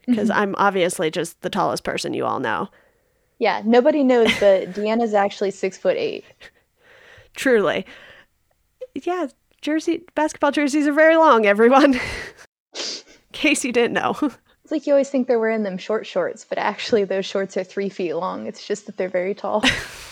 because 0.06 0.28
mm-hmm. 0.28 0.40
I'm 0.40 0.54
obviously 0.58 1.08
just 1.08 1.40
the 1.42 1.50
tallest 1.50 1.84
person 1.84 2.14
you 2.14 2.26
all 2.26 2.40
know. 2.40 2.68
Yeah, 3.38 3.62
nobody 3.64 4.02
knows, 4.02 4.28
but 4.40 4.72
Deanna's 4.72 5.14
actually 5.14 5.52
six 5.52 5.78
foot 5.78 5.96
eight. 5.96 6.24
Truly. 7.34 7.86
Yeah, 8.94 9.28
jersey 9.64 10.02
basketball 10.14 10.52
jerseys 10.52 10.86
are 10.86 10.92
very 10.92 11.16
long, 11.16 11.46
everyone. 11.46 11.94
In 11.94 12.00
case 13.32 13.64
you 13.64 13.72
didn't 13.72 13.94
know. 13.94 14.14
It's 14.62 14.70
like 14.70 14.86
you 14.86 14.92
always 14.92 15.10
think 15.10 15.26
they're 15.26 15.38
wearing 15.40 15.62
them 15.62 15.76
short 15.78 16.06
shorts, 16.06 16.44
but 16.48 16.56
actually 16.58 17.04
those 17.04 17.26
shorts 17.26 17.56
are 17.56 17.64
three 17.64 17.88
feet 17.88 18.14
long. 18.14 18.46
It's 18.46 18.66
just 18.66 18.86
that 18.86 18.96
they're 18.96 19.08
very 19.08 19.34
tall. 19.34 19.62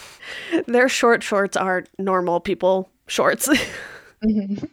Their 0.66 0.88
short 0.88 1.22
shorts 1.22 1.56
are 1.56 1.84
normal 1.98 2.40
people 2.40 2.90
shorts. 3.06 3.48
Mhm. 4.24 4.68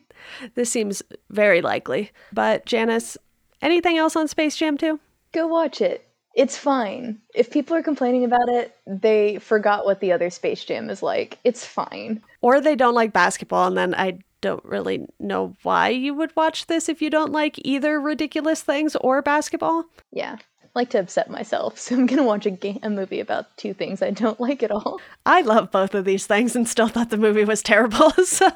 this 0.53 0.69
seems 0.69 1.01
very 1.32 1.61
likely. 1.61 2.11
But 2.32 2.67
Janice, 2.67 3.17
anything 3.63 3.97
else 3.97 4.15
on 4.15 4.27
Space 4.27 4.55
Jam 4.55 4.77
2? 4.77 4.99
Go 5.32 5.47
watch 5.47 5.82
it. 5.82 6.05
It's 6.36 6.55
fine. 6.55 7.17
If 7.34 7.49
people 7.49 7.75
are 7.75 7.82
complaining 7.82 8.23
about 8.25 8.47
it, 8.47 8.75
they 8.86 9.39
forgot 9.39 9.86
what 9.86 10.01
the 10.01 10.11
other 10.11 10.30
Space 10.30 10.63
Jam 10.63 10.88
is 10.91 11.01
like. 11.01 11.39
It's 11.43 11.65
fine. 11.65 12.21
Or 12.41 12.61
they 12.61 12.75
don't 12.75 12.93
like 12.93 13.11
basketball, 13.11 13.65
and 13.67 13.75
then 13.75 13.95
I 13.95 14.19
don't 14.42 14.64
really 14.66 15.08
know 15.20 15.56
why 15.64 15.90
you 15.90 16.14
would 16.14 16.36
watch 16.36 16.68
this 16.68 16.90
if 16.90 17.02
you 17.02 17.10
don't 17.10 17.32
like 17.32 17.60
either 17.66 18.00
ridiculous 18.00 18.62
things 18.62 18.96
or 18.98 19.22
basketball. 19.22 19.86
Yeah. 20.12 20.38
I 20.64 20.68
like 20.76 20.90
to 20.92 21.00
upset 21.00 21.30
myself, 21.30 21.78
so 21.80 21.96
I'm 21.96 22.06
gonna 22.06 22.24
watch 22.24 22.46
a, 22.46 22.52
ga- 22.52 22.80
a 22.84 22.90
movie 22.90 23.20
about 23.20 23.56
two 23.58 23.74
things 23.74 24.02
I 24.02 24.12
don't 24.12 24.40
like 24.48 24.62
at 24.64 24.72
all. 24.72 25.00
I 25.26 25.42
love 25.42 25.72
both 25.72 25.94
of 25.96 26.06
these 26.06 26.26
things 26.28 26.56
and 26.56 26.68
still 26.68 26.88
thought 26.88 27.10
the 27.10 27.18
movie 27.18 27.44
was 27.46 27.62
terrible. 27.64 28.12
so, 28.26 28.50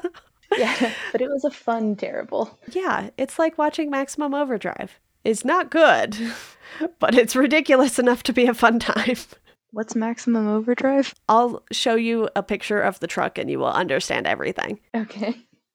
Yeah, 0.56 0.92
but 1.12 1.20
it 1.20 1.28
was 1.28 1.44
a 1.44 1.50
fun 1.50 1.96
terrible. 1.96 2.56
yeah, 2.70 3.10
it's 3.18 3.38
like 3.38 3.58
watching 3.58 3.90
Maximum 3.90 4.34
Overdrive. 4.34 4.98
It's 5.24 5.44
not 5.44 5.70
good, 5.70 6.16
but 6.98 7.14
it's 7.14 7.34
ridiculous 7.34 7.98
enough 7.98 8.22
to 8.24 8.32
be 8.32 8.46
a 8.46 8.54
fun 8.54 8.78
time. 8.78 9.16
What's 9.70 9.96
Maximum 9.96 10.46
Overdrive? 10.46 11.14
I'll 11.28 11.62
show 11.72 11.94
you 11.96 12.28
a 12.36 12.42
picture 12.44 12.80
of 12.80 13.00
the 13.00 13.06
truck 13.08 13.38
and 13.38 13.50
you 13.50 13.58
will 13.58 13.72
understand 13.72 14.26
everything. 14.28 14.78
Okay, 14.94 15.34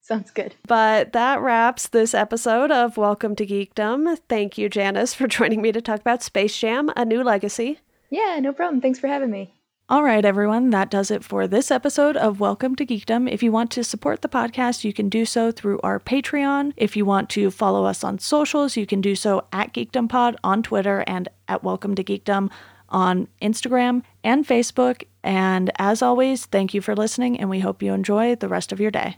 sounds 0.10 0.32
good. 0.32 0.56
But 0.68 1.14
that 1.14 1.40
wraps 1.40 1.88
this 1.88 2.16
episode 2.16 2.72
of 2.72 2.98
Welcome 2.98 3.36
to 3.36 3.46
Geekdom. 3.46 4.18
Thank 4.28 4.58
you, 4.58 4.68
Janice, 4.68 5.14
for 5.14 5.28
joining 5.38 5.62
me 5.62 5.72
to 5.72 5.82
talk 5.82 6.02
about 6.02 6.24
Space 6.24 6.58
Jam 6.58 6.92
A 6.98 7.06
New 7.06 7.24
Legacy. 7.24 7.80
Yeah, 8.10 8.40
no 8.42 8.52
problem. 8.52 8.82
Thanks 8.82 8.98
for 8.98 9.08
having 9.08 9.30
me. 9.30 9.54
All 9.88 10.04
right, 10.04 10.26
everyone, 10.26 10.72
that 10.72 10.90
does 10.90 11.12
it 11.12 11.24
for 11.24 11.48
this 11.48 11.70
episode 11.70 12.18
of 12.18 12.40
Welcome 12.40 12.76
to 12.78 12.86
Geekdom. 12.88 13.32
If 13.32 13.44
you 13.44 13.52
want 13.52 13.70
to 13.72 13.84
support 13.84 14.24
the 14.24 14.28
podcast, 14.28 14.84
you 14.84 14.94
can 14.94 15.10
do 15.10 15.26
so 15.26 15.52
through 15.52 15.80
our 15.82 16.00
Patreon. 16.00 16.74
If 16.76 16.98
you 16.98 17.06
want 17.06 17.30
to 17.32 17.52
follow 17.52 17.86
us 17.86 18.04
on 18.04 18.18
socials, 18.18 18.76
you 18.76 18.88
can 18.88 19.02
do 19.02 19.16
so 19.16 19.46
at 19.54 19.74
GeekdomPod 19.74 20.38
on 20.44 20.64
Twitter 20.64 21.04
and 21.06 21.30
at 21.48 21.64
Welcome 21.64 21.94
to 21.94 22.04
Geekdom 22.04 22.50
on 22.90 23.28
Instagram 23.44 24.02
and 24.24 24.46
Facebook. 24.48 25.04
And 25.24 25.72
as 25.78 26.02
always, 26.02 26.48
thank 26.48 26.74
you 26.74 26.82
for 26.82 26.96
listening, 26.96 27.40
and 27.40 27.48
we 27.48 27.60
hope 27.60 27.84
you 27.84 27.94
enjoy 27.94 28.36
the 28.36 28.50
rest 28.50 28.72
of 28.72 28.80
your 28.80 28.92
day. 28.92 29.18